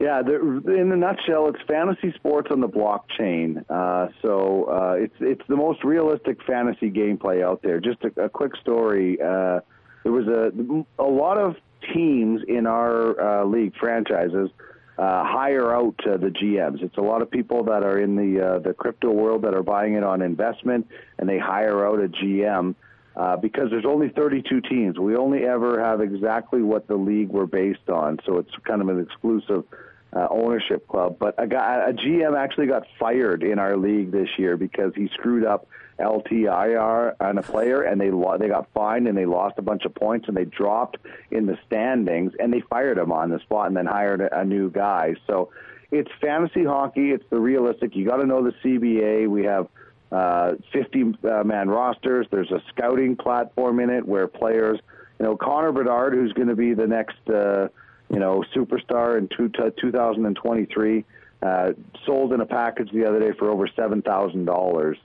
Yeah, 0.00 0.20
in 0.20 0.90
a 0.90 0.96
nutshell, 0.96 1.48
it's 1.48 1.62
fantasy 1.68 2.14
sports 2.14 2.48
on 2.50 2.60
the 2.60 2.68
blockchain. 2.68 3.62
Uh, 3.68 4.08
so 4.22 4.64
uh, 4.64 4.92
it's 4.94 5.14
it's 5.20 5.46
the 5.46 5.56
most 5.56 5.84
realistic 5.84 6.42
fantasy 6.46 6.90
gameplay 6.90 7.44
out 7.44 7.60
there. 7.62 7.80
Just 7.80 7.98
a, 8.04 8.24
a 8.24 8.28
quick 8.30 8.56
story. 8.62 9.20
Uh, 9.20 9.60
there 10.02 10.12
was 10.12 10.26
a 10.26 10.52
a 10.98 11.04
lot 11.04 11.36
of 11.36 11.56
teams 11.92 12.40
in 12.48 12.66
our 12.66 13.20
uh, 13.20 13.44
league 13.44 13.74
franchises 13.78 14.48
uh, 14.96 15.22
hire 15.22 15.74
out 15.74 15.96
the 15.98 16.32
GMs. 16.42 16.82
It's 16.82 16.96
a 16.96 17.02
lot 17.02 17.20
of 17.20 17.30
people 17.30 17.64
that 17.64 17.82
are 17.82 17.98
in 17.98 18.16
the 18.16 18.40
uh, 18.40 18.58
the 18.60 18.72
crypto 18.72 19.10
world 19.10 19.42
that 19.42 19.52
are 19.52 19.62
buying 19.62 19.94
it 19.94 20.02
on 20.02 20.22
investment, 20.22 20.88
and 21.18 21.28
they 21.28 21.38
hire 21.38 21.86
out 21.86 22.00
a 22.02 22.08
GM 22.08 22.74
uh, 23.16 23.36
because 23.36 23.68
there's 23.70 23.84
only 23.84 24.08
32 24.08 24.62
teams. 24.62 24.98
We 24.98 25.14
only 25.14 25.44
ever 25.44 25.78
have 25.78 26.00
exactly 26.00 26.62
what 26.62 26.88
the 26.88 26.96
league 26.96 27.28
we're 27.28 27.44
based 27.44 27.90
on, 27.90 28.18
so 28.24 28.38
it's 28.38 28.50
kind 28.64 28.80
of 28.80 28.88
an 28.88 28.98
exclusive 28.98 29.64
uh, 30.12 30.26
ownership 30.30 30.86
club. 30.88 31.16
But 31.18 31.34
a, 31.38 31.46
guy, 31.46 31.84
a 31.88 31.92
GM 31.92 32.36
actually 32.36 32.66
got 32.66 32.86
fired 32.98 33.42
in 33.42 33.58
our 33.58 33.76
league 33.76 34.10
this 34.10 34.28
year 34.38 34.56
because 34.56 34.92
he 34.94 35.08
screwed 35.14 35.44
up 35.44 35.66
LTIR 35.98 37.14
on 37.20 37.38
a 37.38 37.42
player, 37.42 37.82
and 37.82 38.00
they 38.00 38.10
lo- 38.10 38.38
they 38.38 38.48
got 38.48 38.68
fined 38.72 39.06
and 39.06 39.16
they 39.16 39.26
lost 39.26 39.58
a 39.58 39.62
bunch 39.62 39.84
of 39.84 39.94
points 39.94 40.28
and 40.28 40.36
they 40.36 40.46
dropped 40.46 40.96
in 41.30 41.46
the 41.46 41.58
standings, 41.66 42.32
and 42.40 42.52
they 42.52 42.60
fired 42.60 42.98
him 42.98 43.12
on 43.12 43.30
the 43.30 43.38
spot 43.40 43.68
and 43.68 43.76
then 43.76 43.86
hired 43.86 44.20
a, 44.20 44.40
a 44.40 44.44
new 44.44 44.70
guy. 44.70 45.14
So 45.26 45.50
it's 45.90 46.10
fantasy 46.20 46.64
hockey. 46.64 47.10
It's 47.10 47.24
the 47.30 47.40
realistic. 47.40 47.94
You 47.94 48.06
got 48.06 48.16
to 48.18 48.26
know 48.26 48.42
the 48.42 48.54
CBA. 48.64 49.28
We 49.28 49.44
have 49.44 49.68
uh, 50.12 50.52
50 50.72 51.14
uh, 51.24 51.44
man 51.44 51.68
rosters. 51.68 52.26
There's 52.30 52.50
a 52.50 52.62
scouting 52.70 53.16
platform 53.16 53.80
in 53.80 53.90
it 53.90 54.06
where 54.06 54.26
players, 54.26 54.80
you 55.18 55.26
know, 55.26 55.36
Connor 55.36 55.72
Bedard, 55.72 56.14
who's 56.14 56.32
going 56.32 56.48
to 56.48 56.56
be 56.56 56.74
the 56.74 56.86
next, 56.86 57.18
uh, 57.28 57.68
you 58.10 58.18
know, 58.18 58.44
superstar 58.54 59.18
in 59.18 59.28
two, 59.28 59.48
2023 59.80 61.04
uh, 61.42 61.72
sold 62.04 62.34
in 62.34 62.40
a 62.40 62.46
package 62.46 62.90
the 62.92 63.06
other 63.06 63.18
day 63.18 63.32
for 63.38 63.50
over 63.50 63.66
seven 63.74 64.02
thousand 64.02 64.48
uh, 64.48 64.52
dollars 64.52 64.98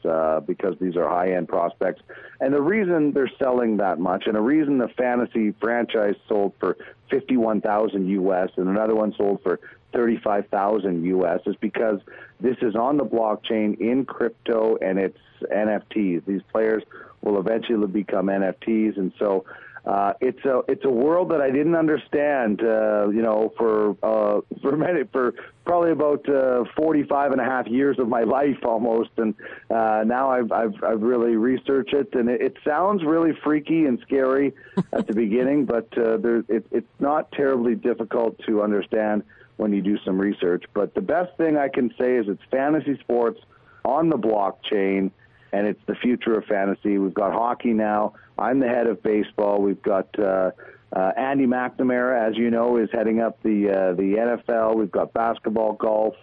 because 0.45 0.75
these 0.81 0.97
are 0.97 1.07
high 1.07 1.31
end 1.31 1.47
prospects. 1.47 2.01
And 2.41 2.53
the 2.53 2.61
reason 2.61 3.13
they're 3.13 3.31
selling 3.39 3.77
that 3.77 3.99
much, 3.99 4.23
and 4.25 4.35
the 4.35 4.41
reason 4.41 4.77
the 4.77 4.89
fantasy 4.89 5.53
franchise 5.61 6.15
sold 6.27 6.53
for 6.59 6.77
fifty 7.09 7.37
one 7.37 7.61
thousand 7.61 8.09
US 8.09 8.49
and 8.57 8.67
another 8.67 8.95
one 8.95 9.13
sold 9.15 9.43
for 9.43 9.61
thirty 9.93 10.17
five 10.17 10.47
thousand 10.49 11.05
US, 11.05 11.39
is 11.45 11.55
because 11.61 12.01
this 12.41 12.57
is 12.61 12.75
on 12.75 12.97
the 12.97 13.05
blockchain 13.05 13.79
in 13.79 14.03
crypto 14.03 14.77
and 14.81 14.99
it's 14.99 15.17
NFTs. 15.43 16.25
These 16.25 16.41
players 16.51 16.83
will 17.21 17.39
eventually 17.39 17.87
become 17.87 18.27
NFTs, 18.27 18.97
and 18.97 19.13
so 19.17 19.45
uh, 19.85 20.13
it's 20.19 20.43
a 20.45 20.61
it's 20.67 20.83
a 20.83 20.89
world 20.89 21.29
that 21.29 21.41
I 21.41 21.51
didn't 21.51 21.75
understand, 21.75 22.61
uh, 22.61 23.07
you 23.09 23.21
know, 23.21 23.53
for 23.57 23.95
uh, 24.01 24.41
for 24.61 24.75
many 24.75 25.03
for 25.11 25.33
probably 25.63 25.91
about 25.91 26.27
uh, 26.29 26.63
45 26.75 27.31
and 27.31 27.41
a 27.41 27.43
half 27.43 27.67
years 27.67 27.99
of 27.99 28.07
my 28.07 28.23
life 28.37 28.57
almost, 28.63 29.11
and 29.17 29.35
uh, 29.69 30.03
now 30.05 30.31
I've, 30.31 30.51
I've 30.51 30.83
I've 30.83 31.01
really 31.01 31.35
researched 31.35 31.93
it, 31.93 32.13
and 32.13 32.29
it, 32.29 32.41
it 32.41 32.57
sounds 32.65 33.03
really 33.03 33.33
freaky 33.43 33.85
and 33.85 33.99
scary 33.99 34.53
at 34.93 35.05
the 35.05 35.13
beginning, 35.13 35.65
but 35.65 35.87
uh, 35.97 36.17
there, 36.17 36.43
it, 36.49 36.65
it's 36.71 36.87
not 36.99 37.31
terribly 37.31 37.75
difficult 37.75 38.39
to 38.47 38.63
understand 38.63 39.23
when 39.57 39.71
you 39.71 39.81
do 39.81 39.97
some 40.03 40.19
research. 40.19 40.65
But 40.73 40.95
the 40.95 41.01
best 41.01 41.37
thing 41.37 41.57
I 41.57 41.69
can 41.69 41.93
say 41.99 42.15
is 42.15 42.27
it's 42.27 42.41
fantasy 42.49 42.97
sports 42.99 43.39
on 43.85 44.09
the 44.09 44.17
blockchain 44.17 45.11
and 45.55 45.67
it's 45.67 45.81
the 45.85 45.95
future 45.95 46.37
of 46.37 46.43
fantasy. 46.45 46.97
We've 46.97 47.13
got 47.13 47.31
hockey 47.31 47.71
now. 47.71 48.13
I'm 48.37 48.59
the 48.59 48.67
head 48.67 48.87
of 48.87 49.01
baseball. 49.01 49.61
We've 49.61 49.81
got 49.81 50.07
uh, 50.19 50.51
uh, 50.93 51.11
Andy 51.15 51.45
McNamara, 51.45 52.29
as 52.29 52.35
you 52.35 52.51
know, 52.51 52.77
is 52.77 52.89
heading 52.91 53.21
up 53.21 53.41
the 53.41 53.69
uh, 53.69 53.93
the 53.93 54.37
NFL. 54.47 54.75
We've 54.75 54.91
got 54.91 55.13
basketball, 55.13 55.73
golf, 55.73 56.15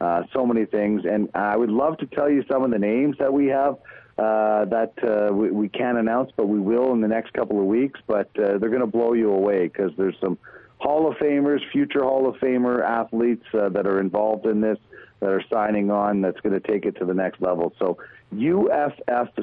uh, 0.00 0.24
so 0.32 0.44
many 0.44 0.64
things, 0.64 1.02
and 1.04 1.28
I 1.34 1.56
would 1.56 1.70
love 1.70 1.98
to 1.98 2.06
tell 2.06 2.28
you 2.28 2.44
some 2.50 2.64
of 2.64 2.72
the 2.72 2.78
names 2.78 3.16
that 3.20 3.32
we 3.32 3.46
have 3.46 3.74
uh, 4.18 4.64
that 4.64 4.92
uh, 5.02 5.32
we, 5.32 5.50
we 5.52 5.68
can't 5.68 5.98
announce, 5.98 6.32
but 6.36 6.48
we 6.48 6.58
will 6.58 6.92
in 6.92 7.00
the 7.00 7.08
next 7.08 7.32
couple 7.34 7.60
of 7.60 7.66
weeks. 7.66 8.00
But 8.08 8.30
uh, 8.36 8.58
they're 8.58 8.68
going 8.68 8.80
to 8.80 8.86
blow 8.86 9.12
you 9.12 9.30
away 9.32 9.68
because 9.68 9.92
there's 9.96 10.16
some 10.20 10.38
Hall 10.78 11.08
of 11.08 11.16
Famers, 11.18 11.60
future 11.70 12.02
Hall 12.02 12.28
of 12.28 12.34
Famer 12.36 12.82
athletes 12.82 13.46
uh, 13.54 13.68
that 13.68 13.86
are 13.86 14.00
involved 14.00 14.46
in 14.46 14.60
this 14.60 14.78
that 15.22 15.30
are 15.30 15.42
signing 15.48 15.90
on 15.90 16.20
that's 16.20 16.40
going 16.40 16.60
to 16.60 16.68
take 16.68 16.84
it 16.84 16.96
to 16.96 17.04
the 17.04 17.14
next 17.14 17.40
level. 17.40 17.72
So 17.78 17.96
uffsports.com 18.34 19.38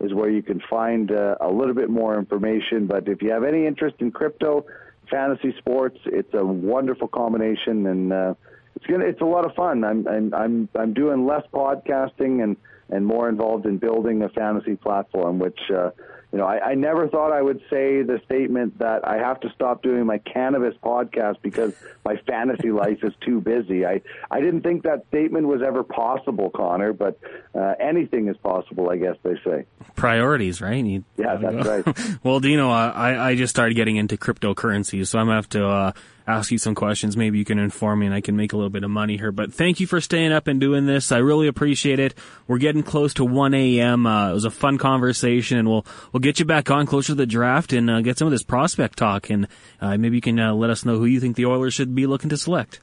is 0.00 0.12
where 0.12 0.28
you 0.28 0.42
can 0.42 0.60
find 0.68 1.10
uh, 1.10 1.36
a 1.40 1.50
little 1.50 1.72
bit 1.72 1.88
more 1.88 2.18
information. 2.18 2.86
But 2.86 3.08
if 3.08 3.22
you 3.22 3.30
have 3.30 3.44
any 3.44 3.64
interest 3.66 3.96
in 4.00 4.10
crypto, 4.10 4.66
fantasy 5.10 5.54
sports, 5.58 5.96
it's 6.04 6.34
a 6.34 6.44
wonderful 6.44 7.08
combination, 7.08 7.86
and 7.86 8.12
uh, 8.12 8.34
it's 8.76 8.84
gonna 8.84 9.06
it's 9.06 9.22
a 9.22 9.24
lot 9.24 9.46
of 9.46 9.54
fun. 9.54 9.82
I'm 9.84 10.06
I'm 10.06 10.34
I'm 10.34 10.68
I'm 10.78 10.92
doing 10.92 11.24
less 11.26 11.44
podcasting 11.50 12.42
and 12.42 12.58
and 12.90 13.06
more 13.06 13.30
involved 13.30 13.64
in 13.64 13.78
building 13.78 14.22
a 14.22 14.28
fantasy 14.28 14.76
platform, 14.76 15.38
which. 15.38 15.58
Uh, 15.74 15.90
you 16.34 16.40
know, 16.40 16.46
I, 16.46 16.70
I 16.70 16.74
never 16.74 17.06
thought 17.06 17.30
I 17.30 17.40
would 17.40 17.60
say 17.70 18.02
the 18.02 18.20
statement 18.24 18.80
that 18.80 19.06
I 19.06 19.18
have 19.18 19.38
to 19.42 19.52
stop 19.54 19.84
doing 19.84 20.04
my 20.04 20.18
cannabis 20.18 20.74
podcast 20.82 21.36
because 21.42 21.74
my 22.04 22.16
fantasy 22.26 22.72
life 22.72 23.04
is 23.04 23.12
too 23.24 23.40
busy. 23.40 23.86
I, 23.86 24.00
I 24.32 24.40
didn't 24.40 24.62
think 24.62 24.82
that 24.82 25.06
statement 25.06 25.46
was 25.46 25.62
ever 25.62 25.84
possible, 25.84 26.50
Connor, 26.50 26.92
but 26.92 27.20
uh, 27.54 27.74
anything 27.78 28.26
is 28.26 28.36
possible, 28.38 28.90
I 28.90 28.96
guess 28.96 29.14
they 29.22 29.36
say. 29.44 29.66
Priorities, 29.94 30.60
right? 30.60 30.84
You, 30.84 31.04
yeah, 31.16 31.36
that's 31.36 31.68
right. 31.68 32.18
well, 32.24 32.40
Dino, 32.40 32.68
uh, 32.68 32.90
I, 32.92 33.28
I 33.28 33.34
just 33.36 33.50
started 33.50 33.74
getting 33.74 33.94
into 33.94 34.16
cryptocurrency, 34.16 35.06
so 35.06 35.20
I'm 35.20 35.26
going 35.26 35.34
to 35.34 35.36
have 35.36 35.48
to 35.50 35.68
uh, 35.68 35.92
ask 36.26 36.50
you 36.50 36.58
some 36.58 36.74
questions. 36.74 37.16
Maybe 37.16 37.38
you 37.38 37.44
can 37.44 37.58
inform 37.58 38.00
me 38.00 38.06
and 38.06 38.14
I 38.14 38.20
can 38.20 38.36
make 38.36 38.52
a 38.52 38.56
little 38.56 38.70
bit 38.70 38.84
of 38.84 38.90
money 38.90 39.16
here. 39.16 39.32
But 39.32 39.52
thank 39.52 39.80
you 39.80 39.86
for 39.86 40.00
staying 40.00 40.32
up 40.32 40.46
and 40.46 40.60
doing 40.60 40.86
this. 40.86 41.12
I 41.12 41.18
really 41.18 41.46
appreciate 41.46 41.98
it. 41.98 42.14
We're 42.46 42.58
getting 42.58 42.82
close 42.82 43.14
to 43.14 43.24
1 43.24 43.54
a.m. 43.54 44.06
Uh, 44.06 44.30
it 44.30 44.34
was 44.34 44.44
a 44.44 44.50
fun 44.50 44.78
conversation 44.78 45.58
and 45.58 45.68
we'll, 45.68 45.86
we'll 46.12 46.20
get 46.20 46.38
you 46.38 46.44
back 46.44 46.70
on 46.70 46.86
closer 46.86 47.08
to 47.08 47.14
the 47.14 47.26
draft 47.26 47.72
and 47.72 47.90
uh, 47.90 48.00
get 48.00 48.18
some 48.18 48.26
of 48.26 48.32
this 48.32 48.42
prospect 48.42 48.98
talk. 48.98 49.30
And 49.30 49.48
uh, 49.80 49.96
maybe 49.96 50.16
you 50.16 50.22
can 50.22 50.38
uh, 50.38 50.54
let 50.54 50.70
us 50.70 50.84
know 50.84 50.98
who 50.98 51.04
you 51.04 51.20
think 51.20 51.36
the 51.36 51.46
Oilers 51.46 51.74
should 51.74 51.94
be 51.94 52.06
looking 52.06 52.30
to 52.30 52.36
select. 52.36 52.80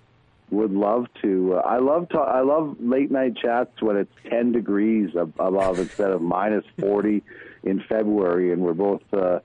Would 0.51 0.71
love 0.73 1.07
to. 1.21 1.55
Uh, 1.55 1.59
I 1.59 1.77
love 1.77 2.07
I 2.13 2.41
love 2.41 2.75
late 2.81 3.09
night 3.09 3.37
chats 3.41 3.81
when 3.81 3.95
it's 3.95 4.11
10 4.29 4.51
degrees 4.51 5.11
above 5.15 5.79
instead 5.79 6.11
of 6.11 6.21
minus 6.21 6.65
40 6.77 7.23
in 7.63 7.81
February, 7.87 8.51
and 8.51 8.61
we're 8.61 8.73
both 8.73 9.01
uh, 9.13 9.39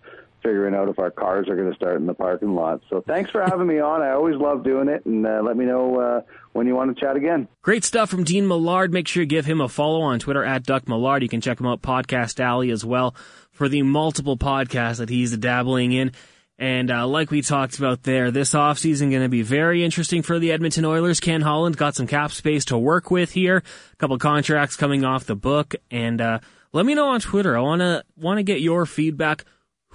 figuring 0.46 0.76
out 0.76 0.88
if 0.88 1.00
our 1.00 1.10
cars 1.10 1.48
are 1.48 1.56
going 1.56 1.68
to 1.68 1.74
start 1.74 1.96
in 1.96 2.06
the 2.06 2.14
parking 2.14 2.54
lot. 2.54 2.80
So 2.88 3.02
thanks 3.04 3.32
for 3.32 3.42
having 3.42 3.66
me 3.66 3.80
on. 3.80 4.00
I 4.00 4.12
always 4.12 4.36
love 4.36 4.62
doing 4.62 4.88
it, 4.88 5.04
and 5.04 5.26
uh, 5.26 5.40
let 5.42 5.56
me 5.56 5.64
know 5.64 5.98
uh, 5.98 6.20
when 6.52 6.68
you 6.68 6.76
want 6.76 6.94
to 6.94 7.00
chat 7.04 7.16
again. 7.16 7.48
Great 7.62 7.82
stuff 7.82 8.08
from 8.08 8.22
Dean 8.22 8.46
Millard. 8.46 8.92
Make 8.92 9.08
sure 9.08 9.24
you 9.24 9.26
give 9.26 9.44
him 9.44 9.60
a 9.60 9.68
follow 9.68 10.02
on 10.02 10.20
Twitter 10.20 10.44
at 10.44 10.62
Duck 10.62 10.88
Millard. 10.88 11.24
You 11.24 11.28
can 11.28 11.40
check 11.40 11.58
him 11.58 11.66
out 11.66 11.82
Podcast 11.82 12.38
Alley 12.38 12.70
as 12.70 12.84
well 12.84 13.16
for 13.50 13.68
the 13.68 13.82
multiple 13.82 14.36
podcasts 14.36 14.98
that 14.98 15.08
he's 15.08 15.36
dabbling 15.36 15.90
in. 15.90 16.12
And 16.60 16.92
uh, 16.92 17.08
like 17.08 17.32
we 17.32 17.42
talked 17.42 17.76
about 17.78 18.04
there, 18.04 18.30
this 18.30 18.54
offseason 18.54 19.10
going 19.10 19.22
to 19.22 19.28
be 19.28 19.42
very 19.42 19.84
interesting 19.84 20.22
for 20.22 20.38
the 20.38 20.52
Edmonton 20.52 20.84
Oilers. 20.84 21.18
Ken 21.18 21.42
Holland 21.42 21.76
got 21.76 21.96
some 21.96 22.06
cap 22.06 22.30
space 22.30 22.66
to 22.66 22.78
work 22.78 23.10
with 23.10 23.32
here. 23.32 23.64
A 23.92 23.96
couple 23.96 24.16
contracts 24.16 24.76
coming 24.76 25.04
off 25.04 25.26
the 25.26 25.34
book, 25.34 25.74
and 25.90 26.20
uh, 26.20 26.38
let 26.72 26.86
me 26.86 26.94
know 26.94 27.08
on 27.08 27.20
Twitter. 27.20 27.58
I 27.58 27.60
want 27.60 28.38
to 28.38 28.42
get 28.44 28.60
your 28.60 28.86
feedback 28.86 29.44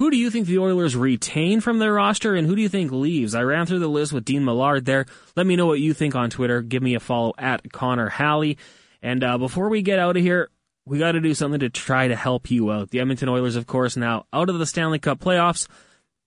who 0.01 0.09
do 0.09 0.17
you 0.17 0.31
think 0.31 0.47
the 0.47 0.57
Oilers 0.57 0.95
retain 0.95 1.61
from 1.61 1.77
their 1.77 1.93
roster, 1.93 2.33
and 2.33 2.47
who 2.47 2.55
do 2.55 2.61
you 2.63 2.69
think 2.69 2.91
leaves? 2.91 3.35
I 3.35 3.43
ran 3.43 3.67
through 3.67 3.77
the 3.77 3.87
list 3.87 4.11
with 4.11 4.25
Dean 4.25 4.43
Millard 4.43 4.83
there. 4.83 5.05
Let 5.35 5.45
me 5.45 5.55
know 5.55 5.67
what 5.67 5.79
you 5.79 5.93
think 5.93 6.15
on 6.15 6.31
Twitter. 6.31 6.63
Give 6.63 6.81
me 6.81 6.95
a 6.95 6.99
follow 6.99 7.33
at 7.37 7.71
Connor 7.71 8.09
Halley. 8.09 8.57
And 9.03 9.23
uh, 9.23 9.37
before 9.37 9.69
we 9.69 9.83
get 9.83 9.99
out 9.99 10.17
of 10.17 10.23
here, 10.23 10.49
we 10.87 10.97
got 10.97 11.11
to 11.11 11.19
do 11.19 11.35
something 11.35 11.59
to 11.59 11.69
try 11.69 12.07
to 12.07 12.15
help 12.15 12.49
you 12.49 12.71
out. 12.71 12.89
The 12.89 12.99
Edmonton 12.99 13.29
Oilers, 13.29 13.55
of 13.55 13.67
course, 13.67 13.95
now 13.95 14.25
out 14.33 14.49
of 14.49 14.57
the 14.57 14.65
Stanley 14.65 14.97
Cup 14.97 15.19
playoffs, 15.19 15.67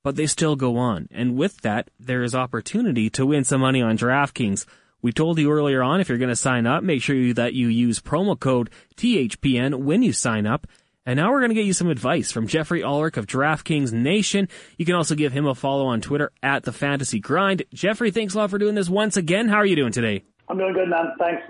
but 0.04 0.14
they 0.14 0.28
still 0.28 0.54
go 0.54 0.76
on. 0.76 1.08
And 1.10 1.36
with 1.36 1.62
that, 1.62 1.90
there 1.98 2.22
is 2.22 2.32
opportunity 2.32 3.10
to 3.10 3.26
win 3.26 3.42
some 3.42 3.62
money 3.62 3.82
on 3.82 3.98
DraftKings. 3.98 4.66
We 5.02 5.10
told 5.10 5.36
you 5.40 5.50
earlier 5.50 5.82
on 5.82 6.00
if 6.00 6.08
you're 6.08 6.18
going 6.18 6.28
to 6.28 6.36
sign 6.36 6.68
up, 6.68 6.84
make 6.84 7.02
sure 7.02 7.34
that 7.34 7.54
you 7.54 7.66
use 7.66 7.98
promo 7.98 8.38
code 8.38 8.70
THPN 8.96 9.80
when 9.80 10.04
you 10.04 10.12
sign 10.12 10.46
up. 10.46 10.68
And 11.06 11.18
now 11.18 11.30
we're 11.30 11.40
going 11.40 11.50
to 11.50 11.54
get 11.54 11.66
you 11.66 11.74
some 11.74 11.88
advice 11.88 12.32
from 12.32 12.46
Geoffrey 12.46 12.82
Ulrich 12.82 13.18
of 13.18 13.26
DraftKings 13.26 13.92
Nation. 13.92 14.48
You 14.78 14.86
can 14.86 14.94
also 14.94 15.14
give 15.14 15.32
him 15.32 15.46
a 15.46 15.54
follow 15.54 15.86
on 15.86 16.00
Twitter 16.00 16.32
at 16.42 16.62
the 16.62 16.72
Fantasy 16.72 17.20
Grind. 17.20 17.62
Geoffrey, 17.74 18.10
thanks 18.10 18.34
a 18.34 18.38
lot 18.38 18.50
for 18.50 18.58
doing 18.58 18.74
this 18.74 18.88
once 18.88 19.16
again. 19.18 19.48
How 19.48 19.56
are 19.56 19.66
you 19.66 19.76
doing 19.76 19.92
today? 19.92 20.24
I'm 20.48 20.56
doing 20.56 20.72
good, 20.72 20.88
man. 20.88 21.12
Thanks. 21.18 21.42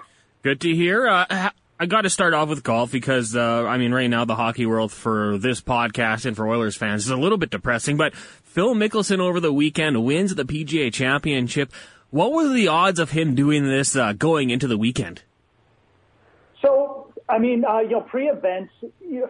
Good 0.43 0.61
to 0.63 0.75
hear. 0.75 1.07
Uh, 1.07 1.51
I 1.79 1.87
got 1.87 2.03
to 2.03 2.11
start 2.11 2.35
off 2.35 2.49
with 2.49 2.63
golf 2.63 2.91
because, 2.91 3.37
uh, 3.37 3.65
I 3.65 3.79
mean, 3.79 3.93
right 3.93 4.09
now 4.09 4.25
the 4.25 4.35
hockey 4.35 4.67
world 4.67 4.93
for 4.93 5.39
this 5.39 5.61
podcast 5.61 6.25
and 6.25 6.37
for 6.37 6.49
Oilers 6.49 6.77
fans 6.77 7.05
is 7.05 7.11
a 7.11 7.17
little 7.17 7.39
bit 7.39 7.51
depressing. 7.51 7.97
But 7.97 8.15
Phil 8.15 8.75
Mickelson 8.75 9.21
over 9.21 9.39
the 9.39 9.53
weekend 9.53 10.05
wins 10.05 10.35
the 10.35 10.45
PGA 10.45 10.93
Championship. 10.93 11.73
What 12.11 12.33
were 12.33 12.49
the 12.49 12.69
odds 12.69 13.01
of 13.01 13.11
him 13.11 13.35
doing 13.35 13.67
this 13.67 13.97
uh, 13.97 14.13
going 14.13 14.51
into 14.51 14.69
the 14.69 14.79
weekend? 14.79 15.23
So 16.63 17.04
I 17.29 17.39
mean, 17.39 17.65
uh, 17.65 17.79
you 17.79 17.91
know, 17.91 18.03
pre-event, 18.03 18.69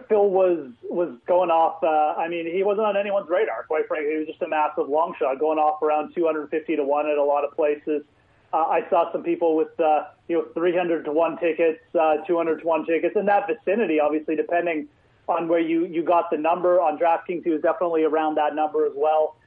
Phil 0.09 0.29
was 0.29 0.69
was 0.83 1.15
going 1.27 1.49
off. 1.49 1.81
Uh, 1.81 2.19
I 2.19 2.27
mean, 2.27 2.45
he 2.45 2.61
wasn't 2.61 2.87
on 2.87 2.97
anyone's 2.97 3.29
radar, 3.29 3.63
quite 3.63 3.87
frankly. 3.87 4.11
He 4.11 4.17
was 4.17 4.27
just 4.27 4.41
a 4.41 4.49
massive 4.49 4.89
long 4.89 5.15
shot, 5.17 5.39
going 5.39 5.59
off 5.59 5.81
around 5.81 6.13
250 6.13 6.75
to 6.75 6.83
one 6.83 7.09
at 7.09 7.17
a 7.17 7.23
lot 7.23 7.45
of 7.45 7.55
places. 7.55 8.03
Uh, 8.51 8.57
I 8.57 8.81
saw 8.89 9.11
some 9.13 9.23
people 9.23 9.55
with 9.55 9.79
uh, 9.79 10.05
you 10.27 10.37
know 10.37 10.45
300 10.53 11.05
to 11.05 11.11
one 11.13 11.37
tickets, 11.37 11.79
uh, 11.97 12.17
200 12.27 12.61
to 12.61 12.67
one 12.67 12.85
tickets 12.85 13.15
in 13.15 13.25
that 13.27 13.47
vicinity. 13.47 14.01
Obviously, 14.01 14.35
depending 14.35 14.89
on 15.29 15.47
where 15.47 15.61
you 15.61 15.85
you 15.85 16.03
got 16.03 16.29
the 16.29 16.37
number 16.37 16.81
on 16.81 16.97
DraftKings, 16.97 17.45
he 17.45 17.49
was 17.49 17.61
definitely 17.61 18.03
around 18.03 18.35
that 18.35 18.55
number 18.55 18.85
as 18.85 18.93
well. 18.93 19.37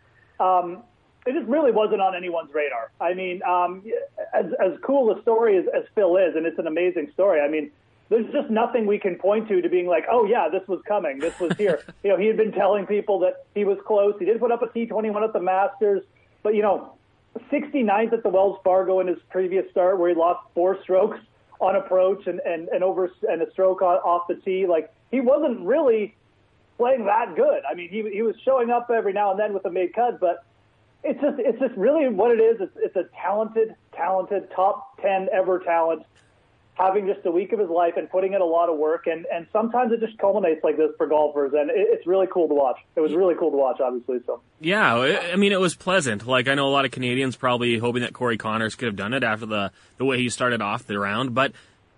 Um, 0.40 0.84
it 1.26 1.34
just 1.34 1.46
really 1.46 1.72
wasn't 1.72 2.00
on 2.00 2.14
anyone's 2.16 2.54
radar. 2.54 2.92
I 2.98 3.12
mean, 3.12 3.42
um, 3.42 3.84
as 4.32 4.46
as 4.58 4.72
cool 4.82 5.14
a 5.14 5.20
story 5.20 5.58
as, 5.58 5.66
as 5.76 5.84
Phil 5.94 6.16
is, 6.16 6.34
and 6.34 6.46
it's 6.46 6.58
an 6.58 6.66
amazing 6.66 7.10
story. 7.12 7.42
I 7.42 7.48
mean, 7.48 7.70
there's 8.08 8.30
just 8.32 8.50
nothing 8.50 8.86
we 8.86 8.98
can 8.98 9.16
point 9.16 9.48
to 9.48 9.60
to 9.60 9.68
being 9.68 9.86
like, 9.86 10.04
oh 10.10 10.24
yeah, 10.24 10.48
this 10.48 10.66
was 10.66 10.80
coming, 10.86 11.18
this 11.18 11.38
was 11.38 11.52
here. 11.58 11.82
you 12.02 12.10
know, 12.10 12.16
he 12.16 12.26
had 12.26 12.36
been 12.36 12.52
telling 12.52 12.86
people 12.86 13.18
that 13.20 13.46
he 13.54 13.64
was 13.64 13.78
close. 13.86 14.14
He 14.18 14.24
did 14.24 14.40
put 14.40 14.50
up 14.50 14.62
a 14.62 14.66
T21 14.66 15.22
at 15.22 15.32
the 15.32 15.40
Masters, 15.40 16.02
but 16.42 16.54
you 16.54 16.62
know, 16.62 16.94
69th 17.50 18.12
at 18.12 18.22
the 18.22 18.28
Wells 18.28 18.58
Fargo 18.64 19.00
in 19.00 19.06
his 19.06 19.18
previous 19.30 19.70
start, 19.70 19.98
where 19.98 20.08
he 20.08 20.14
lost 20.14 20.40
four 20.54 20.80
strokes 20.82 21.20
on 21.60 21.76
approach 21.76 22.26
and 22.26 22.40
and 22.40 22.68
and 22.68 22.82
over 22.82 23.10
and 23.28 23.42
a 23.42 23.50
stroke 23.50 23.82
off 23.82 24.26
the 24.28 24.36
tee. 24.36 24.66
Like 24.66 24.92
he 25.10 25.20
wasn't 25.20 25.60
really 25.60 26.14
playing 26.78 27.04
that 27.04 27.34
good. 27.36 27.62
I 27.70 27.74
mean, 27.74 27.90
he 27.90 28.08
he 28.10 28.22
was 28.22 28.36
showing 28.44 28.70
up 28.70 28.90
every 28.90 29.12
now 29.12 29.32
and 29.32 29.40
then 29.40 29.52
with 29.52 29.66
a 29.66 29.70
made 29.70 29.92
cut, 29.92 30.18
but 30.18 30.44
it's 31.04 31.20
just 31.20 31.38
it's 31.38 31.58
just 31.58 31.74
really 31.76 32.08
what 32.08 32.30
it 32.30 32.40
is. 32.40 32.56
It's 32.60 32.76
it's 32.76 32.96
a 32.96 33.04
talented, 33.20 33.74
talented 33.94 34.50
top 34.50 35.00
ten 35.02 35.28
ever 35.32 35.58
talent 35.58 36.04
having 36.78 37.06
just 37.06 37.26
a 37.26 37.30
week 37.30 37.52
of 37.52 37.58
his 37.58 37.68
life 37.68 37.94
and 37.96 38.08
putting 38.08 38.34
in 38.34 38.40
a 38.40 38.44
lot 38.44 38.68
of 38.68 38.78
work. 38.78 39.06
And, 39.06 39.26
and 39.32 39.46
sometimes 39.52 39.92
it 39.92 40.00
just 40.00 40.16
culminates 40.18 40.62
like 40.62 40.76
this 40.76 40.90
for 40.96 41.06
golfers. 41.06 41.52
And 41.52 41.70
it, 41.70 41.88
it's 41.90 42.06
really 42.06 42.28
cool 42.32 42.48
to 42.48 42.54
watch. 42.54 42.78
It 42.94 43.00
was 43.00 43.12
really 43.14 43.34
cool 43.34 43.50
to 43.50 43.56
watch, 43.56 43.80
obviously. 43.80 44.18
So 44.26 44.40
Yeah, 44.60 44.94
I 44.94 45.36
mean, 45.36 45.52
it 45.52 45.60
was 45.60 45.74
pleasant. 45.74 46.26
Like, 46.26 46.46
I 46.46 46.54
know 46.54 46.68
a 46.68 46.70
lot 46.70 46.84
of 46.84 46.92
Canadians 46.92 47.36
probably 47.36 47.78
hoping 47.78 48.02
that 48.02 48.12
Corey 48.12 48.38
Conners 48.38 48.76
could 48.76 48.86
have 48.86 48.96
done 48.96 49.12
it 49.12 49.24
after 49.24 49.46
the, 49.46 49.72
the 49.96 50.04
way 50.04 50.18
he 50.18 50.28
started 50.28 50.62
off 50.62 50.86
the 50.86 50.98
round. 50.98 51.34
But, 51.34 51.52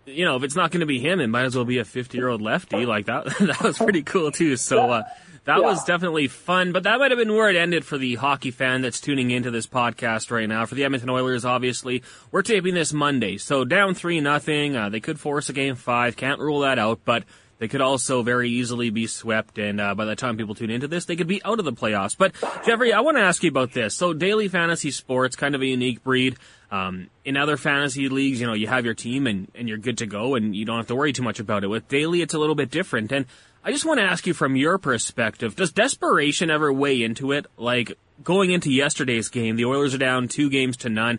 you 0.06 0.24
know, 0.24 0.36
if 0.36 0.42
it's 0.42 0.56
not 0.56 0.70
going 0.70 0.80
to 0.80 0.86
be 0.86 0.98
him, 0.98 1.20
it 1.20 1.26
might 1.26 1.44
as 1.44 1.54
well 1.54 1.66
be 1.66 1.78
a 1.78 1.84
50 1.84 2.16
year 2.16 2.28
old 2.28 2.40
lefty. 2.40 2.86
Like, 2.86 3.06
that, 3.06 3.26
that 3.40 3.62
was 3.62 3.76
pretty 3.76 4.02
cool, 4.02 4.32
too. 4.32 4.56
So, 4.56 4.90
uh, 4.90 5.02
that 5.44 5.58
yeah. 5.58 5.66
was 5.66 5.84
definitely 5.84 6.28
fun, 6.28 6.72
but 6.72 6.82
that 6.82 6.98
might 6.98 7.10
have 7.10 7.18
been 7.18 7.32
where 7.32 7.48
it 7.48 7.56
ended 7.56 7.84
for 7.84 7.96
the 7.96 8.16
hockey 8.16 8.50
fan 8.50 8.82
that's 8.82 9.00
tuning 9.00 9.30
into 9.30 9.50
this 9.50 9.66
podcast 9.66 10.30
right 10.30 10.48
now. 10.48 10.66
For 10.66 10.74
the 10.74 10.84
Edmonton 10.84 11.10
Oilers, 11.10 11.44
obviously, 11.44 12.02
we're 12.30 12.42
taping 12.42 12.74
this 12.74 12.92
Monday, 12.92 13.38
so 13.38 13.64
down 13.64 13.94
three 13.94 14.20
nothing. 14.20 14.76
Uh, 14.76 14.90
they 14.90 15.00
could 15.00 15.18
force 15.18 15.48
a 15.48 15.52
game 15.52 15.76
five, 15.76 16.16
can't 16.16 16.40
rule 16.40 16.60
that 16.60 16.78
out, 16.78 17.00
but 17.04 17.24
they 17.60 17.68
could 17.68 17.82
also 17.82 18.22
very 18.22 18.48
easily 18.48 18.88
be 18.88 19.06
swept, 19.06 19.58
and 19.58 19.80
uh, 19.82 19.94
by 19.94 20.06
the 20.06 20.16
time 20.16 20.38
people 20.38 20.54
tune 20.54 20.70
into 20.70 20.88
this, 20.88 21.04
they 21.04 21.14
could 21.14 21.26
be 21.26 21.44
out 21.44 21.58
of 21.58 21.66
the 21.66 21.74
playoffs. 21.74 22.16
But 22.16 22.34
Geoffrey, 22.64 22.94
I 22.94 23.00
want 23.00 23.18
to 23.18 23.22
ask 23.22 23.42
you 23.42 23.50
about 23.50 23.72
this. 23.72 23.94
So, 23.94 24.14
daily 24.14 24.48
fantasy 24.48 24.90
sports, 24.90 25.36
kind 25.36 25.54
of 25.54 25.60
a 25.60 25.66
unique 25.66 26.02
breed. 26.02 26.36
Um, 26.70 27.10
in 27.24 27.36
other 27.36 27.56
fantasy 27.56 28.08
leagues, 28.08 28.40
you 28.40 28.46
know, 28.46 28.52
you 28.54 28.68
have 28.68 28.84
your 28.84 28.94
team 28.94 29.26
and, 29.26 29.50
and 29.56 29.68
you're 29.68 29.76
good 29.76 29.98
to 29.98 30.06
go, 30.06 30.36
and 30.36 30.56
you 30.56 30.64
don't 30.64 30.78
have 30.78 30.86
to 30.86 30.94
worry 30.94 31.12
too 31.12 31.22
much 31.22 31.38
about 31.38 31.62
it. 31.62 31.66
With 31.66 31.86
daily, 31.88 32.22
it's 32.22 32.32
a 32.32 32.38
little 32.38 32.54
bit 32.54 32.70
different, 32.70 33.12
and 33.12 33.26
I 33.62 33.72
just 33.72 33.84
want 33.84 34.00
to 34.00 34.04
ask 34.04 34.26
you 34.26 34.32
from 34.32 34.56
your 34.56 34.78
perspective, 34.78 35.54
does 35.54 35.72
desperation 35.72 36.50
ever 36.50 36.72
weigh 36.72 37.02
into 37.02 37.32
it? 37.32 37.46
Like 37.58 37.98
going 38.24 38.50
into 38.50 38.72
yesterday's 38.72 39.28
game, 39.28 39.56
the 39.56 39.66
Oilers 39.66 39.94
are 39.94 39.98
down 39.98 40.28
two 40.28 40.48
games 40.48 40.78
to 40.78 40.88
none. 40.88 41.18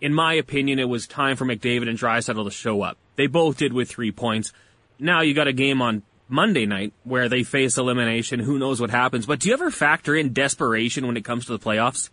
In 0.00 0.14
my 0.14 0.34
opinion, 0.34 0.78
it 0.78 0.88
was 0.88 1.06
time 1.06 1.36
for 1.36 1.44
McDavid 1.44 1.88
and 1.88 1.98
Draisaitl 1.98 2.44
to 2.44 2.50
show 2.50 2.82
up. 2.82 2.96
They 3.16 3.26
both 3.26 3.56
did 3.56 3.72
with 3.72 3.90
three 3.90 4.12
points. 4.12 4.52
Now 4.98 5.22
you 5.22 5.34
got 5.34 5.48
a 5.48 5.52
game 5.52 5.82
on 5.82 6.02
Monday 6.28 6.64
night 6.64 6.92
where 7.02 7.28
they 7.28 7.42
face 7.42 7.76
elimination. 7.76 8.38
Who 8.38 8.58
knows 8.58 8.80
what 8.80 8.90
happens? 8.90 9.26
But 9.26 9.40
do 9.40 9.48
you 9.48 9.54
ever 9.54 9.70
factor 9.70 10.14
in 10.14 10.32
desperation 10.32 11.06
when 11.06 11.16
it 11.16 11.24
comes 11.24 11.46
to 11.46 11.52
the 11.52 11.58
playoffs? 11.58 12.08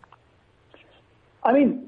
I 1.43 1.53
mean, 1.53 1.87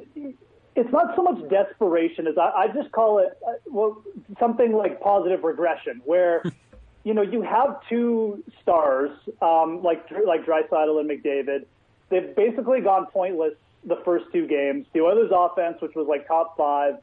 it's 0.76 0.92
not 0.92 1.16
so 1.16 1.24
much 1.24 1.50
desperation 1.50 2.28
as 2.28 2.38
I, 2.38 2.52
I 2.52 2.68
just 2.68 2.92
call 2.92 3.18
it 3.18 3.38
uh, 3.46 3.54
well 3.66 4.02
something 4.40 4.74
like 4.74 5.02
positive 5.02 5.44
regression, 5.44 6.02
where 6.06 6.44
you 7.10 7.16
know, 7.16 7.24
you 7.24 7.42
have 7.42 7.78
two 7.90 8.44
stars 8.62 9.10
um, 9.42 9.82
like 9.82 10.06
like 10.28 10.46
Draisaitl 10.46 11.00
and 11.00 11.10
McDavid. 11.10 11.66
They've 12.10 12.36
basically 12.36 12.82
gone 12.82 13.08
pointless 13.08 13.56
the 13.84 14.00
first 14.06 14.26
two 14.32 14.46
games. 14.46 14.86
The 14.94 15.02
Oilers' 15.02 15.32
offense, 15.34 15.82
which 15.82 15.96
was 15.96 16.06
like 16.08 16.28
top 16.28 16.56
five, 16.56 16.98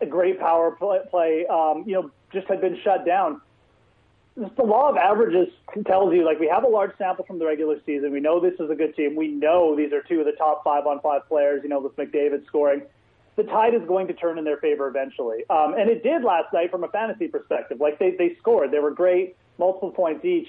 a 0.00 0.06
great 0.06 0.40
power 0.40 0.70
play, 0.70 1.44
um, 1.48 1.84
you 1.86 1.92
know, 1.92 2.10
just 2.32 2.46
had 2.46 2.62
been 2.62 2.78
shut 2.82 3.04
down. 3.04 3.42
the 4.36 4.62
law 4.62 4.88
of 4.88 4.96
averages 4.96 5.48
tells 5.86 6.14
you 6.14 6.24
like 6.24 6.40
we 6.40 6.48
have 6.48 6.64
a 6.64 6.68
large 6.68 6.92
sample 6.96 7.26
from 7.26 7.38
the 7.38 7.44
regular 7.44 7.76
season. 7.84 8.12
We 8.12 8.20
know 8.20 8.40
this 8.40 8.58
is 8.58 8.70
a 8.70 8.74
good 8.74 8.96
team. 8.96 9.16
We 9.16 9.28
know 9.28 9.76
these 9.76 9.92
are 9.92 10.00
two 10.00 10.20
of 10.20 10.24
the 10.24 10.32
top 10.32 10.64
five 10.64 10.86
on 10.86 10.98
five 11.00 11.28
players. 11.28 11.60
You 11.62 11.68
know, 11.68 11.80
with 11.80 11.94
McDavid 11.96 12.46
scoring 12.46 12.84
the 13.36 13.44
tide 13.44 13.74
is 13.74 13.82
going 13.86 14.06
to 14.08 14.14
turn 14.14 14.38
in 14.38 14.44
their 14.44 14.56
favor 14.56 14.88
eventually. 14.88 15.44
Um, 15.50 15.74
and 15.74 15.90
it 15.90 16.02
did 16.02 16.24
last 16.24 16.52
night 16.52 16.70
from 16.70 16.84
a 16.84 16.88
fantasy 16.88 17.28
perspective. 17.28 17.78
Like 17.80 17.98
they, 17.98 18.12
they 18.18 18.34
scored, 18.40 18.70
they 18.70 18.78
were 18.78 18.90
great, 18.90 19.36
multiple 19.58 19.90
points 19.90 20.24
each. 20.24 20.48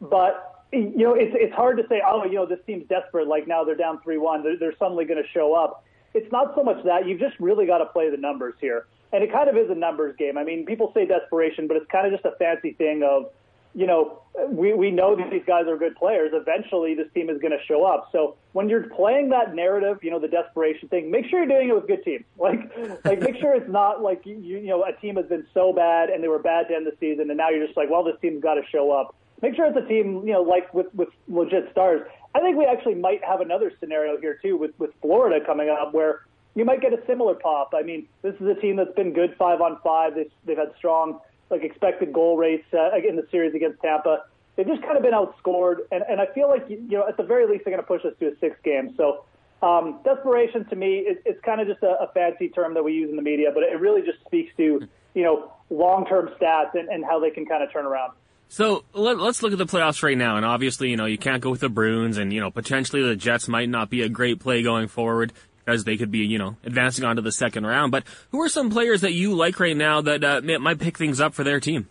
But 0.00 0.66
you 0.72 0.92
know, 0.96 1.14
it's 1.14 1.34
it's 1.34 1.54
hard 1.54 1.76
to 1.78 1.84
say, 1.88 2.00
oh, 2.06 2.24
you 2.24 2.34
know, 2.34 2.46
this 2.46 2.60
team's 2.66 2.86
desperate. 2.88 3.28
Like 3.28 3.46
now 3.46 3.64
they're 3.64 3.74
down 3.74 4.00
three 4.02 4.18
one, 4.18 4.42
they're, 4.42 4.56
they're 4.56 4.76
suddenly 4.78 5.04
going 5.04 5.22
to 5.22 5.28
show 5.30 5.54
up. 5.54 5.84
It's 6.14 6.30
not 6.32 6.54
so 6.56 6.62
much 6.62 6.82
that 6.84 7.06
you've 7.06 7.20
just 7.20 7.38
really 7.38 7.66
got 7.66 7.78
to 7.78 7.86
play 7.86 8.10
the 8.10 8.16
numbers 8.16 8.54
here, 8.60 8.86
and 9.12 9.22
it 9.22 9.32
kind 9.32 9.48
of 9.48 9.56
is 9.56 9.70
a 9.70 9.74
numbers 9.74 10.16
game. 10.16 10.38
I 10.38 10.44
mean, 10.44 10.64
people 10.64 10.90
say 10.94 11.06
desperation, 11.06 11.68
but 11.68 11.76
it's 11.76 11.90
kind 11.90 12.06
of 12.06 12.12
just 12.12 12.24
a 12.24 12.36
fancy 12.38 12.72
thing 12.72 13.02
of 13.02 13.30
you 13.74 13.86
know, 13.86 14.22
we, 14.48 14.72
we 14.72 14.90
know 14.90 15.14
that 15.16 15.30
these 15.30 15.44
guys 15.46 15.66
are 15.68 15.76
good 15.76 15.96
players. 15.96 16.30
Eventually, 16.32 16.94
this 16.94 17.06
team 17.14 17.30
is 17.30 17.40
going 17.40 17.52
to 17.52 17.64
show 17.66 17.84
up. 17.84 18.08
So 18.12 18.36
when 18.52 18.68
you're 18.68 18.88
playing 18.88 19.28
that 19.30 19.54
narrative, 19.54 19.98
you 20.02 20.10
know, 20.10 20.18
the 20.18 20.28
desperation 20.28 20.88
thing, 20.88 21.10
make 21.10 21.26
sure 21.26 21.40
you're 21.40 21.48
doing 21.48 21.68
it 21.68 21.74
with 21.74 21.86
good 21.86 22.04
teams. 22.04 22.24
Like, 22.40 22.72
like 23.04 23.20
make 23.20 23.36
sure 23.36 23.54
it's 23.54 23.70
not 23.70 24.02
like 24.02 24.24
you, 24.24 24.36
you 24.36 24.62
know 24.62 24.82
a 24.82 24.92
team 25.00 25.16
has 25.16 25.26
been 25.26 25.46
so 25.52 25.74
bad 25.74 26.08
and 26.08 26.24
they 26.24 26.28
were 26.28 26.38
bad 26.38 26.68
to 26.68 26.74
end 26.74 26.86
the 26.86 26.96
season, 26.98 27.28
and 27.28 27.36
now 27.36 27.50
you're 27.50 27.64
just 27.64 27.76
like, 27.76 27.90
well, 27.90 28.02
this 28.02 28.16
team's 28.22 28.42
got 28.42 28.54
to 28.54 28.62
show 28.72 28.90
up. 28.90 29.14
Make 29.42 29.54
sure 29.54 29.66
it's 29.66 29.76
a 29.76 29.86
team, 29.86 30.26
you 30.26 30.32
know, 30.32 30.42
like 30.42 30.72
with 30.72 30.86
with 30.94 31.10
legit 31.28 31.68
stars. 31.70 32.08
I 32.34 32.40
think 32.40 32.56
we 32.56 32.64
actually 32.64 32.94
might 32.94 33.22
have 33.22 33.40
another 33.40 33.72
scenario 33.78 34.18
here 34.18 34.38
too 34.42 34.56
with 34.56 34.72
with 34.78 34.90
Florida 35.02 35.44
coming 35.44 35.68
up 35.68 35.92
where 35.92 36.22
you 36.54 36.64
might 36.64 36.80
get 36.80 36.92
a 36.92 36.98
similar 37.06 37.34
pop. 37.34 37.74
I 37.74 37.82
mean, 37.82 38.06
this 38.22 38.34
is 38.40 38.46
a 38.46 38.54
team 38.54 38.76
that's 38.76 38.94
been 38.94 39.12
good 39.12 39.34
five 39.38 39.60
on 39.60 39.78
five. 39.84 40.14
They've, 40.14 40.32
they've 40.44 40.56
had 40.56 40.72
strong 40.76 41.20
like 41.50 41.62
expected 41.62 42.12
goal 42.12 42.36
rates 42.36 42.66
uh, 42.72 42.96
in 42.96 43.16
the 43.16 43.26
series 43.30 43.54
against 43.54 43.80
Tampa. 43.80 44.24
They've 44.56 44.66
just 44.66 44.82
kind 44.82 44.96
of 44.96 45.02
been 45.02 45.14
outscored, 45.14 45.78
and, 45.90 46.04
and 46.08 46.20
I 46.20 46.26
feel 46.34 46.48
like 46.48 46.68
you 46.68 46.80
know 46.88 47.06
at 47.08 47.16
the 47.16 47.22
very 47.22 47.46
least 47.46 47.64
they're 47.64 47.74
going 47.74 47.82
to 47.82 47.86
push 47.86 48.04
us 48.04 48.12
to 48.20 48.28
a 48.28 48.38
six 48.40 48.56
game. 48.62 48.94
So 48.96 49.24
um, 49.62 50.00
desperation 50.04 50.64
to 50.66 50.76
me, 50.76 50.98
it, 51.06 51.22
it's 51.24 51.42
kind 51.44 51.60
of 51.60 51.66
just 51.68 51.82
a, 51.82 52.02
a 52.02 52.10
fancy 52.12 52.48
term 52.48 52.74
that 52.74 52.82
we 52.82 52.92
use 52.92 53.10
in 53.10 53.16
the 53.16 53.22
media, 53.22 53.50
but 53.52 53.62
it 53.62 53.80
really 53.80 54.02
just 54.02 54.20
speaks 54.26 54.54
to 54.56 54.86
you 55.14 55.22
know 55.22 55.52
long 55.70 56.06
term 56.06 56.30
stats 56.40 56.74
and, 56.74 56.88
and 56.88 57.04
how 57.04 57.20
they 57.20 57.30
can 57.30 57.46
kind 57.46 57.62
of 57.62 57.72
turn 57.72 57.86
around. 57.86 58.12
So 58.48 58.84
let, 58.94 59.16
us 59.20 59.44
look 59.44 59.52
at 59.52 59.58
the 59.58 59.66
playoffs 59.66 60.02
right 60.02 60.18
now, 60.18 60.36
and 60.36 60.44
obviously, 60.44 60.90
you 60.90 60.96
know, 60.96 61.06
you 61.06 61.18
can't 61.18 61.40
go 61.40 61.50
with 61.50 61.60
the 61.60 61.68
Bruins, 61.68 62.18
and 62.18 62.32
you 62.32 62.40
know, 62.40 62.50
potentially 62.50 63.00
the 63.00 63.14
Jets 63.14 63.46
might 63.46 63.68
not 63.68 63.90
be 63.90 64.02
a 64.02 64.08
great 64.08 64.40
play 64.40 64.62
going 64.62 64.88
forward 64.88 65.32
because 65.70 65.84
they 65.84 65.96
could 65.96 66.10
be, 66.10 66.18
you 66.18 66.38
know, 66.38 66.56
advancing 66.64 67.04
on 67.04 67.16
to 67.16 67.22
the 67.22 67.32
second 67.32 67.64
round. 67.64 67.92
But 67.92 68.04
who 68.32 68.42
are 68.42 68.48
some 68.48 68.70
players 68.70 69.02
that 69.02 69.12
you 69.12 69.34
like 69.34 69.60
right 69.60 69.76
now 69.76 70.00
that 70.00 70.24
uh, 70.24 70.40
might 70.58 70.78
pick 70.78 70.98
things 70.98 71.20
up 71.20 71.32
for 71.32 71.44
their 71.44 71.60
team? 71.60 71.88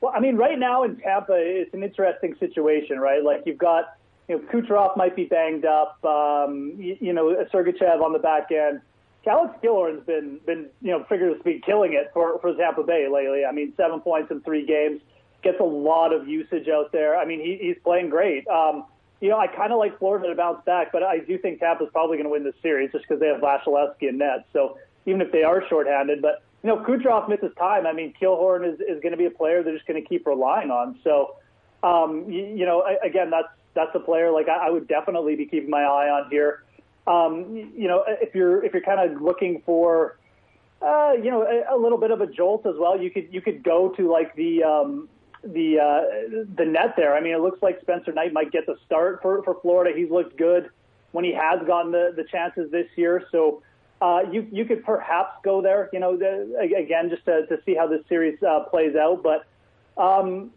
Well, 0.00 0.12
I 0.14 0.20
mean, 0.20 0.36
right 0.36 0.58
now 0.58 0.84
in 0.84 0.96
Tampa, 0.96 1.34
it's 1.36 1.72
an 1.74 1.82
interesting 1.82 2.34
situation, 2.40 2.98
right? 2.98 3.22
Like 3.22 3.42
you've 3.46 3.58
got, 3.58 3.96
you 4.28 4.36
know, 4.36 4.42
Kucherov 4.52 4.96
might 4.96 5.14
be 5.14 5.24
banged 5.24 5.64
up, 5.64 6.02
um, 6.04 6.74
you, 6.78 6.96
you 7.00 7.12
know, 7.12 7.36
Sergachev 7.52 8.02
on 8.02 8.12
the 8.12 8.18
back 8.18 8.50
end. 8.50 8.80
Alex 9.26 9.54
Killorn's 9.62 10.04
been, 10.06 10.38
been, 10.44 10.66
you 10.82 10.90
know, 10.90 11.04
figuratively 11.08 11.40
speaking, 11.40 11.62
killing 11.64 11.92
it 11.94 12.10
for, 12.12 12.38
for 12.40 12.54
Tampa 12.54 12.82
Bay 12.82 13.08
lately. 13.10 13.44
I 13.46 13.52
mean, 13.52 13.72
seven 13.76 14.00
points 14.00 14.30
in 14.30 14.40
three 14.42 14.66
games, 14.66 15.00
gets 15.42 15.60
a 15.60 15.64
lot 15.64 16.12
of 16.12 16.28
usage 16.28 16.68
out 16.68 16.92
there. 16.92 17.16
I 17.16 17.24
mean, 17.24 17.40
he, 17.40 17.58
he's 17.60 17.76
playing 17.82 18.10
great. 18.10 18.46
Um, 18.48 18.84
you 19.20 19.28
know, 19.28 19.38
I 19.38 19.46
kind 19.46 19.72
of 19.72 19.78
like 19.78 19.98
Florida 19.98 20.28
to 20.28 20.34
bounce 20.34 20.64
back, 20.64 20.92
but 20.92 21.02
I 21.02 21.18
do 21.18 21.38
think 21.38 21.60
Tampa's 21.60 21.88
probably 21.92 22.16
going 22.16 22.24
to 22.24 22.30
win 22.30 22.44
this 22.44 22.54
series 22.62 22.92
just 22.92 23.04
because 23.08 23.20
they 23.20 23.28
have 23.28 23.40
Vasilevskiy 23.40 24.08
and 24.08 24.18
net. 24.18 24.46
So 24.52 24.78
even 25.06 25.20
if 25.20 25.32
they 25.32 25.42
are 25.42 25.66
shorthanded, 25.68 26.20
but 26.20 26.42
you 26.64 26.70
know, 26.70 26.78
Kucherov 26.78 27.28
misses 27.28 27.52
time. 27.58 27.86
I 27.86 27.92
mean, 27.92 28.14
Killorn 28.20 28.66
is, 28.66 28.80
is 28.80 29.00
going 29.02 29.12
to 29.12 29.18
be 29.18 29.26
a 29.26 29.30
player 29.30 29.62
they're 29.62 29.74
just 29.74 29.86
going 29.86 30.02
to 30.02 30.08
keep 30.08 30.26
relying 30.26 30.70
on. 30.70 30.98
So, 31.04 31.36
um, 31.82 32.24
you, 32.26 32.42
you 32.42 32.64
know, 32.64 32.82
again, 33.04 33.28
that's 33.28 33.48
that's 33.74 33.94
a 33.94 34.00
player 34.00 34.30
like 34.30 34.48
I, 34.48 34.68
I 34.68 34.70
would 34.70 34.88
definitely 34.88 35.36
be 35.36 35.44
keeping 35.44 35.68
my 35.68 35.82
eye 35.82 36.08
on 36.08 36.30
here. 36.30 36.62
Um, 37.06 37.54
you 37.76 37.86
know, 37.86 38.04
if 38.08 38.34
you're 38.34 38.64
if 38.64 38.72
you're 38.72 38.82
kind 38.82 38.98
of 38.98 39.20
looking 39.20 39.62
for, 39.66 40.16
uh, 40.80 41.12
you 41.22 41.30
know, 41.30 41.42
a, 41.42 41.76
a 41.76 41.78
little 41.78 41.98
bit 41.98 42.10
of 42.10 42.22
a 42.22 42.26
jolt 42.26 42.64
as 42.64 42.76
well, 42.78 42.98
you 42.98 43.10
could 43.10 43.28
you 43.30 43.42
could 43.42 43.62
go 43.62 43.90
to 43.90 44.10
like 44.10 44.34
the 44.34 44.64
um, 44.64 45.08
the 45.46 45.78
uh, 45.78 46.44
the 46.56 46.64
net 46.64 46.94
there. 46.96 47.14
I 47.14 47.20
mean, 47.20 47.34
it 47.34 47.40
looks 47.40 47.62
like 47.62 47.80
Spencer 47.80 48.12
Knight 48.12 48.32
might 48.32 48.50
get 48.50 48.66
the 48.66 48.76
start 48.86 49.20
for, 49.22 49.42
for 49.42 49.60
Florida. 49.60 49.96
He's 49.96 50.10
looked 50.10 50.36
good 50.36 50.70
when 51.12 51.24
he 51.24 51.32
has 51.32 51.64
gotten 51.66 51.92
the, 51.92 52.12
the 52.16 52.24
chances 52.24 52.70
this 52.70 52.86
year. 52.96 53.24
So 53.30 53.62
uh, 54.00 54.22
you 54.30 54.46
you 54.50 54.64
could 54.64 54.84
perhaps 54.84 55.36
go 55.42 55.62
there. 55.62 55.88
You 55.92 56.00
know, 56.00 56.16
the, 56.16 56.56
again, 56.58 57.10
just 57.10 57.24
to, 57.26 57.46
to 57.46 57.58
see 57.64 57.74
how 57.74 57.86
this 57.86 58.00
series 58.08 58.42
uh, 58.42 58.60
plays 58.70 58.96
out. 58.96 59.22
But 59.22 59.46
um, 60.00 60.50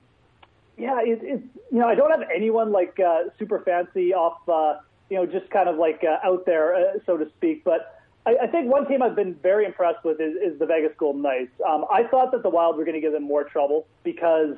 yeah, 0.77 0.99
it, 1.01 1.19
it, 1.21 1.43
you 1.71 1.79
know, 1.79 1.87
I 1.87 1.95
don't 1.95 2.11
have 2.11 2.27
anyone 2.33 2.71
like 2.71 2.99
uh, 2.99 3.25
super 3.37 3.59
fancy 3.59 4.13
off. 4.13 4.37
Uh, 4.47 4.81
you 5.09 5.17
know, 5.17 5.25
just 5.25 5.49
kind 5.49 5.69
of 5.69 5.77
like 5.77 6.03
uh, 6.03 6.27
out 6.27 6.45
there, 6.45 6.75
uh, 6.75 6.81
so 7.05 7.17
to 7.17 7.29
speak. 7.37 7.63
But 7.63 8.01
I, 8.25 8.35
I 8.43 8.47
think 8.47 8.69
one 8.69 8.87
team 8.87 9.01
I've 9.01 9.15
been 9.15 9.35
very 9.35 9.65
impressed 9.65 10.03
with 10.03 10.19
is, 10.19 10.35
is 10.35 10.59
the 10.59 10.65
Vegas 10.65 10.91
Golden 10.97 11.21
Knights. 11.21 11.53
Um, 11.65 11.85
I 11.91 12.03
thought 12.03 12.31
that 12.33 12.43
the 12.43 12.49
Wild 12.49 12.77
were 12.77 12.83
going 12.83 12.95
to 12.95 13.01
give 13.01 13.13
them 13.13 13.23
more 13.23 13.43
trouble 13.43 13.87
because 14.03 14.57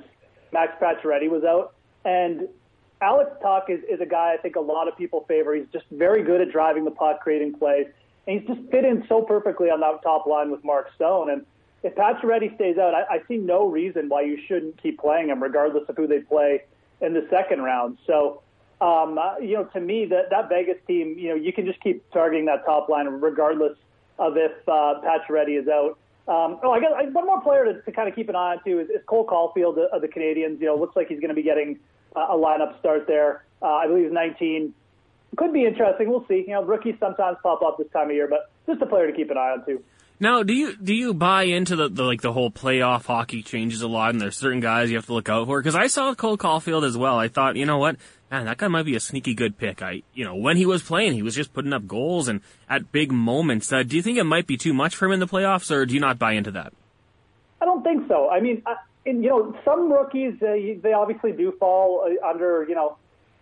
Max 0.51 0.73
Pacioretty 0.81 1.29
was 1.29 1.43
out. 1.43 1.73
And 2.05 2.47
Alex 3.01 3.31
Tuch 3.41 3.69
is, 3.69 3.83
is 3.89 4.01
a 4.01 4.05
guy 4.05 4.33
I 4.33 4.37
think 4.41 4.55
a 4.55 4.61
lot 4.61 4.87
of 4.87 4.97
people 4.97 5.25
favor. 5.27 5.55
He's 5.55 5.67
just 5.71 5.85
very 5.91 6.23
good 6.23 6.41
at 6.41 6.51
driving 6.51 6.85
the 6.85 6.91
puck, 6.91 7.21
creating 7.21 7.53
plays, 7.53 7.87
and 8.27 8.39
he's 8.39 8.47
just 8.47 8.69
fit 8.69 8.85
in 8.85 9.05
so 9.07 9.21
perfectly 9.21 9.69
on 9.69 9.79
that 9.81 10.01
top 10.03 10.25
line 10.25 10.51
with 10.51 10.63
Mark 10.63 10.89
Stone. 10.95 11.29
And 11.29 11.45
if 11.83 11.95
Pacioretty 11.95 12.55
stays 12.55 12.77
out, 12.77 12.93
I, 12.93 13.15
I 13.15 13.19
see 13.27 13.37
no 13.37 13.67
reason 13.67 14.09
why 14.09 14.21
you 14.21 14.37
shouldn't 14.47 14.81
keep 14.81 14.99
playing 14.99 15.29
him, 15.29 15.41
regardless 15.41 15.87
of 15.87 15.95
who 15.95 16.07
they 16.07 16.19
play 16.19 16.63
in 17.01 17.13
the 17.13 17.25
second 17.29 17.61
round. 17.61 17.97
So, 18.05 18.41
um, 18.81 19.17
uh, 19.17 19.37
you 19.39 19.55
know, 19.55 19.63
to 19.65 19.79
me, 19.79 20.05
that 20.05 20.29
that 20.29 20.49
Vegas 20.49 20.77
team, 20.87 21.15
you 21.17 21.29
know, 21.29 21.35
you 21.35 21.53
can 21.53 21.65
just 21.65 21.79
keep 21.81 22.09
targeting 22.11 22.45
that 22.45 22.65
top 22.65 22.89
line, 22.89 23.07
regardless 23.07 23.77
of 24.17 24.35
if 24.35 24.51
uh, 24.67 24.99
Pacioretty 25.03 25.59
is 25.59 25.67
out. 25.67 25.97
Um, 26.29 26.59
oh, 26.63 26.71
I 26.71 26.79
got 26.79 26.93
I, 26.93 27.09
one 27.09 27.25
more 27.25 27.41
player 27.41 27.65
to, 27.65 27.81
to 27.81 27.91
kind 27.91 28.07
of 28.07 28.15
keep 28.15 28.29
an 28.29 28.35
eye 28.35 28.53
on 28.53 28.63
too 28.63 28.79
is, 28.79 28.89
is 28.89 29.01
Cole 29.07 29.25
Caufield 29.25 29.83
of 29.91 30.01
the 30.01 30.07
Canadiens. 30.07 30.59
You 30.61 30.67
know, 30.67 30.75
looks 30.75 30.95
like 30.95 31.07
he's 31.07 31.19
going 31.19 31.29
to 31.29 31.35
be 31.35 31.41
getting 31.41 31.79
uh, 32.15 32.27
a 32.29 32.37
lineup 32.37 32.77
start 32.79 33.07
there. 33.07 33.45
Uh, 33.63 33.65
I 33.65 33.87
believe 33.87 34.05
he's 34.05 34.13
19. 34.13 34.73
Could 35.37 35.53
be 35.53 35.65
interesting. 35.65 36.07
We'll 36.07 36.25
see. 36.27 36.43
You 36.47 36.53
know, 36.53 36.63
rookies 36.63 36.95
sometimes 36.99 37.37
pop 37.41 37.63
up 37.63 37.79
this 37.79 37.87
time 37.91 38.09
of 38.09 38.15
year, 38.15 38.27
but 38.27 38.51
just 38.67 38.81
a 38.81 38.85
player 38.85 39.07
to 39.07 39.13
keep 39.13 39.31
an 39.31 39.37
eye 39.37 39.55
on 39.57 39.65
too. 39.65 39.83
Now, 40.19 40.43
do 40.43 40.53
you 40.53 40.75
do 40.75 40.93
you 40.93 41.13
buy 41.13 41.43
into 41.43 41.75
the, 41.75 41.89
the 41.89 42.03
like 42.03 42.21
the 42.21 42.33
whole 42.33 42.51
playoff 42.51 43.05
hockey 43.05 43.41
changes 43.41 43.81
a 43.81 43.87
lot, 43.87 44.11
and 44.11 44.21
there's 44.21 44.37
certain 44.37 44.59
guys 44.59 44.91
you 44.91 44.97
have 44.97 45.05
to 45.05 45.13
look 45.13 45.29
out 45.29 45.47
for? 45.47 45.59
Because 45.59 45.75
I 45.75 45.87
saw 45.87 46.13
Cole 46.13 46.37
Caufield 46.37 46.85
as 46.85 46.97
well. 46.97 47.17
I 47.17 47.29
thought, 47.29 47.55
you 47.55 47.65
know 47.65 47.77
what, 47.77 47.95
man, 48.31 48.45
that 48.45 48.57
guy 48.57 48.67
might 48.67 48.85
be 48.85 48.95
a 48.95 48.99
sneaky 48.99 49.33
good 49.33 49.57
pick. 49.57 49.81
I, 49.81 50.03
you 50.13 50.25
know, 50.25 50.35
when 50.35 50.57
he 50.57 50.65
was 50.65 50.81
playing, 50.81 51.13
he 51.13 51.23
was 51.23 51.35
just 51.35 51.53
putting 51.53 51.73
up 51.73 51.87
goals 51.87 52.27
and 52.27 52.41
at 52.69 52.91
big 52.91 53.11
moments. 53.11 53.71
Uh, 53.71 53.83
do 53.83 53.95
you 53.95 54.01
think 54.01 54.17
it 54.17 54.23
might 54.23 54.47
be 54.47 54.57
too 54.57 54.73
much 54.73 54.95
for 54.95 55.05
him 55.05 55.13
in 55.13 55.19
the 55.19 55.27
playoffs, 55.27 55.71
or 55.71 55.85
do 55.85 55.93
you 55.93 55.99
not 55.99 56.19
buy 56.19 56.33
into 56.33 56.51
that? 56.51 56.73
I 57.61 57.65
don't 57.65 57.83
think 57.83 58.07
so. 58.07 58.29
I 58.29 58.39
mean, 58.39 58.61
I, 58.65 58.75
and, 59.05 59.23
you 59.23 59.29
know, 59.29 59.55
some 59.65 59.91
rookies 59.91 60.33
uh, 60.41 60.53
they 60.81 60.93
obviously 60.93 61.31
do 61.31 61.53
fall 61.59 62.05
uh, 62.05 62.27
under 62.27 62.65
you 62.67 62.75
know 62.75 62.97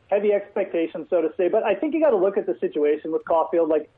heavy 0.07 0.31
expectations, 0.31 1.07
so 1.09 1.21
to 1.21 1.29
say. 1.37 1.49
But 1.49 1.63
I 1.63 1.75
think 1.75 1.93
you 1.93 1.99
got 1.99 2.11
to 2.11 2.17
look 2.17 2.37
at 2.37 2.45
the 2.45 2.57
situation 2.59 3.11
with 3.11 3.23
Caufield. 3.25 3.69
Like 3.69 3.89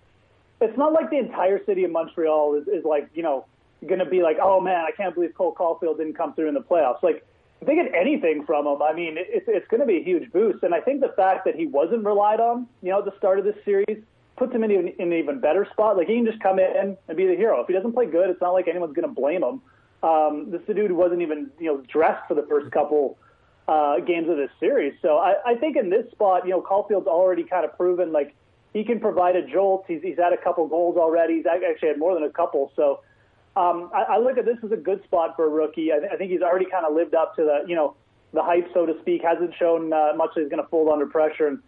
it's 0.62 0.78
not 0.78 0.94
like 0.94 1.10
the 1.10 1.18
entire 1.18 1.64
city 1.66 1.84
of 1.84 1.92
Montreal 1.92 2.56
is, 2.56 2.68
is 2.68 2.84
like, 2.84 3.10
you 3.14 3.24
know, 3.24 3.46
going 3.86 4.00
to 4.00 4.06
be 4.06 4.22
like, 4.22 4.38
oh 4.42 4.60
man, 4.60 4.84
I 4.86 4.92
can't 4.92 5.16
believe 5.16 5.34
Cole 5.34 5.56
Caufield 5.56 5.98
didn't 5.98 6.16
come 6.16 6.34
through 6.34 6.50
in 6.50 6.54
the 6.54 6.62
playoffs. 6.62 7.02
Like, 7.02 7.26
if 7.62 7.68
they 7.68 7.76
get 7.76 7.94
anything 7.94 8.46
from 8.46 8.66
him, 8.66 8.82
I 8.82 8.94
mean, 8.94 9.16
it's, 9.18 9.46
it's 9.48 9.68
going 9.68 9.82
to 9.82 9.86
be 9.86 9.98
a 9.98 10.04
huge 10.04 10.32
boost. 10.32 10.64
And 10.64 10.74
I 10.74 10.80
think 10.80 11.02
the 11.02 11.14
fact 11.16 11.46
that 11.46 11.56
he 11.56 11.68
wasn't 11.68 12.06
relied 12.06 12.40
on, 12.40 12.68
you 12.82 12.92
know, 12.92 13.00
at 13.00 13.06
the 13.06 13.18
start 13.18 13.38
of 13.40 13.46
this 13.46 13.56
series 13.66 13.98
puts 14.38 14.54
him 14.54 14.64
in, 14.64 14.72
in 14.72 14.94
an 15.00 15.14
even 15.14 15.40
better 15.40 15.68
spot. 15.72 15.98
Like, 15.98 16.08
he 16.08 16.16
can 16.16 16.26
just 16.26 16.42
come 16.42 16.60
in 16.60 16.98
and 17.08 17.18
be 17.18 17.28
the 17.28 17.36
hero. 17.36 17.60
If 17.60 17.68
he 17.68 17.74
doesn't 17.74 17.92
play 17.92 18.06
good, 18.06 18.30
it's 18.30 18.40
not 18.40 18.52
like 18.52 18.70
anyone's 18.70 18.96
going 18.96 19.08
to 19.08 19.14
blame 19.14 19.44
him. 19.44 19.62
Um, 20.02 20.52
this 20.52 20.62
is 20.62 20.70
a 20.70 20.74
dude 20.74 20.90
who 20.90 20.96
wasn't 20.96 21.22
even, 21.22 21.52
you 21.60 21.66
know, 21.66 21.84
dressed 21.92 22.26
for 22.30 22.36
the 22.36 22.44
first 22.44 22.72
couple 22.72 23.18
uh, 23.68 24.00
games 24.00 24.30
of 24.30 24.38
this 24.38 24.52
series. 24.58 24.94
So 25.02 25.18
I, 25.18 25.34
I 25.46 25.56
think 25.56 25.76
in 25.76 25.90
this 25.90 26.10
spot, 26.12 26.46
you 26.46 26.52
know, 26.52 26.62
Caufield's 26.62 27.08
already 27.08 27.44
kind 27.44 27.66
of 27.66 27.76
proven, 27.76 28.14
like, 28.14 28.34
he 28.72 28.86
can 28.86 29.00
provide 29.02 29.36
a 29.36 29.46
jolt. 29.46 29.84
He's, 29.88 30.02
he's 30.02 30.18
had 30.18 30.32
a 30.32 30.38
couple 30.38 30.66
goals 30.68 30.96
already. 30.96 31.38
He's 31.38 31.46
actually 31.46 31.90
had 31.90 32.00
more 32.00 32.14
than 32.14 32.24
a 32.24 32.30
couple. 32.30 32.72
So 32.76 33.02
um, 33.56 33.90
I, 33.94 34.16
I 34.16 34.18
look 34.20 34.38
at 34.38 34.46
this 34.46 34.58
as 34.64 34.72
a 34.72 34.78
good 34.78 35.04
spot 35.04 35.36
for 35.36 35.46
a 35.46 35.50
rookie. 35.50 35.92
I, 35.92 36.00
th- 36.00 36.12
I 36.14 36.18
think 36.18 36.32
he's 36.32 36.42
already 36.42 36.66
kind 36.66 36.86
of 36.86 36.94
lived 36.94 37.16
up 37.16 37.36
to 37.36 37.44
the, 37.44 37.68
you 37.68 37.76
know, 37.76 37.96
the 38.34 38.44
hype, 38.44 38.70
so 38.74 38.86
to 38.86 38.94
speak. 39.02 39.22
Hasn't 39.24 39.54
shown 39.58 39.92
uh, 39.92 40.12
much 40.16 40.32
that 40.36 40.42
he's 40.42 40.50
going 40.50 40.64
to 40.64 40.70
fold 40.70 40.90
under 40.92 41.08
pressure. 41.08 41.48
And 41.48 41.60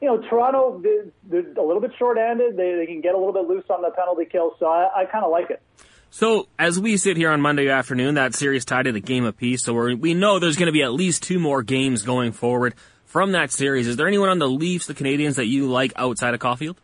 you 0.00 0.08
know, 0.08 0.18
Toronto, 0.28 0.80
they're, 1.28 1.40
a 1.40 1.62
little 1.62 1.80
bit 1.80 1.90
short-handed. 1.98 2.56
They, 2.56 2.74
they 2.76 2.86
can 2.86 3.00
get 3.00 3.14
a 3.14 3.18
little 3.18 3.32
bit 3.32 3.48
loose 3.48 3.64
on 3.68 3.82
the 3.82 3.90
penalty 3.90 4.24
kill. 4.24 4.54
So 4.58 4.66
I, 4.66 5.02
I 5.02 5.04
kind 5.04 5.24
of 5.24 5.30
like 5.30 5.50
it. 5.50 5.62
So 6.10 6.48
as 6.58 6.80
we 6.80 6.96
sit 6.96 7.16
here 7.16 7.30
on 7.30 7.40
Monday 7.40 7.68
afternoon, 7.68 8.14
that 8.14 8.34
series 8.34 8.64
tied 8.64 8.86
at 8.86 8.96
a 8.96 9.00
game 9.00 9.24
apiece. 9.24 9.62
So 9.62 9.74
we 9.74 9.94
we 9.94 10.14
know 10.14 10.38
there's 10.38 10.56
going 10.56 10.66
to 10.68 10.72
be 10.72 10.82
at 10.82 10.92
least 10.92 11.22
two 11.22 11.38
more 11.38 11.62
games 11.62 12.02
going 12.02 12.32
forward 12.32 12.74
from 13.04 13.32
that 13.32 13.50
series. 13.50 13.86
Is 13.86 13.96
there 13.96 14.08
anyone 14.08 14.28
on 14.28 14.38
the 14.38 14.48
Leafs, 14.48 14.86
the 14.86 14.94
Canadiens, 14.94 15.34
that 15.34 15.46
you 15.46 15.66
like 15.66 15.92
outside 15.96 16.32
of 16.32 16.40
Caufield? 16.40 16.76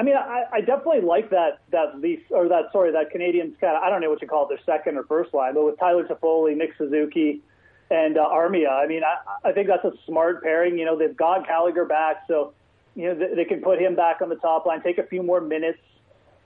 I 0.00 0.02
mean, 0.02 0.16
I, 0.16 0.44
I 0.50 0.60
definitely 0.60 1.02
like 1.02 1.28
that 1.28 1.60
that 1.72 2.00
Leafs 2.00 2.22
or 2.30 2.48
that 2.48 2.72
sorry 2.72 2.90
that 2.92 3.12
Canadiens 3.14 3.60
kind 3.60 3.76
of 3.76 3.82
I 3.82 3.90
don't 3.90 4.00
know 4.00 4.08
what 4.08 4.22
you 4.22 4.28
call 4.28 4.44
it 4.44 4.48
their 4.48 4.64
second 4.64 4.96
or 4.96 5.04
first 5.04 5.34
line, 5.34 5.52
but 5.52 5.62
with 5.62 5.78
Tyler 5.78 6.04
Toffoli, 6.04 6.56
Nick 6.56 6.70
Suzuki, 6.78 7.42
and 7.90 8.16
uh, 8.16 8.26
Armia, 8.26 8.70
I 8.70 8.86
mean, 8.86 9.02
I, 9.04 9.50
I 9.50 9.52
think 9.52 9.68
that's 9.68 9.84
a 9.84 9.92
smart 10.06 10.42
pairing. 10.42 10.78
You 10.78 10.86
know, 10.86 10.98
they've 10.98 11.14
got 11.14 11.46
Gallagher 11.46 11.84
back, 11.84 12.22
so 12.28 12.54
you 12.96 13.08
know 13.08 13.14
they, 13.14 13.34
they 13.34 13.44
can 13.44 13.60
put 13.60 13.78
him 13.78 13.94
back 13.94 14.22
on 14.22 14.30
the 14.30 14.36
top 14.36 14.64
line, 14.64 14.82
take 14.82 14.96
a 14.96 15.06
few 15.06 15.22
more 15.22 15.42
minutes. 15.42 15.80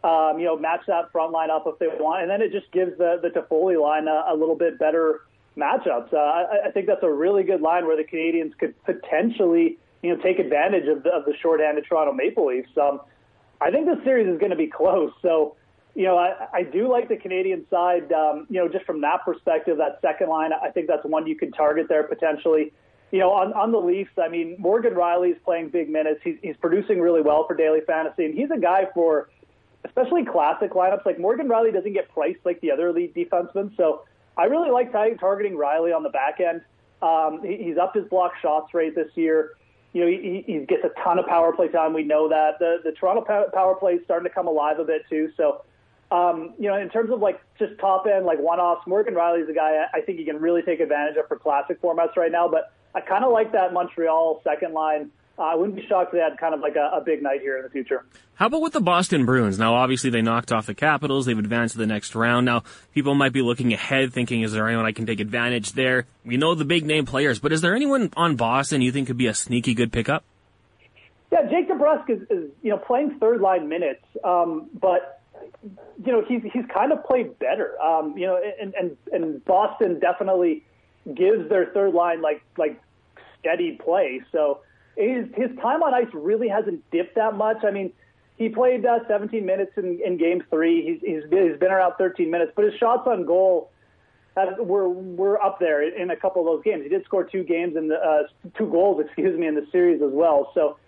Um, 0.02 0.40
you 0.40 0.46
know, 0.46 0.58
match 0.58 0.80
that 0.88 1.12
front 1.12 1.30
line 1.30 1.50
up 1.50 1.62
if 1.68 1.78
they 1.78 1.86
want, 1.86 2.22
and 2.22 2.30
then 2.30 2.42
it 2.42 2.50
just 2.50 2.72
gives 2.72 2.98
the 2.98 3.20
the 3.22 3.28
Toffoli 3.28 3.80
line 3.80 4.08
a, 4.08 4.34
a 4.34 4.34
little 4.34 4.56
bit 4.56 4.80
better 4.80 5.20
matchups. 5.56 6.12
Uh, 6.12 6.16
I, 6.16 6.66
I 6.66 6.70
think 6.72 6.88
that's 6.88 7.04
a 7.04 7.12
really 7.12 7.44
good 7.44 7.60
line 7.60 7.86
where 7.86 7.96
the 7.96 8.02
Canadiens 8.02 8.58
could 8.58 8.74
potentially, 8.82 9.78
you 10.02 10.12
know, 10.12 10.20
take 10.20 10.40
advantage 10.40 10.88
of 10.88 11.04
the, 11.04 11.10
of 11.10 11.24
the 11.24 11.34
shorthanded 11.40 11.84
Toronto 11.88 12.12
Maple 12.12 12.48
Leafs. 12.48 12.68
Um, 12.76 12.98
I 13.60 13.70
think 13.70 13.86
this 13.86 14.02
series 14.04 14.28
is 14.28 14.38
going 14.38 14.50
to 14.50 14.56
be 14.56 14.66
close. 14.66 15.12
So, 15.22 15.56
you 15.94 16.04
know, 16.04 16.18
I, 16.18 16.48
I 16.52 16.62
do 16.62 16.90
like 16.90 17.08
the 17.08 17.16
Canadian 17.16 17.66
side. 17.70 18.12
Um, 18.12 18.46
you 18.50 18.60
know, 18.60 18.68
just 18.68 18.84
from 18.84 19.00
that 19.02 19.24
perspective, 19.24 19.78
that 19.78 20.00
second 20.02 20.28
line, 20.28 20.50
I 20.52 20.70
think 20.70 20.88
that's 20.88 21.04
one 21.04 21.26
you 21.26 21.36
can 21.36 21.52
target 21.52 21.86
there 21.88 22.02
potentially. 22.02 22.72
You 23.10 23.20
know, 23.20 23.30
on, 23.30 23.52
on 23.52 23.70
the 23.70 23.78
Leafs, 23.78 24.10
I 24.20 24.28
mean, 24.28 24.56
Morgan 24.58 24.94
Rielly 24.94 25.32
is 25.32 25.38
playing 25.44 25.68
big 25.68 25.88
minutes. 25.88 26.20
He's, 26.24 26.36
he's 26.42 26.56
producing 26.56 27.00
really 27.00 27.22
well 27.22 27.46
for 27.46 27.54
daily 27.54 27.80
fantasy, 27.86 28.24
and 28.24 28.34
he's 28.34 28.50
a 28.50 28.58
guy 28.58 28.88
for 28.92 29.30
especially 29.84 30.24
classic 30.24 30.72
lineups. 30.72 31.06
Like 31.06 31.20
Morgan 31.20 31.46
Rielly 31.46 31.72
doesn't 31.72 31.92
get 31.92 32.08
priced 32.12 32.40
like 32.44 32.60
the 32.60 32.72
other 32.72 32.88
elite 32.88 33.14
defensemen, 33.14 33.76
so 33.76 34.04
I 34.36 34.44
really 34.44 34.70
like 34.70 34.90
targeting 34.92 35.52
Rielly 35.56 35.94
on 35.94 36.02
the 36.02 36.08
back 36.08 36.40
end. 36.40 36.62
Um, 37.02 37.40
he, 37.44 37.62
he's 37.62 37.76
upped 37.76 37.94
his 37.94 38.06
block 38.06 38.32
shots 38.42 38.74
rate 38.74 38.94
this 38.94 39.10
year. 39.14 39.52
You 39.94 40.00
know, 40.00 40.06
he, 40.08 40.44
he 40.46 40.58
gets 40.66 40.84
a 40.84 40.90
ton 41.02 41.18
of 41.18 41.26
power 41.26 41.52
play 41.52 41.68
time. 41.68 41.94
We 41.94 42.02
know 42.02 42.28
that 42.28 42.58
the 42.58 42.78
the 42.84 42.92
Toronto 42.92 43.22
power 43.54 43.74
play 43.76 43.94
is 43.94 44.04
starting 44.04 44.28
to 44.28 44.34
come 44.34 44.46
alive 44.46 44.78
a 44.78 44.84
bit 44.84 45.02
too. 45.08 45.30
So, 45.36 45.64
um, 46.10 46.52
you 46.58 46.68
know, 46.68 46.76
in 46.76 46.90
terms 46.90 47.10
of 47.10 47.20
like 47.20 47.40
just 47.58 47.78
top 47.78 48.06
end 48.06 48.26
like 48.26 48.38
one 48.38 48.60
offs, 48.60 48.86
Morgan 48.86 49.14
Rielly 49.14 49.42
is 49.42 49.48
a 49.48 49.54
guy 49.54 49.86
I 49.94 50.00
think 50.02 50.18
you 50.18 50.26
can 50.26 50.40
really 50.40 50.62
take 50.62 50.80
advantage 50.80 51.16
of 51.16 51.28
for 51.28 51.38
classic 51.38 51.80
formats 51.80 52.16
right 52.16 52.32
now. 52.32 52.48
But 52.48 52.72
I 52.94 53.00
kind 53.00 53.24
of 53.24 53.32
like 53.32 53.52
that 53.52 53.72
Montreal 53.72 54.42
second 54.44 54.74
line 54.74 55.10
I 55.38 55.56
wouldn't 55.56 55.74
be 55.74 55.84
shocked 55.86 56.08
if 56.08 56.12
they 56.12 56.20
had 56.20 56.38
kind 56.38 56.54
of 56.54 56.60
like 56.60 56.76
a, 56.76 56.96
a, 56.96 57.00
big 57.00 57.20
night 57.20 57.40
here 57.40 57.56
in 57.56 57.64
the 57.64 57.70
future. 57.70 58.04
How 58.34 58.46
about 58.46 58.60
with 58.60 58.72
the 58.72 58.80
Boston 58.80 59.26
Bruins? 59.26 59.58
Now, 59.58 59.74
obviously, 59.74 60.10
they 60.10 60.22
knocked 60.22 60.52
off 60.52 60.66
the 60.66 60.74
Capitals. 60.74 61.26
They've 61.26 61.38
advanced 61.38 61.72
to 61.72 61.78
the 61.78 61.86
next 61.86 62.14
round. 62.14 62.46
Now, 62.46 62.62
people 62.94 63.16
might 63.16 63.32
be 63.32 63.42
looking 63.42 63.72
ahead, 63.72 64.12
thinking, 64.12 64.42
is 64.42 64.52
there 64.52 64.68
anyone 64.68 64.86
I 64.86 64.92
can 64.92 65.06
take 65.06 65.18
advantage 65.18 65.72
there? 65.72 66.06
We 66.24 66.36
know 66.36 66.54
the 66.54 66.64
big 66.64 66.86
name 66.86 67.04
players, 67.04 67.40
but 67.40 67.52
is 67.52 67.62
there 67.62 67.74
anyone 67.74 68.10
on 68.16 68.36
Boston 68.36 68.80
you 68.80 68.92
think 68.92 69.08
could 69.08 69.16
be 69.16 69.26
a 69.26 69.34
sneaky 69.34 69.74
good 69.74 69.92
pickup? 69.92 70.24
Yeah, 71.32 71.50
Jake 71.50 71.68
DeBrusk 71.68 72.10
is, 72.10 72.22
is 72.30 72.50
you 72.62 72.70
know 72.70 72.78
playing 72.78 73.18
third 73.18 73.40
line 73.40 73.68
minutes, 73.68 74.04
um, 74.22 74.70
but 74.72 75.20
you 76.04 76.12
know 76.12 76.22
he's 76.28 76.42
he's 76.52 76.64
kind 76.72 76.92
of 76.92 77.02
played 77.04 77.36
better. 77.40 77.80
Um, 77.82 78.16
you 78.16 78.28
know, 78.28 78.40
and, 78.60 78.72
and 78.74 78.96
and 79.10 79.44
Boston 79.44 79.98
definitely 79.98 80.62
gives 81.12 81.48
their 81.48 81.66
third 81.74 81.92
line 81.92 82.22
like 82.22 82.40
like 82.56 82.80
steady 83.40 83.72
play. 83.82 84.22
So 84.30 84.60
his 84.96 85.26
his 85.34 85.50
time 85.60 85.82
on 85.82 85.94
ice 85.94 86.12
really 86.12 86.48
hasn't 86.48 86.88
dipped 86.90 87.16
that 87.16 87.34
much. 87.36 87.58
I 87.64 87.70
mean, 87.70 87.92
he 88.36 88.48
played 88.48 88.84
uh, 88.84 89.00
17 89.08 89.44
minutes 89.44 89.72
in, 89.76 90.00
in 90.04 90.16
Game 90.16 90.42
Three. 90.50 90.84
He's, 90.84 91.00
he's 91.00 91.22
he's 91.30 91.58
been 91.58 91.70
around 91.72 91.94
13 91.98 92.30
minutes, 92.30 92.52
but 92.54 92.64
his 92.64 92.74
shots 92.74 93.06
on 93.06 93.24
goal 93.24 93.70
have, 94.36 94.58
were 94.58 94.88
were 94.88 95.42
up 95.42 95.58
there 95.58 95.82
in 95.82 96.10
a 96.10 96.16
couple 96.16 96.42
of 96.42 96.46
those 96.46 96.64
games. 96.64 96.82
He 96.82 96.88
did 96.88 97.04
score 97.04 97.24
two 97.24 97.44
games 97.44 97.74
the 97.74 97.94
uh, 97.94 98.48
two 98.56 98.70
goals, 98.70 99.02
excuse 99.04 99.38
me, 99.38 99.46
in 99.46 99.54
the 99.54 99.66
series 99.72 100.02
as 100.02 100.12
well. 100.12 100.50
So. 100.54 100.78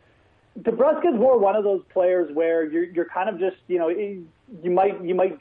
DeBrusk 0.58 1.00
is 1.00 1.14
more 1.20 1.38
one 1.38 1.54
of 1.54 1.64
those 1.64 1.82
players 1.92 2.30
where 2.32 2.64
you're 2.64 2.84
you're 2.84 3.04
kind 3.04 3.28
of 3.28 3.38
just 3.38 3.58
you 3.68 3.76
know 3.76 3.90
you 3.90 4.70
might 4.70 5.04
you 5.04 5.14
might 5.14 5.38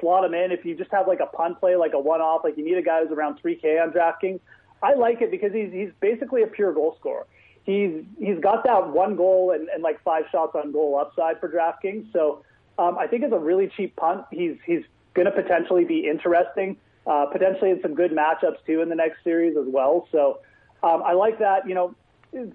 slot 0.00 0.24
him 0.24 0.32
in 0.32 0.52
if 0.52 0.64
you 0.64 0.74
just 0.74 0.90
have 0.90 1.06
like 1.06 1.20
a 1.20 1.26
punt 1.26 1.60
play 1.60 1.76
like 1.76 1.92
a 1.92 2.00
one 2.00 2.22
off 2.22 2.42
like 2.44 2.56
you 2.56 2.64
need 2.64 2.78
a 2.78 2.82
guy 2.82 3.02
who's 3.02 3.12
around 3.12 3.38
3K 3.44 3.82
on 3.82 3.92
DraftKings. 3.92 4.40
I 4.82 4.94
like 4.94 5.20
it 5.20 5.30
because 5.30 5.52
he's 5.52 5.70
he's 5.70 5.90
basically 6.00 6.44
a 6.44 6.46
pure 6.46 6.72
goal 6.72 6.96
scorer 6.98 7.26
he's 7.64 8.04
he's 8.18 8.38
got 8.38 8.64
that 8.64 8.90
one 8.90 9.16
goal 9.16 9.52
and, 9.54 9.68
and 9.68 9.82
like 9.82 10.02
five 10.02 10.24
shots 10.30 10.54
on 10.54 10.72
goal 10.72 10.98
upside 10.98 11.40
for 11.40 11.48
DraftKings. 11.48 12.12
So 12.12 12.44
um, 12.78 12.96
I 12.98 13.06
think 13.06 13.24
it's 13.24 13.32
a 13.32 13.38
really 13.38 13.68
cheap 13.76 13.96
punt. 13.96 14.24
He's 14.30 14.56
he's 14.64 14.82
going 15.14 15.26
to 15.26 15.32
potentially 15.32 15.84
be 15.84 16.06
interesting, 16.08 16.76
uh, 17.06 17.26
potentially 17.26 17.70
in 17.70 17.80
some 17.82 17.94
good 17.94 18.12
matchups 18.12 18.64
too 18.66 18.80
in 18.80 18.88
the 18.88 18.94
next 18.94 19.22
series 19.24 19.56
as 19.56 19.66
well. 19.66 20.08
So 20.12 20.40
um, 20.82 21.02
I 21.04 21.12
like 21.12 21.38
that. 21.38 21.68
You 21.68 21.74
know, 21.74 21.94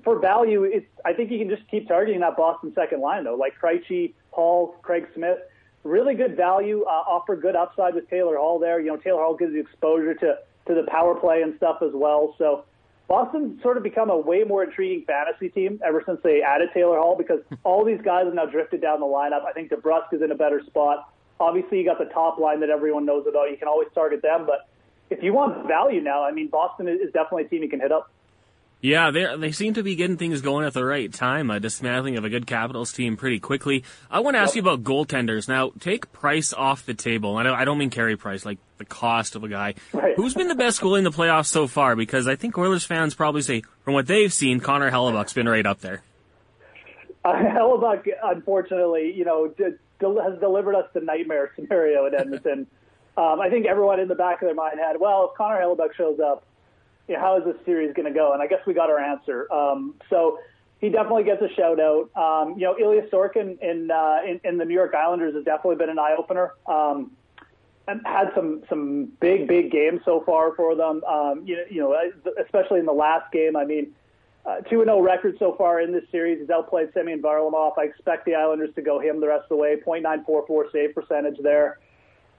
for 0.03 0.19
value, 0.19 0.63
it's 0.63 0.87
I 1.05 1.13
think 1.13 1.31
you 1.31 1.39
can 1.39 1.49
just 1.49 1.67
keep 1.69 1.87
targeting 1.87 2.21
that 2.21 2.37
Boston 2.37 2.71
second 2.75 3.01
line 3.01 3.23
though, 3.23 3.35
like 3.35 3.53
Krejci, 3.59 4.13
Hall, 4.31 4.75
Craig 4.81 5.07
Smith. 5.15 5.39
Really 5.85 6.13
good 6.13 6.35
value, 6.35 6.83
uh, 6.83 6.89
offer 6.89 7.37
good 7.37 7.55
upside 7.55 7.95
with 7.95 8.09
Taylor 8.09 8.35
Hall 8.35 8.59
there. 8.59 8.81
You 8.81 8.87
know, 8.87 8.97
Taylor 8.97 9.21
Hall 9.21 9.35
gives 9.35 9.53
you 9.53 9.61
exposure 9.61 10.13
to 10.13 10.37
to 10.67 10.75
the 10.75 10.83
power 10.83 11.15
play 11.15 11.41
and 11.41 11.55
stuff 11.55 11.77
as 11.81 11.91
well. 11.93 12.35
So 12.37 12.65
Boston's 13.09 13.59
sort 13.63 13.75
of 13.75 13.81
become 13.81 14.11
a 14.11 14.17
way 14.17 14.43
more 14.43 14.63
intriguing 14.63 15.03
fantasy 15.05 15.49
team 15.49 15.81
ever 15.83 16.03
since 16.05 16.19
they 16.23 16.43
added 16.43 16.69
Taylor 16.75 16.99
Hall 16.99 17.15
because 17.17 17.39
hmm. 17.49 17.55
all 17.63 17.83
these 17.83 17.99
guys 18.05 18.25
have 18.25 18.35
now 18.35 18.45
drifted 18.45 18.81
down 18.81 18.99
the 18.99 19.05
lineup. 19.07 19.43
I 19.45 19.51
think 19.51 19.71
DeBrusk 19.71 20.13
is 20.13 20.21
in 20.21 20.31
a 20.31 20.35
better 20.35 20.61
spot. 20.67 21.11
Obviously, 21.39 21.79
you 21.79 21.85
got 21.85 21.97
the 21.97 22.13
top 22.13 22.37
line 22.37 22.59
that 22.59 22.69
everyone 22.69 23.05
knows 23.05 23.25
about. 23.27 23.49
You 23.49 23.57
can 23.57 23.67
always 23.67 23.87
target 23.95 24.21
them, 24.21 24.45
but 24.45 24.69
if 25.09 25.23
you 25.23 25.33
want 25.33 25.67
value 25.67 26.01
now, 26.01 26.23
I 26.23 26.31
mean, 26.31 26.49
Boston 26.49 26.87
is 26.87 27.11
definitely 27.13 27.45
a 27.45 27.47
team 27.47 27.63
you 27.63 27.69
can 27.69 27.79
hit 27.79 27.91
up. 27.91 28.11
Yeah, 28.81 29.11
they 29.11 29.35
they 29.37 29.51
seem 29.51 29.73
to 29.73 29.83
be 29.83 29.95
getting 29.95 30.15
things 30.15 30.41
going 30.41 30.65
at 30.65 30.73
the 30.73 30.85
right 30.85 31.11
time. 31.11 31.49
A 31.49 31.59
dismantling 31.59 32.17
of 32.17 32.23
a 32.23 32.29
good 32.29 32.47
Capitals 32.47 32.93
team 32.93 33.17
pretty 33.17 33.39
quickly. 33.39 33.83
I 34.09 34.21
want 34.21 34.35
to 34.35 34.39
ask 34.39 34.55
you 34.55 34.61
about 34.61 34.83
goaltenders. 34.83 35.49
Now, 35.49 35.71
take 35.79 36.11
Price 36.13 36.53
off 36.53 36.85
the 36.85 36.93
table. 36.93 37.35
I 37.35 37.43
don't, 37.43 37.59
I 37.59 37.65
don't 37.65 37.77
mean 37.77 37.89
Carey 37.89 38.15
Price, 38.15 38.45
like 38.45 38.57
the 38.77 38.85
cost 38.85 39.35
of 39.35 39.43
a 39.43 39.49
guy. 39.49 39.73
Right. 39.91 40.15
Who's 40.15 40.33
been 40.33 40.47
the 40.47 40.55
best 40.55 40.79
goalie 40.79 40.99
in 40.99 41.03
the 41.03 41.11
playoffs 41.11 41.47
so 41.47 41.67
far? 41.67 41.97
Because 41.97 42.25
I 42.25 42.37
think 42.37 42.57
Oilers 42.57 42.85
fans 42.85 43.15
probably 43.15 43.41
say, 43.41 43.63
from 43.83 43.95
what 43.95 44.07
they've 44.07 44.31
seen, 44.31 44.61
Connor 44.61 44.89
Hellebuyck's 44.89 45.33
been 45.33 45.49
right 45.49 45.65
up 45.65 45.81
there. 45.81 46.01
Uh, 47.25 47.33
Hellebuyck, 47.33 48.07
unfortunately, 48.23 49.13
you 49.13 49.25
know, 49.25 49.49
d- 49.49 49.75
del- 49.99 50.21
has 50.21 50.39
delivered 50.39 50.75
us 50.75 50.85
the 50.93 51.01
nightmare 51.01 51.51
scenario 51.55 52.05
in 52.05 52.15
Edmonton. 52.15 52.67
um, 53.17 53.41
I 53.41 53.49
think 53.49 53.65
everyone 53.65 53.99
in 53.99 54.07
the 54.07 54.15
back 54.15 54.41
of 54.41 54.47
their 54.47 54.55
mind 54.55 54.79
had, 54.79 55.01
well, 55.01 55.29
if 55.29 55.37
Connor 55.37 55.59
Hellebuck 55.59 55.93
shows 55.95 56.21
up, 56.21 56.45
you 57.09 57.15
know, 57.15 57.19
how 57.19 57.37
is 57.37 57.43
this 57.43 57.55
series 57.65 57.93
going 57.93 58.07
to 58.07 58.17
go? 58.17 58.33
And 58.33 58.41
I 58.41 58.47
guess 58.47 58.59
we 58.65 58.73
got 58.73 58.89
our 58.89 58.99
answer. 58.99 59.51
Um, 59.51 59.95
so 60.09 60.39
he 60.79 60.89
definitely 60.89 61.23
gets 61.23 61.41
a 61.41 61.49
shout 61.55 61.79
out. 61.79 62.09
Um, 62.15 62.53
you 62.57 62.65
know, 62.65 62.77
Ilya 62.79 63.09
Sorokin 63.09 63.59
in, 63.61 63.91
uh, 63.91 64.19
in 64.25 64.39
in 64.43 64.57
the 64.57 64.65
New 64.65 64.75
York 64.75 64.93
Islanders 64.93 65.33
has 65.33 65.43
definitely 65.43 65.75
been 65.75 65.89
an 65.89 65.99
eye 65.99 66.15
opener. 66.17 66.53
Um, 66.67 67.11
and 67.89 68.01
had 68.05 68.31
some 68.35 68.63
some 68.69 69.05
big 69.19 69.47
big 69.47 69.71
games 69.71 70.01
so 70.05 70.21
far 70.25 70.53
for 70.55 70.75
them. 70.75 71.03
Um, 71.03 71.43
you 71.45 71.55
know, 71.55 71.63
you 71.69 71.81
know, 71.81 71.97
especially 72.43 72.79
in 72.79 72.85
the 72.85 72.93
last 72.93 73.31
game. 73.31 73.55
I 73.55 73.65
mean, 73.65 73.93
uh, 74.45 74.57
two 74.61 74.81
and 74.81 74.87
zero 74.87 75.01
record 75.01 75.37
so 75.39 75.55
far 75.57 75.81
in 75.81 75.91
this 75.91 76.03
series. 76.11 76.39
He's 76.39 76.49
outplayed 76.49 76.89
Semyon 76.93 77.21
Varlamov. 77.21 77.77
I 77.77 77.83
expect 77.83 78.25
the 78.25 78.35
Islanders 78.35 78.73
to 78.75 78.81
go 78.81 78.99
him 78.99 79.19
the 79.19 79.27
rest 79.27 79.43
of 79.43 79.49
the 79.49 79.55
way. 79.55 79.77
.944 79.85 80.71
save 80.71 80.95
percentage 80.95 81.37
there. 81.41 81.79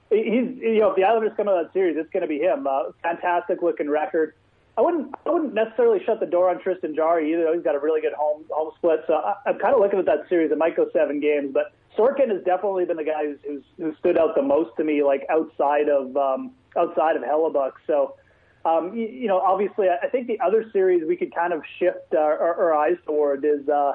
He's 0.09 0.57
you 0.57 0.79
know 0.79 0.91
if 0.91 0.95
the 0.95 1.03
Islanders 1.03 1.33
come 1.35 1.47
out 1.47 1.57
of 1.57 1.65
that 1.65 1.73
series, 1.73 1.97
it's 1.97 2.09
going 2.11 2.21
to 2.21 2.27
be 2.27 2.39
him. 2.39 2.65
Uh, 2.65 2.91
fantastic 3.03 3.61
looking 3.61 3.89
record. 3.89 4.33
I 4.81 4.83
wouldn't 4.83 5.15
I 5.27 5.29
wouldn't 5.29 5.53
necessarily 5.53 6.03
shut 6.03 6.19
the 6.19 6.25
door 6.25 6.49
on 6.49 6.59
Tristan 6.59 6.95
Jarry 6.95 7.31
either. 7.31 7.53
He's 7.53 7.63
got 7.63 7.75
a 7.75 7.79
really 7.79 8.01
good 8.01 8.13
home 8.13 8.45
home 8.49 8.71
split. 8.77 9.01
So 9.05 9.13
I, 9.13 9.35
I'm 9.45 9.59
kind 9.59 9.75
of 9.75 9.79
looking 9.79 9.99
at 9.99 10.05
that 10.05 10.27
series. 10.27 10.51
It 10.51 10.57
might 10.57 10.75
go 10.75 10.87
seven 10.91 11.19
games, 11.19 11.51
but 11.53 11.73
Sorokin 11.95 12.29
has 12.29 12.43
definitely 12.43 12.85
been 12.85 12.97
the 12.97 13.03
guy 13.03 13.25
who's, 13.25 13.37
who's 13.45 13.63
who 13.77 13.95
stood 13.99 14.17
out 14.17 14.33
the 14.35 14.41
most 14.41 14.75
to 14.77 14.83
me, 14.83 15.03
like 15.03 15.23
outside 15.29 15.87
of 15.87 16.17
um, 16.17 16.51
outside 16.75 17.15
of 17.15 17.21
Hellebuyck. 17.21 17.73
So. 17.85 18.15
Um, 18.63 18.95
you, 18.95 19.07
you 19.07 19.27
know, 19.27 19.39
obviously, 19.39 19.87
I 19.89 20.05
I 20.05 20.09
think 20.09 20.27
the 20.27 20.39
other 20.39 20.69
series 20.71 21.03
we 21.07 21.17
could 21.17 21.33
kind 21.33 21.51
of 21.51 21.63
shift 21.79 22.13
our, 22.13 22.37
our, 22.37 22.53
our 22.65 22.73
eyes 22.75 22.97
toward 23.07 23.43
is 23.43 23.67
uh, 23.67 23.93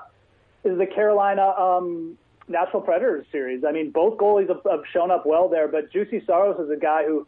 is 0.64 0.76
the 0.76 0.86
Carolina 0.86 1.50
um, 1.50 2.18
Nashville 2.48 2.80
Predators 2.80 3.26
series. 3.30 3.62
I 3.64 3.70
mean, 3.70 3.90
both 3.90 4.18
goalies 4.18 4.48
have, 4.48 4.62
have 4.68 4.82
shown 4.92 5.12
up 5.12 5.24
well 5.24 5.48
there, 5.48 5.68
but 5.68 5.92
Juuse 5.92 6.26
Saros 6.26 6.58
is 6.58 6.68
a 6.68 6.76
guy 6.76 7.04
who 7.04 7.26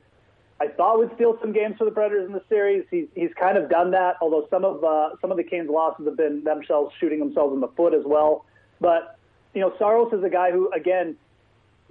I 0.61 0.69
thought 0.69 0.99
would 0.99 1.15
steal 1.15 1.39
some 1.41 1.53
games 1.53 1.77
for 1.79 1.85
the 1.85 1.91
Predators 1.91 2.27
in 2.27 2.33
the 2.33 2.43
series. 2.49 2.85
He's 2.91 3.07
he's 3.15 3.31
kind 3.39 3.57
of 3.57 3.71
done 3.71 3.93
that, 3.93 4.17
although 4.21 4.47
some 4.51 4.65
of 4.65 4.83
uh, 4.83 5.11
some 5.21 5.31
of 5.31 5.37
the 5.37 5.45
Canes' 5.45 5.71
losses 5.71 6.07
have 6.07 6.17
been 6.17 6.43
themselves 6.43 6.95
shooting 6.99 7.21
themselves 7.21 7.55
in 7.55 7.61
the 7.61 7.69
foot 7.69 7.95
as 7.95 8.05
well. 8.05 8.45
But 8.81 9.19
you 9.55 9.61
know, 9.61 9.73
Saros 9.79 10.13
is 10.13 10.25
a 10.25 10.29
guy 10.29 10.51
who, 10.51 10.71
again, 10.73 11.17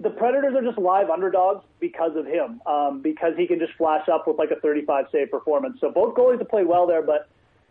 the 0.00 0.10
Predators 0.10 0.54
are 0.54 0.62
just 0.62 0.78
live 0.78 1.08
underdogs 1.10 1.64
because 1.80 2.14
of 2.16 2.26
him, 2.26 2.60
um, 2.66 3.00
because 3.00 3.36
he 3.36 3.46
can 3.46 3.58
just 3.58 3.72
flash 3.74 4.08
up 4.08 4.26
with 4.26 4.36
like 4.36 4.50
a 4.50 4.60
35 4.60 5.06
save 5.10 5.30
performance. 5.30 5.78
So 5.80 5.90
both 5.90 6.14
goalies 6.14 6.38
have 6.38 6.48
played 6.48 6.66
well 6.66 6.86
there, 6.86 7.02
but 7.02 7.28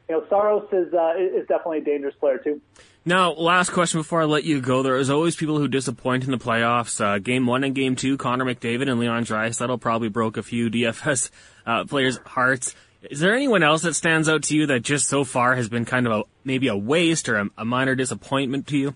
you 0.10 0.16
know, 0.16 0.26
Saros 0.30 0.68
is 0.72 0.94
uh, 0.94 1.14
is 1.18 1.48
definitely 1.48 1.80
a 1.80 1.84
dangerous 1.84 2.16
player 2.16 2.38
too. 2.38 2.60
Now, 3.08 3.32
last 3.32 3.70
question 3.70 4.02
before 4.02 4.22
I 4.22 4.26
let 4.26 4.44
you 4.44 4.60
go. 4.60 4.84
There 4.84 4.98
is 4.98 5.10
always 5.10 5.38
people 5.38 5.58
who 5.58 5.70
disappoint 5.70 6.26
in 6.26 6.32
the 6.32 6.38
playoffs. 6.38 7.00
Uh, 7.00 7.20
game 7.20 7.46
one 7.46 7.64
and 7.64 7.74
game 7.74 7.96
two, 7.96 8.18
Connor 8.18 8.44
McDavid 8.44 8.92
and 8.92 9.00
Leon 9.00 9.24
Draisaitl 9.24 9.80
probably 9.80 10.10
broke 10.10 10.36
a 10.36 10.44
few 10.44 10.70
DFS 10.70 11.30
uh, 11.66 11.86
players' 11.86 12.18
hearts. 12.26 12.76
Is 13.10 13.22
there 13.22 13.34
anyone 13.34 13.64
else 13.64 13.84
that 13.84 13.94
stands 13.94 14.28
out 14.28 14.44
to 14.44 14.58
you 14.58 14.66
that 14.66 14.82
just 14.82 15.08
so 15.08 15.24
far 15.24 15.56
has 15.56 15.70
been 15.70 15.86
kind 15.86 16.06
of 16.06 16.12
a 16.12 16.24
maybe 16.44 16.68
a 16.68 16.76
waste 16.76 17.30
or 17.30 17.38
a, 17.38 17.50
a 17.60 17.64
minor 17.64 17.96
disappointment 17.96 18.68
to 18.68 18.78
you? 18.78 18.96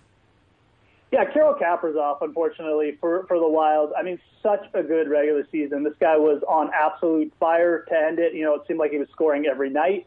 Yeah, 1.13 1.23
Kirill 1.31 1.55
Kaprizov, 1.55 2.17
unfortunately, 2.21 2.97
for, 2.99 3.25
for 3.27 3.39
the 3.39 3.47
Wild. 3.47 3.93
I 3.97 4.03
mean, 4.03 4.19
such 4.43 4.65
a 4.73 4.83
good 4.83 5.07
regular 5.09 5.47
season. 5.53 5.85
This 5.85 5.95
guy 6.01 6.17
was 6.17 6.43
on 6.49 6.69
absolute 6.73 7.31
fire 7.39 7.85
to 7.87 7.97
end 7.97 8.19
it. 8.19 8.33
You 8.33 8.43
know, 8.43 8.55
it 8.55 8.63
seemed 8.67 8.79
like 8.79 8.91
he 8.91 8.97
was 8.97 9.07
scoring 9.13 9.45
every 9.49 9.69
night. 9.69 10.05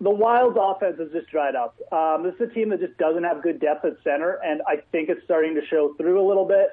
The 0.00 0.10
Wild's 0.10 0.58
offense 0.60 0.98
has 0.98 1.10
just 1.10 1.28
dried 1.30 1.54
up. 1.54 1.76
Um, 1.90 2.22
this 2.22 2.34
is 2.34 2.50
a 2.50 2.54
team 2.54 2.68
that 2.68 2.80
just 2.80 2.98
doesn't 2.98 3.24
have 3.24 3.42
good 3.42 3.60
depth 3.60 3.84
at 3.84 3.96
center, 4.04 4.38
and 4.44 4.60
I 4.66 4.82
think 4.92 5.08
it's 5.08 5.24
starting 5.24 5.54
to 5.54 5.64
show 5.66 5.94
through 5.94 6.20
a 6.20 6.26
little 6.26 6.44
bit. 6.44 6.68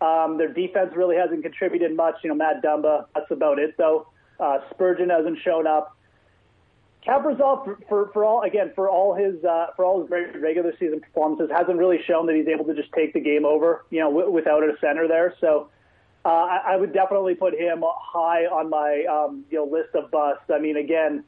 Um, 0.00 0.38
their 0.38 0.52
defense 0.52 0.92
really 0.94 1.16
hasn't 1.16 1.42
contributed 1.42 1.96
much. 1.96 2.16
You 2.22 2.30
know, 2.30 2.36
Matt 2.36 2.62
Dumba, 2.62 3.06
that's 3.14 3.30
about 3.32 3.58
it, 3.58 3.76
though. 3.76 4.06
Uh, 4.38 4.58
Spurgeon 4.70 5.10
hasn't 5.10 5.38
shown 5.44 5.66
up. 5.66 5.96
Kaprizov, 7.04 7.64
for, 7.64 7.78
for, 7.88 8.10
for 8.12 8.24
all 8.24 8.42
again 8.42 8.72
for 8.74 8.88
all 8.88 9.14
his 9.14 9.42
uh, 9.44 9.68
for 9.76 9.84
all 9.84 10.00
his 10.00 10.08
great 10.08 10.36
regular 10.40 10.72
season 10.78 11.00
performances, 11.00 11.48
hasn't 11.50 11.78
really 11.78 11.98
shown 12.06 12.26
that 12.26 12.36
he's 12.36 12.48
able 12.48 12.64
to 12.66 12.74
just 12.74 12.92
take 12.92 13.12
the 13.14 13.20
game 13.20 13.44
over, 13.44 13.84
you 13.90 14.00
know, 14.00 14.10
w- 14.10 14.30
without 14.30 14.62
a 14.62 14.74
center 14.80 15.08
there. 15.08 15.34
So 15.40 15.70
uh, 16.24 16.28
I, 16.28 16.62
I 16.72 16.76
would 16.76 16.92
definitely 16.92 17.34
put 17.34 17.54
him 17.54 17.82
high 17.82 18.46
on 18.46 18.68
my 18.68 19.04
um, 19.10 19.44
you 19.50 19.58
know 19.58 19.64
list 19.64 19.94
of 19.94 20.10
busts. 20.10 20.44
I 20.52 20.58
mean, 20.58 20.76
again, 20.76 21.24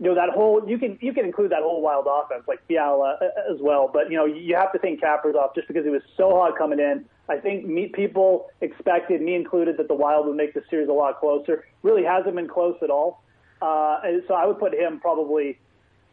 you 0.00 0.06
know 0.06 0.14
that 0.14 0.30
whole 0.30 0.62
you 0.68 0.78
can 0.78 0.98
you 1.00 1.12
can 1.12 1.24
include 1.24 1.52
that 1.52 1.62
whole 1.62 1.80
wild 1.80 2.06
offense 2.10 2.44
like 2.48 2.66
Fiala 2.66 3.18
uh, 3.20 3.52
as 3.52 3.60
well, 3.60 3.88
but 3.92 4.10
you 4.10 4.16
know 4.16 4.24
you 4.24 4.56
have 4.56 4.72
to 4.72 4.78
think 4.78 5.00
Kaprizov 5.00 5.54
just 5.54 5.68
because 5.68 5.84
he 5.84 5.90
was 5.90 6.02
so 6.16 6.30
hot 6.30 6.58
coming 6.58 6.80
in. 6.80 7.04
I 7.28 7.38
think 7.38 7.64
me, 7.64 7.86
people 7.86 8.50
expected, 8.60 9.22
me 9.22 9.34
included, 9.34 9.78
that 9.78 9.88
the 9.88 9.94
Wild 9.94 10.26
would 10.26 10.36
make 10.36 10.52
the 10.52 10.62
series 10.68 10.88
a 10.88 10.92
lot 10.92 11.20
closer. 11.20 11.64
Really 11.82 12.04
hasn't 12.04 12.34
been 12.34 12.48
close 12.48 12.76
at 12.82 12.90
all. 12.90 13.22
Uh, 13.62 13.98
so 14.28 14.34
I 14.34 14.46
would 14.46 14.58
put 14.58 14.74
him 14.74 15.00
probably. 15.00 15.58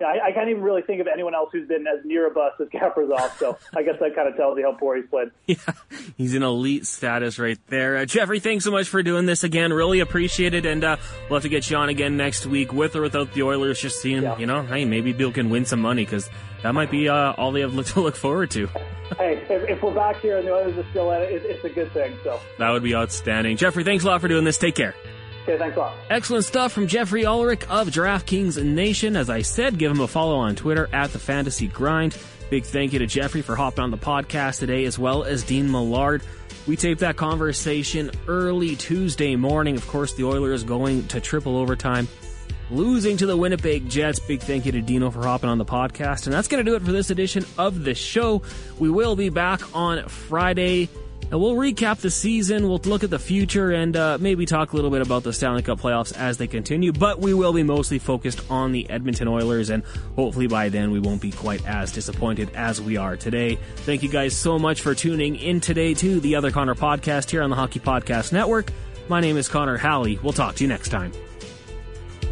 Yeah, 0.01 0.07
I, 0.07 0.27
I 0.27 0.31
can't 0.31 0.49
even 0.49 0.63
really 0.63 0.81
think 0.81 0.99
of 0.99 1.07
anyone 1.07 1.35
else 1.35 1.49
who's 1.53 1.67
been 1.67 1.85
as 1.87 2.03
near 2.03 2.25
a 2.27 2.31
bust 2.31 2.59
as 2.59 2.67
Kaprizov. 2.69 3.37
So 3.37 3.57
I 3.75 3.83
guess 3.83 3.95
that 3.99 4.15
kind 4.15 4.27
of 4.27 4.35
tells 4.35 4.57
you 4.57 4.63
how 4.65 4.73
poor 4.77 4.95
he's 4.97 5.05
played. 5.09 5.29
Yeah, 5.45 5.55
he's 6.17 6.33
in 6.33 6.41
elite 6.43 6.85
status 6.87 7.37
right 7.37 7.59
there. 7.67 7.97
Uh, 7.97 8.05
Geoffrey, 8.05 8.39
thanks 8.39 8.65
so 8.65 8.71
much 8.71 8.87
for 8.89 9.03
doing 9.03 9.25
this 9.27 9.43
again. 9.43 9.71
Really 9.71 9.99
appreciate 9.99 10.53
it, 10.55 10.65
and 10.65 10.83
uh, 10.83 10.97
we'll 11.29 11.37
have 11.37 11.43
to 11.43 11.49
get 11.49 11.69
you 11.69 11.77
on 11.77 11.89
again 11.89 12.17
next 12.17 12.45
week 12.47 12.73
with 12.73 12.95
or 12.95 13.01
without 13.01 13.31
the 13.33 13.43
Oilers. 13.43 13.79
Just 13.79 14.01
seeing, 14.01 14.23
Yeah. 14.23 14.37
you 14.39 14.45
know, 14.47 14.63
hey, 14.63 14.85
maybe 14.85 15.13
Bill 15.13 15.31
can 15.31 15.49
win 15.49 15.65
some 15.65 15.81
money 15.81 16.03
because 16.03 16.29
that 16.63 16.73
might 16.73 16.89
be 16.89 17.07
uh, 17.07 17.33
all 17.33 17.51
they 17.51 17.61
have 17.61 17.85
to 17.93 18.01
look 18.01 18.15
forward 18.15 18.49
to. 18.51 18.67
hey, 19.17 19.43
if, 19.49 19.69
if 19.69 19.83
we're 19.83 19.93
back 19.93 20.19
here 20.21 20.37
and 20.37 20.47
the 20.47 20.51
Oilers 20.51 20.77
are 20.77 20.89
still 20.91 21.11
at 21.11 21.21
it, 21.21 21.31
it, 21.33 21.45
it's 21.45 21.63
a 21.63 21.69
good 21.69 21.91
thing. 21.93 22.17
So 22.23 22.39
That 22.57 22.71
would 22.71 22.81
be 22.83 22.95
outstanding. 22.95 23.57
Geoffrey, 23.57 23.83
thanks 23.83 24.03
a 24.03 24.07
lot 24.07 24.21
for 24.21 24.27
doing 24.27 24.45
this. 24.45 24.57
Take 24.57 24.73
care. 24.75 24.95
Okay, 25.43 25.57
thanks 25.57 25.75
a 25.75 25.79
lot. 25.79 25.95
Excellent 26.09 26.45
stuff 26.45 26.71
from 26.71 26.87
Geoffrey 26.87 27.25
Ulrich 27.25 27.63
of 27.67 27.87
DraftKings 27.89 28.63
Nation. 28.63 29.15
As 29.15 29.29
I 29.29 29.41
said, 29.41 29.77
give 29.77 29.91
him 29.91 29.99
a 29.99 30.07
follow 30.07 30.35
on 30.37 30.55
Twitter 30.55 30.87
at 30.93 31.11
the 31.13 31.19
Fantasy 31.19 31.67
Grind. 31.67 32.15
Big 32.51 32.63
thank 32.63 32.93
you 32.93 32.99
to 32.99 33.07
Geoffrey 33.07 33.41
for 33.41 33.55
hopping 33.55 33.83
on 33.83 33.91
the 33.91 33.97
podcast 33.97 34.59
today, 34.59 34.85
as 34.85 34.99
well 34.99 35.23
as 35.23 35.43
Dean 35.43 35.71
Millard. 35.71 36.21
We 36.67 36.75
taped 36.75 36.99
that 36.99 37.15
conversation 37.15 38.11
early 38.27 38.75
Tuesday 38.75 39.35
morning. 39.35 39.77
Of 39.77 39.87
course, 39.87 40.13
the 40.13 40.25
Oilers 40.25 40.63
going 40.63 41.07
to 41.07 41.19
triple 41.19 41.57
overtime, 41.57 42.07
losing 42.69 43.17
to 43.17 43.25
the 43.25 43.35
Winnipeg 43.35 43.89
Jets. 43.89 44.19
Big 44.19 44.41
thank 44.41 44.67
you 44.67 44.73
to 44.73 44.81
Dino 44.81 45.09
for 45.09 45.23
hopping 45.23 45.49
on 45.49 45.57
the 45.57 45.65
podcast. 45.65 46.25
And 46.25 46.33
that's 46.33 46.47
going 46.47 46.63
to 46.63 46.69
do 46.69 46.75
it 46.75 46.83
for 46.83 46.91
this 46.91 47.09
edition 47.09 47.45
of 47.57 47.83
the 47.83 47.95
show. 47.95 48.43
We 48.77 48.91
will 48.91 49.15
be 49.15 49.29
back 49.29 49.75
on 49.75 50.07
Friday. 50.07 50.89
And 51.31 51.39
we'll 51.39 51.55
recap 51.55 51.99
the 51.99 52.11
season, 52.11 52.67
we'll 52.67 52.81
look 52.83 53.05
at 53.05 53.09
the 53.09 53.17
future, 53.17 53.71
and 53.71 53.95
uh, 53.95 54.17
maybe 54.19 54.45
talk 54.45 54.73
a 54.73 54.75
little 54.75 54.91
bit 54.91 55.01
about 55.01 55.23
the 55.23 55.31
Stanley 55.31 55.61
Cup 55.61 55.79
playoffs 55.79 56.15
as 56.15 56.35
they 56.35 56.45
continue. 56.45 56.91
But 56.91 57.21
we 57.21 57.33
will 57.33 57.53
be 57.53 57.63
mostly 57.63 57.99
focused 57.99 58.41
on 58.51 58.73
the 58.73 58.89
Edmonton 58.89 59.29
Oilers, 59.29 59.69
and 59.69 59.83
hopefully 60.17 60.47
by 60.47 60.67
then 60.67 60.91
we 60.91 60.99
won't 60.99 61.21
be 61.21 61.31
quite 61.31 61.65
as 61.65 61.93
disappointed 61.93 62.51
as 62.53 62.81
we 62.81 62.97
are 62.97 63.15
today. 63.15 63.57
Thank 63.77 64.03
you 64.03 64.09
guys 64.09 64.35
so 64.35 64.59
much 64.59 64.81
for 64.81 64.93
tuning 64.93 65.37
in 65.37 65.61
today 65.61 65.93
to 65.93 66.19
the 66.19 66.35
Other 66.35 66.51
Connor 66.51 66.75
podcast 66.75 67.29
here 67.29 67.43
on 67.43 67.49
the 67.49 67.55
Hockey 67.55 67.79
Podcast 67.79 68.33
Network. 68.33 68.69
My 69.07 69.21
name 69.21 69.37
is 69.37 69.47
Connor 69.47 69.77
Halley. 69.77 70.19
We'll 70.21 70.33
talk 70.33 70.55
to 70.55 70.65
you 70.65 70.67
next 70.67 70.89
time. 70.89 71.13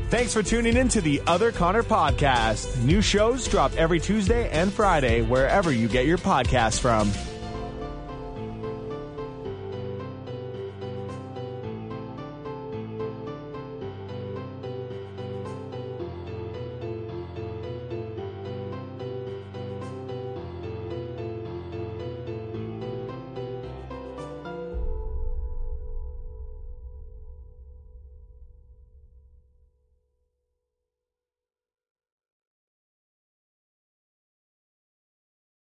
Thanks 0.10 0.34
for 0.34 0.44
tuning 0.44 0.76
in 0.76 0.90
to 0.90 1.00
the 1.00 1.22
Other 1.26 1.54
Connor 1.54 1.84
podcast. 1.84 2.84
New 2.84 3.02
shows 3.02 3.48
drop 3.48 3.74
every 3.78 4.02
Tuesday 4.02 4.50
and 4.50 4.74
Friday 4.74 5.22
wherever 5.22 5.72
you 5.72 5.88
get 5.88 6.06
your 6.06 6.18
podcasts 6.18 6.82
from. 6.82 7.10